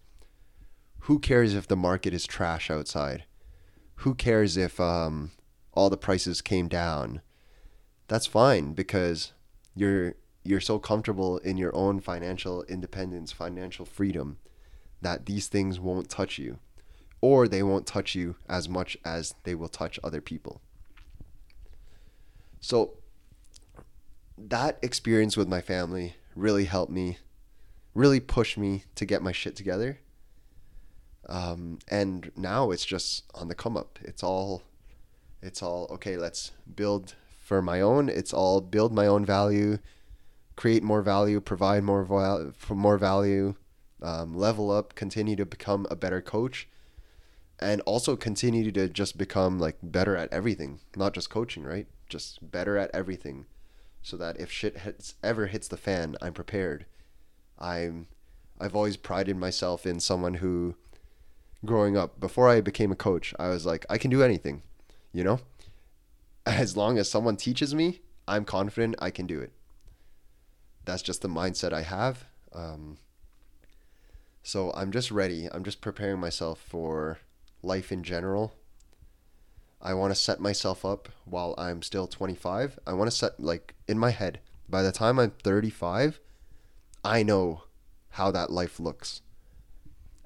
Who 1.01 1.19
cares 1.19 1.55
if 1.55 1.67
the 1.67 1.77
market 1.77 2.15
is 2.15 2.27
trash 2.27 2.71
outside? 2.71 3.25
Who 3.97 4.15
cares 4.15 4.57
if 4.57 4.81
um, 4.81 5.33
all 5.73 5.91
the 5.91 5.97
prices 5.97 6.41
came 6.41 6.69
down? 6.69 7.21
That's 8.09 8.27
fine 8.27 8.73
because 8.73 9.33
you're 9.75 10.15
you're 10.45 10.61
so 10.61 10.79
comfortable 10.79 11.39
in 11.39 11.57
your 11.57 11.75
own 11.75 12.01
financial 12.01 12.65
independence, 12.65 13.33
financial 13.33 13.87
freedom 13.87 14.37
that 15.01 15.25
these 15.25 15.49
things 15.49 15.81
won't 15.81 16.11
touch 16.11 16.39
you 16.39 16.59
or 17.23 17.49
they 17.49 17.63
won't 17.63 17.87
touch 17.87 18.15
you 18.15 18.37
as 18.47 18.69
much 18.69 18.99
as 19.07 19.35
they 19.45 19.55
will 19.55 19.69
touch 19.69 19.99
other 20.05 20.21
people. 20.21 20.61
So 22.65 22.95
that 24.39 24.79
experience 24.81 25.37
with 25.37 25.47
my 25.47 25.61
family 25.61 26.17
really 26.35 26.65
helped 26.65 26.91
me, 26.91 27.19
really 27.93 28.21
pushed 28.21 28.57
me 28.57 28.85
to 28.95 29.05
get 29.05 29.21
my 29.21 29.33
shit 29.33 29.55
together. 29.55 30.01
Um, 31.29 31.79
and 31.89 32.33
now 32.37 32.71
it's 32.71 32.87
just 32.87 33.25
on 33.35 33.49
the 33.49 33.55
come 33.55 33.77
up. 33.77 33.99
It's 34.01 34.23
all, 34.23 34.63
it's 35.43 35.63
all 35.63 35.89
okay. 35.91 36.17
Let's 36.17 36.53
build 36.75 37.17
for 37.39 37.61
my 37.61 37.83
own. 37.83 38.09
It's 38.09 38.33
all 38.33 38.63
build 38.63 38.95
my 38.95 39.07
own 39.07 39.27
value, 39.27 39.77
create 40.57 40.83
more 40.83 41.03
value, 41.03 41.43
provide 41.43 41.85
more 41.85 42.55
for 42.57 42.75
more 42.75 42.97
value, 42.97 43.57
um, 44.01 44.33
level 44.33 44.71
up, 44.71 44.95
continue 44.95 45.37
to 45.37 45.45
become 45.45 45.87
a 45.91 45.97
better 45.97 46.23
coach, 46.23 46.67
and 47.59 47.83
also 47.83 48.17
continue 48.17 48.73
to 48.73 48.89
just 48.89 49.19
become 49.19 49.59
like 49.59 49.77
better 49.83 50.17
at 50.17 50.33
everything, 50.33 50.81
not 50.97 51.13
just 51.13 51.29
coaching, 51.29 51.63
right? 51.63 51.89
Just 52.09 52.51
better 52.51 52.77
at 52.77 52.91
everything 52.95 53.47
so 54.03 54.17
that 54.19 54.39
if 54.39 54.51
shit 54.51 54.79
hits, 54.79 55.15
ever 55.23 55.47
hits 55.47 55.67
the 55.67 55.77
fan, 55.77 56.17
I'm 56.21 56.35
prepared. 56.35 56.85
I'm 57.59 58.07
I've 58.61 58.77
always 58.77 58.97
prided 58.97 59.37
myself 59.37 59.87
in 59.87 59.99
someone 59.99 60.35
who 60.35 60.77
growing 61.65 61.97
up 61.97 62.21
before 62.21 62.49
I 62.49 62.61
became 62.61 62.93
a 62.93 62.97
coach, 62.97 63.35
I 63.39 63.49
was 63.49 63.65
like 63.65 63.87
I 63.89 63.99
can 63.99 64.11
do 64.11 64.23
anything, 64.23 64.63
you 65.13 65.25
know? 65.25 65.41
As 66.47 66.77
long 66.77 66.99
as 66.99 67.11
someone 67.11 67.37
teaches 67.37 67.75
me, 67.75 68.01
I'm 68.29 68.45
confident 68.45 68.97
I 68.99 69.11
can 69.11 69.27
do 69.27 69.41
it. 69.41 69.53
That's 70.85 71.03
just 71.03 71.23
the 71.23 71.29
mindset 71.29 71.73
I 71.73 71.83
have. 71.83 72.27
Um, 72.53 72.99
so 74.43 74.71
I'm 74.75 74.93
just 74.93 75.11
ready. 75.11 75.49
I'm 75.51 75.65
just 75.65 75.81
preparing 75.81 76.21
myself 76.21 76.61
for 76.61 77.19
life 77.63 77.91
in 77.91 78.03
general 78.03 78.53
I 79.85 79.95
want 79.95 80.13
to 80.13 80.21
set 80.21 80.41
myself 80.41 80.85
up 80.85 81.11
while 81.27 81.55
I'm 81.59 81.83
still 81.83 82.07
25. 82.07 82.79
I 82.87 82.95
want 82.95 83.11
to 83.11 83.17
set 83.17 83.39
like 83.39 83.75
in 83.87 83.99
my 83.99 84.11
head 84.11 84.41
by 84.69 84.83
the 84.83 84.93
time 84.93 85.19
I'm 85.19 85.31
35, 85.31 86.21
I 87.05 87.23
know 87.23 87.65
how 88.11 88.31
that 88.31 88.51
life 88.51 88.81
looks. 88.81 89.21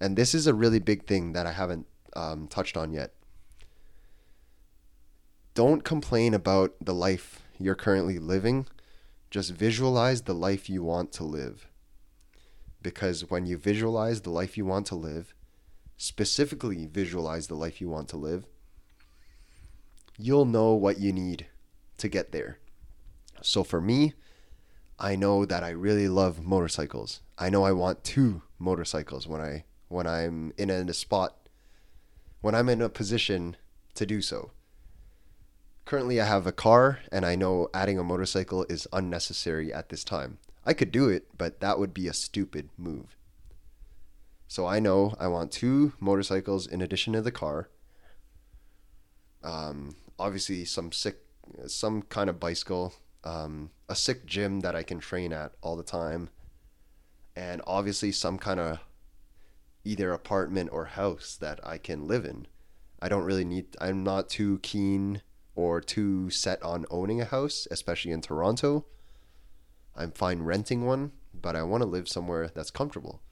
And 0.00 0.16
this 0.16 0.34
is 0.34 0.46
a 0.46 0.54
really 0.54 0.78
big 0.78 1.06
thing 1.06 1.32
that 1.32 1.46
I 1.46 1.52
haven't 1.52 1.86
um, 2.14 2.46
touched 2.46 2.76
on 2.76 2.92
yet. 2.92 3.12
Don't 5.54 5.82
complain 5.82 6.34
about 6.34 6.74
the 6.80 6.94
life 6.94 7.42
you're 7.58 7.74
currently 7.74 8.18
living. 8.18 8.66
Just 9.30 9.50
visualize 9.50 10.22
the 10.22 10.34
life 10.34 10.70
you 10.70 10.82
want 10.82 11.10
to 11.12 11.24
live. 11.24 11.66
Because 12.80 13.28
when 13.28 13.44
you 13.44 13.58
visualize 13.58 14.20
the 14.20 14.30
life 14.30 14.56
you 14.56 14.64
want 14.64 14.86
to 14.86 14.94
live, 14.94 15.34
specifically 15.96 16.86
visualize 16.86 17.48
the 17.48 17.56
life 17.56 17.80
you 17.80 17.88
want 17.88 18.08
to 18.10 18.16
live, 18.16 18.46
you'll 20.18 20.44
know 20.44 20.72
what 20.72 20.98
you 20.98 21.12
need 21.12 21.46
to 21.96 22.08
get 22.08 22.32
there. 22.32 22.58
So 23.40 23.62
for 23.62 23.80
me, 23.80 24.14
I 24.98 25.14
know 25.14 25.44
that 25.44 25.62
I 25.62 25.70
really 25.70 26.08
love 26.08 26.44
motorcycles. 26.44 27.20
I 27.38 27.50
know 27.50 27.64
I 27.64 27.72
want 27.72 28.02
two 28.02 28.42
motorcycles 28.58 29.28
when 29.28 29.40
I 29.40 29.64
when 29.86 30.06
I'm 30.06 30.52
in 30.58 30.70
a, 30.70 30.74
in 30.74 30.88
a 30.88 30.94
spot 30.94 31.38
when 32.40 32.54
I'm 32.54 32.68
in 32.68 32.82
a 32.82 32.88
position 32.88 33.56
to 33.94 34.06
do 34.06 34.20
so. 34.20 34.50
Currently 35.84 36.20
I 36.20 36.26
have 36.26 36.46
a 36.46 36.52
car 36.52 37.00
and 37.10 37.24
I 37.24 37.34
know 37.34 37.68
adding 37.72 37.98
a 37.98 38.04
motorcycle 38.04 38.64
is 38.68 38.86
unnecessary 38.92 39.72
at 39.72 39.88
this 39.88 40.04
time. 40.04 40.38
I 40.64 40.74
could 40.74 40.92
do 40.92 41.08
it, 41.08 41.26
but 41.36 41.60
that 41.60 41.78
would 41.78 41.94
be 41.94 42.08
a 42.08 42.12
stupid 42.12 42.68
move. 42.76 43.16
So 44.46 44.66
I 44.66 44.80
know 44.80 45.14
I 45.18 45.28
want 45.28 45.50
two 45.50 45.94
motorcycles 45.98 46.66
in 46.66 46.80
addition 46.80 47.14
to 47.14 47.22
the 47.22 47.32
car. 47.32 47.70
Um, 49.42 49.96
obviously 50.18 50.64
some 50.64 50.92
sick 50.92 51.18
some 51.66 52.02
kind 52.02 52.28
of 52.28 52.38
bicycle, 52.38 52.94
um, 53.24 53.70
a 53.88 53.94
sick 53.94 54.26
gym 54.26 54.60
that 54.60 54.76
I 54.76 54.82
can 54.82 54.98
train 54.98 55.32
at 55.32 55.52
all 55.62 55.76
the 55.76 55.82
time, 55.82 56.28
and 57.34 57.62
obviously 57.66 58.12
some 58.12 58.38
kind 58.38 58.60
of 58.60 58.80
either 59.84 60.12
apartment 60.12 60.70
or 60.72 60.84
house 60.84 61.36
that 61.40 61.60
I 61.66 61.78
can 61.78 62.06
live 62.06 62.24
in. 62.24 62.46
I 63.00 63.08
don't 63.08 63.24
really 63.24 63.44
need, 63.44 63.76
I'm 63.80 64.02
not 64.04 64.28
too 64.28 64.58
keen 64.62 65.22
or 65.54 65.80
too 65.80 66.30
set 66.30 66.62
on 66.62 66.84
owning 66.90 67.20
a 67.20 67.24
house, 67.24 67.66
especially 67.70 68.12
in 68.12 68.20
Toronto. 68.20 68.86
I'm 69.96 70.12
fine 70.12 70.42
renting 70.42 70.84
one, 70.84 71.12
but 71.32 71.56
I 71.56 71.62
want 71.62 71.82
to 71.82 71.88
live 71.88 72.08
somewhere 72.08 72.48
that's 72.48 72.70
comfortable. 72.70 73.22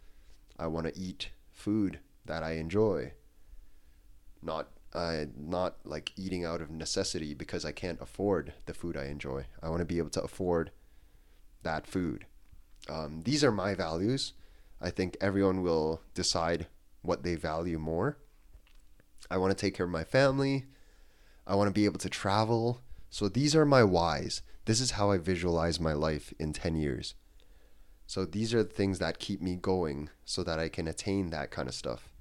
I 0.59 0.69
want 0.69 0.87
to 0.87 0.99
eat 0.99 1.31
food 1.53 1.99
that 2.25 2.43
I 2.43 2.53
enjoy, 2.53 3.13
not 4.43 4.69
uh, 4.97 5.27
not 5.37 5.77
like 5.85 6.13
eating 6.17 6.45
out 6.45 6.63
of 6.63 6.71
necessity 6.71 7.35
because 7.35 7.67
I 7.67 7.73
can't 7.73 8.01
afford 8.01 8.55
the 8.65 8.73
food 8.73 8.97
I 8.97 9.05
enjoy. 9.05 9.45
I 9.63 9.69
want 9.69 9.81
to 9.81 9.85
be 9.85 9.99
able 9.99 10.11
to 10.11 10.23
afford 10.23 10.71
that 11.63 11.87
food. 11.87 12.25
Um, 12.89 13.23
these 13.25 13.45
are 13.45 13.53
my 13.53 13.75
values. 13.75 14.33
I 14.81 14.89
think 14.89 15.17
everyone 15.21 15.63
will 15.63 16.01
decide 16.15 16.67
what 17.03 17.23
they 17.23 17.35
value 17.35 17.79
more. 17.79 18.17
I 19.31 19.37
want 19.37 19.51
to 19.51 19.61
take 19.61 19.75
care 19.75 19.87
of 19.87 19.93
my 19.93 20.05
family. 20.05 20.65
I 21.47 21.55
want 21.57 21.69
to 21.69 21.75
be 21.75 21.85
able 21.85 21.99
to 21.99 22.09
travel. 22.09 22.81
So 23.11 23.29
these 23.29 23.55
are 23.55 23.67
my 23.67 23.85
whys. 23.85 24.41
This 24.65 24.81
is 24.81 24.93
how 24.93 25.11
I 25.11 25.19
visualize 25.19 25.79
my 25.79 25.93
life 25.93 26.33
in 26.39 26.55
10 26.55 26.75
years. 26.75 27.15
So 28.07 28.25
these 28.25 28.55
are 28.55 28.63
the 28.63 28.71
things 28.71 28.99
that 29.01 29.19
keep 29.19 29.43
me 29.43 29.57
going 29.57 30.09
so 30.25 30.43
that 30.45 30.59
I 30.59 30.69
can 30.69 30.89
attain 30.89 31.31
that 31.31 31.51
kind 31.51 31.69
of 31.69 31.75
stuff. 31.75 32.16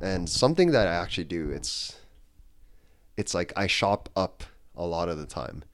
And 0.00 0.28
something 0.28 0.72
that 0.72 0.88
I 0.88 0.94
actually 0.94 1.24
do, 1.24 1.50
it's 1.50 1.96
it's 3.16 3.34
like 3.34 3.52
I 3.56 3.66
shop 3.66 4.08
up 4.16 4.42
a 4.74 4.84
lot 4.84 5.08
of 5.08 5.18
the 5.18 5.26
time. 5.26 5.64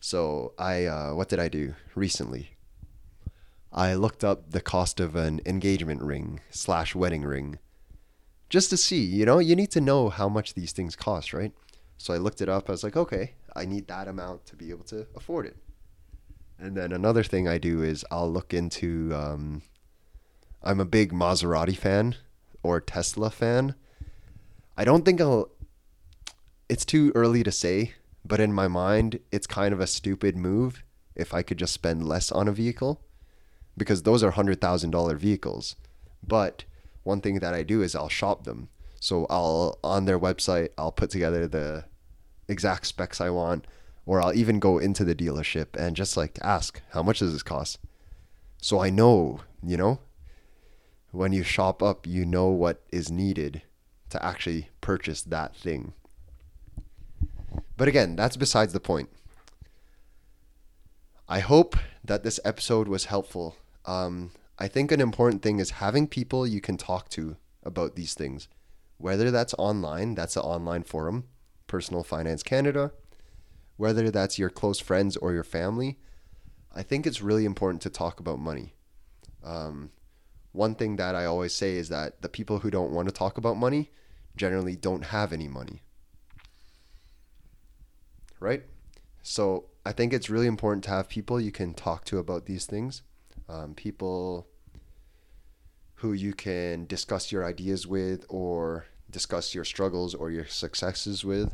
So 0.00 0.52
I 0.58 0.84
uh, 0.84 1.14
what 1.14 1.28
did 1.28 1.38
I 1.38 1.48
do 1.48 1.74
recently? 1.94 2.50
I 3.72 3.94
looked 3.94 4.22
up 4.22 4.50
the 4.50 4.60
cost 4.60 5.00
of 5.00 5.16
an 5.16 5.40
engagement 5.44 6.02
ring 6.02 6.40
slash 6.50 6.94
wedding 6.94 7.22
ring 7.22 7.58
just 8.48 8.70
to 8.70 8.76
see, 8.76 9.02
you 9.02 9.26
know, 9.26 9.40
you 9.40 9.56
need 9.56 9.72
to 9.72 9.80
know 9.80 10.10
how 10.10 10.28
much 10.28 10.54
these 10.54 10.70
things 10.70 10.94
cost, 10.94 11.32
right? 11.32 11.52
So 11.98 12.14
I 12.14 12.18
looked 12.18 12.40
it 12.40 12.48
up. 12.48 12.68
I 12.68 12.72
was 12.72 12.84
like, 12.84 12.96
okay, 12.96 13.32
I 13.56 13.64
need 13.64 13.88
that 13.88 14.06
amount 14.06 14.46
to 14.46 14.56
be 14.56 14.70
able 14.70 14.84
to 14.84 15.06
afford 15.16 15.46
it. 15.46 15.56
And 16.58 16.76
then 16.76 16.92
another 16.92 17.24
thing 17.24 17.48
I 17.48 17.58
do 17.58 17.82
is 17.82 18.04
I'll 18.10 18.30
look 18.30 18.54
into. 18.54 19.12
Um, 19.14 19.62
I'm 20.62 20.80
a 20.80 20.84
big 20.84 21.12
Maserati 21.12 21.76
fan 21.76 22.14
or 22.64 22.80
Tesla 22.80 23.30
fan. 23.30 23.76
I 24.76 24.84
don't 24.84 25.04
think 25.04 25.20
I'll. 25.20 25.50
It's 26.68 26.84
too 26.84 27.12
early 27.14 27.44
to 27.44 27.52
say, 27.52 27.92
but 28.24 28.40
in 28.40 28.52
my 28.52 28.66
mind, 28.66 29.20
it's 29.30 29.46
kind 29.46 29.72
of 29.72 29.80
a 29.80 29.86
stupid 29.86 30.36
move 30.36 30.82
if 31.14 31.32
I 31.32 31.42
could 31.42 31.58
just 31.58 31.74
spend 31.74 32.08
less 32.08 32.32
on 32.32 32.48
a 32.48 32.52
vehicle 32.52 33.00
because 33.76 34.02
those 34.02 34.22
are 34.22 34.32
$100,000 34.32 35.16
vehicles. 35.16 35.76
But 36.26 36.64
one 37.02 37.20
thing 37.20 37.38
that 37.40 37.54
I 37.54 37.62
do 37.62 37.82
is 37.82 37.94
I'll 37.94 38.08
shop 38.08 38.44
them. 38.44 38.68
So 38.98 39.26
I'll, 39.28 39.78
on 39.84 40.06
their 40.06 40.18
website, 40.18 40.70
I'll 40.78 40.92
put 40.92 41.10
together 41.10 41.46
the 41.46 41.84
exact 42.48 42.86
specs 42.86 43.20
I 43.20 43.30
want, 43.30 43.66
or 44.06 44.22
I'll 44.22 44.34
even 44.34 44.58
go 44.58 44.78
into 44.78 45.04
the 45.04 45.14
dealership 45.14 45.76
and 45.76 45.94
just 45.94 46.16
like 46.16 46.38
ask, 46.40 46.80
how 46.92 47.02
much 47.02 47.18
does 47.18 47.32
this 47.32 47.42
cost? 47.42 47.78
So 48.62 48.80
I 48.80 48.88
know, 48.88 49.40
you 49.62 49.76
know, 49.76 50.00
when 51.14 51.32
you 51.32 51.42
shop 51.42 51.82
up, 51.82 52.06
you 52.06 52.24
know 52.26 52.48
what 52.48 52.82
is 52.90 53.10
needed 53.10 53.62
to 54.10 54.24
actually 54.24 54.70
purchase 54.80 55.22
that 55.22 55.54
thing. 55.54 55.92
But 57.76 57.88
again, 57.88 58.16
that's 58.16 58.36
besides 58.36 58.72
the 58.72 58.80
point. 58.80 59.08
I 61.28 61.38
hope 61.38 61.76
that 62.04 62.22
this 62.22 62.40
episode 62.44 62.88
was 62.88 63.06
helpful. 63.06 63.56
Um, 63.86 64.32
I 64.58 64.68
think 64.68 64.92
an 64.92 65.00
important 65.00 65.42
thing 65.42 65.58
is 65.58 65.70
having 65.70 66.06
people 66.06 66.46
you 66.46 66.60
can 66.60 66.76
talk 66.76 67.08
to 67.10 67.36
about 67.62 67.94
these 67.94 68.14
things, 68.14 68.48
whether 68.98 69.30
that's 69.30 69.54
online, 69.54 70.14
that's 70.14 70.36
an 70.36 70.42
online 70.42 70.82
forum, 70.82 71.24
Personal 71.66 72.02
Finance 72.02 72.42
Canada, 72.42 72.92
whether 73.76 74.10
that's 74.10 74.38
your 74.38 74.50
close 74.50 74.80
friends 74.80 75.16
or 75.16 75.32
your 75.32 75.44
family. 75.44 75.98
I 76.74 76.82
think 76.82 77.06
it's 77.06 77.22
really 77.22 77.44
important 77.44 77.82
to 77.82 77.90
talk 77.90 78.20
about 78.20 78.38
money. 78.38 78.74
Um, 79.42 79.90
one 80.54 80.76
thing 80.76 80.94
that 80.96 81.16
I 81.16 81.24
always 81.24 81.52
say 81.52 81.74
is 81.74 81.88
that 81.88 82.22
the 82.22 82.28
people 82.28 82.60
who 82.60 82.70
don't 82.70 82.92
want 82.92 83.08
to 83.08 83.14
talk 83.14 83.38
about 83.38 83.56
money 83.56 83.90
generally 84.36 84.76
don't 84.76 85.06
have 85.06 85.32
any 85.32 85.48
money. 85.48 85.82
Right? 88.38 88.62
So 89.22 89.64
I 89.84 89.90
think 89.90 90.12
it's 90.12 90.30
really 90.30 90.46
important 90.46 90.84
to 90.84 90.90
have 90.90 91.08
people 91.08 91.40
you 91.40 91.50
can 91.50 91.74
talk 91.74 92.04
to 92.06 92.18
about 92.18 92.46
these 92.46 92.66
things. 92.66 93.02
Um, 93.48 93.74
people 93.74 94.46
who 95.96 96.12
you 96.12 96.32
can 96.32 96.86
discuss 96.86 97.32
your 97.32 97.44
ideas 97.44 97.84
with 97.84 98.24
or 98.28 98.86
discuss 99.10 99.56
your 99.56 99.64
struggles 99.64 100.14
or 100.14 100.30
your 100.30 100.46
successes 100.46 101.24
with. 101.24 101.52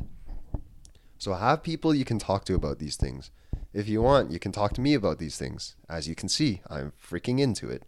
So 1.17 1.33
have 1.33 1.63
people 1.63 1.95
you 1.95 2.05
can 2.05 2.19
talk 2.19 2.45
to 2.45 2.53
about 2.53 2.77
these 2.77 2.97
things. 2.97 3.31
If 3.73 3.89
you 3.89 4.03
want, 4.03 4.29
you 4.29 4.37
can 4.37 4.51
talk 4.51 4.73
to 4.73 4.81
me 4.81 4.93
about 4.93 5.17
these 5.17 5.37
things. 5.37 5.75
As 5.89 6.07
you 6.07 6.13
can 6.13 6.29
see, 6.29 6.61
I'm 6.69 6.93
freaking 7.01 7.39
into 7.39 7.67
it. 7.67 7.83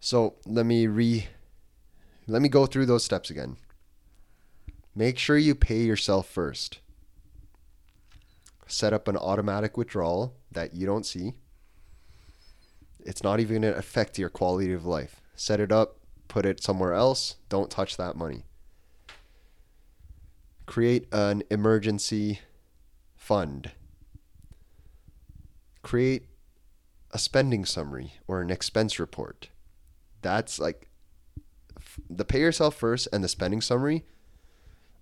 So 0.00 0.36
let 0.46 0.66
me 0.66 0.86
re 0.86 1.26
let 2.26 2.42
me 2.42 2.48
go 2.48 2.66
through 2.66 2.86
those 2.86 3.04
steps 3.04 3.30
again. 3.30 3.56
Make 4.94 5.18
sure 5.18 5.38
you 5.38 5.54
pay 5.54 5.82
yourself 5.82 6.28
first. 6.28 6.80
Set 8.66 8.92
up 8.92 9.08
an 9.08 9.16
automatic 9.16 9.76
withdrawal 9.76 10.34
that 10.52 10.74
you 10.74 10.86
don't 10.86 11.06
see. 11.06 11.34
It's 13.00 13.22
not 13.22 13.40
even 13.40 13.62
going 13.62 13.72
to 13.72 13.78
affect 13.78 14.18
your 14.18 14.28
quality 14.28 14.72
of 14.72 14.84
life. 14.84 15.22
Set 15.34 15.60
it 15.60 15.72
up, 15.72 16.00
put 16.26 16.44
it 16.44 16.62
somewhere 16.62 16.92
else, 16.92 17.36
don't 17.48 17.70
touch 17.70 17.96
that 17.96 18.16
money. 18.16 18.44
Create 20.66 21.06
an 21.12 21.42
emergency 21.50 22.40
fund. 23.16 23.70
Create 25.80 26.26
a 27.10 27.18
spending 27.18 27.64
summary 27.64 28.14
or 28.26 28.42
an 28.42 28.50
expense 28.50 28.98
report 28.98 29.48
that's 30.22 30.58
like 30.58 30.88
the 32.08 32.24
pay 32.24 32.40
yourself 32.40 32.74
first 32.74 33.08
and 33.12 33.22
the 33.22 33.28
spending 33.28 33.60
summary 33.60 34.04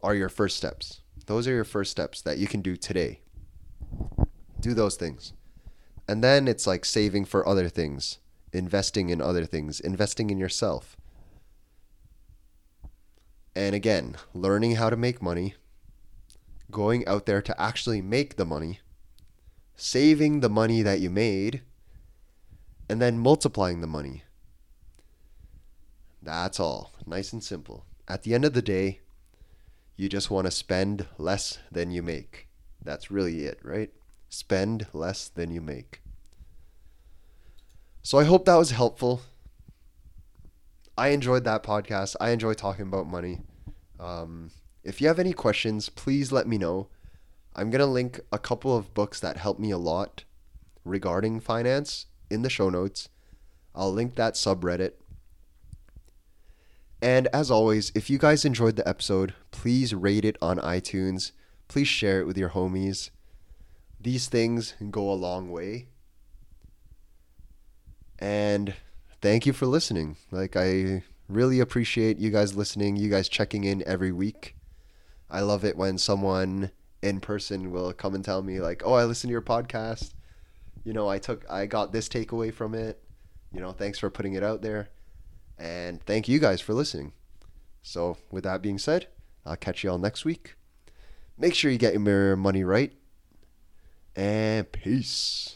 are 0.03 0.15
your 0.15 0.29
first 0.29 0.57
steps. 0.57 1.01
Those 1.27 1.49
are 1.49 1.53
your 1.53 1.65
first 1.65 1.91
steps 1.91 2.23
that 2.23 2.39
you 2.39 2.47
can 2.47 2.61
do 2.61 2.77
today. 2.77 3.21
Do 4.61 4.75
those 4.75 4.97
things. 4.97 5.33
And 6.09 6.23
then 6.23 6.47
it's 6.47 6.67
like 6.67 6.85
saving 6.85 7.25
for 7.25 7.47
other 7.47 7.69
things, 7.69 8.19
investing 8.53 9.09
in 9.09 9.21
other 9.21 9.45
things, 9.45 9.81
investing 9.81 10.31
in 10.31 10.39
yourself. 10.39 10.97
And 13.57 13.75
again, 13.75 14.17
learning 14.35 14.77
how 14.77 14.91
to 14.91 14.97
make 14.97 15.23
money, 15.23 15.55
going 16.71 17.07
out 17.09 17.27
there 17.27 17.43
to 17.43 17.61
actually 17.61 18.03
make 18.03 18.37
the 18.37 18.45
money, 18.45 18.81
saving 19.75 20.41
the 20.41 20.51
money 20.51 20.83
that 20.83 21.01
you 21.01 21.11
made, 21.11 21.63
and 22.89 23.01
then 23.01 23.19
multiplying 23.19 23.81
the 23.81 23.87
money. 23.87 24.23
That's 26.27 26.59
all. 26.59 26.93
Nice 27.07 27.33
and 27.33 27.43
simple. 27.43 27.87
At 28.09 28.25
the 28.25 28.35
end 28.35 28.45
of 28.45 28.53
the 28.53 28.61
day, 28.61 28.99
you 29.95 30.09
just 30.09 30.29
want 30.29 30.47
to 30.47 30.51
spend 30.51 31.07
less 31.19 31.61
than 31.71 31.93
you 31.93 32.03
make. 32.03 32.49
That's 32.83 33.13
really 33.13 33.45
it, 33.45 33.61
right? 33.63 33.91
Spend 34.29 34.89
less 34.93 35.29
than 35.29 35.53
you 35.53 35.61
make. 35.61 36.03
So 38.03 38.19
I 38.19 38.25
hope 38.25 38.45
that 38.45 38.57
was 38.57 38.73
helpful. 38.73 39.21
I 40.99 41.09
enjoyed 41.09 41.45
that 41.45 41.63
podcast. 41.63 42.17
I 42.21 42.31
enjoy 42.31 42.55
talking 42.55 42.89
about 42.89 43.07
money. 43.07 43.43
Um, 44.01 44.51
if 44.83 45.01
you 45.01 45.07
have 45.07 45.21
any 45.21 45.33
questions, 45.33 45.89
please 45.89 46.33
let 46.33 46.49
me 46.49 46.59
know. 46.59 46.89
I'm 47.55 47.71
going 47.71 47.79
to 47.79 47.87
link 47.87 48.19
a 48.33 48.39
couple 48.41 48.77
of 48.77 48.95
books 48.95 49.21
that 49.21 49.37
helped 49.37 49.61
me 49.61 49.71
a 49.71 49.79
lot 49.79 50.25
regarding 50.85 51.39
finance 51.39 52.07
in 52.29 52.43
the 52.43 52.51
show 52.51 52.69
notes. 52.69 53.11
I'll 53.77 53.93
link 53.93 54.17
that 54.17 54.35
subreddit. 54.35 54.95
And 57.03 57.29
as 57.33 57.51
always, 57.51 57.93
if 57.95 58.09
you 58.09 58.19
guys 58.19 58.45
enjoyed 58.45 58.77
the 58.77 58.89
episode, 58.89 59.35
please 59.51 59.95
rate 59.95 60.25
it 60.25 60.37
on 60.41 60.59
iTunes. 60.59 61.33
Please 61.69 61.89
share 61.89 62.21
it 62.21 62.27
with 62.27 62.39
your 62.39 62.51
homies. 62.51 63.11
These 64.01 64.29
things 64.29 64.75
go 64.91 65.11
a 65.11 65.15
long 65.15 65.51
way. 65.51 65.89
And 68.19 68.75
thank 69.21 69.45
you 69.45 69.53
for 69.53 69.67
listening. 69.67 70.17
Like, 70.31 70.57
I 70.57 71.03
really 71.29 71.61
appreciate 71.61 72.19
you 72.19 72.31
guys 72.31 72.57
listening, 72.57 72.97
you 72.97 73.11
guys 73.11 73.29
checking 73.29 73.65
in 73.65 73.83
every 73.87 74.13
week. 74.13 74.57
I 75.31 75.41
love 75.41 75.65
it 75.65 75.77
when 75.77 75.99
someone 75.99 76.71
in 77.03 77.21
person 77.21 77.73
will 77.73 77.93
come 77.93 78.15
and 78.15 78.25
tell 78.25 78.43
me, 78.43 78.61
like, 78.61 78.83
oh, 78.87 78.95
I 78.95 79.05
listened 79.05 79.29
to 79.29 79.33
your 79.33 79.43
podcast. 79.43 80.15
You 80.85 80.93
know, 80.93 81.09
I 81.09 81.19
took, 81.19 81.45
I 81.51 81.67
got 81.67 81.93
this 81.93 82.09
takeaway 82.09 82.55
from 82.55 82.75
it. 82.75 83.03
You 83.53 83.61
know, 83.61 83.73
thanks 83.73 83.99
for 83.99 84.09
putting 84.09 84.35
it 84.35 84.43
out 84.43 84.63
there. 84.63 84.89
And 85.59 86.03
thank 86.03 86.29
you 86.29 86.39
guys 86.39 86.61
for 86.61 86.75
listening. 86.75 87.13
So, 87.83 88.17
with 88.31 88.45
that 88.45 88.63
being 88.63 88.79
said, 88.79 89.07
I'll 89.45 89.57
catch 89.57 89.85
you 89.85 89.91
all 89.91 89.99
next 89.99 90.25
week. 90.25 90.57
Make 91.39 91.55
sure 91.55 91.71
you 91.71 91.79
get 91.79 91.95
your 91.95 92.37
money 92.37 92.65
right. 92.65 92.93
And 94.15 94.71
peace. 94.73 95.56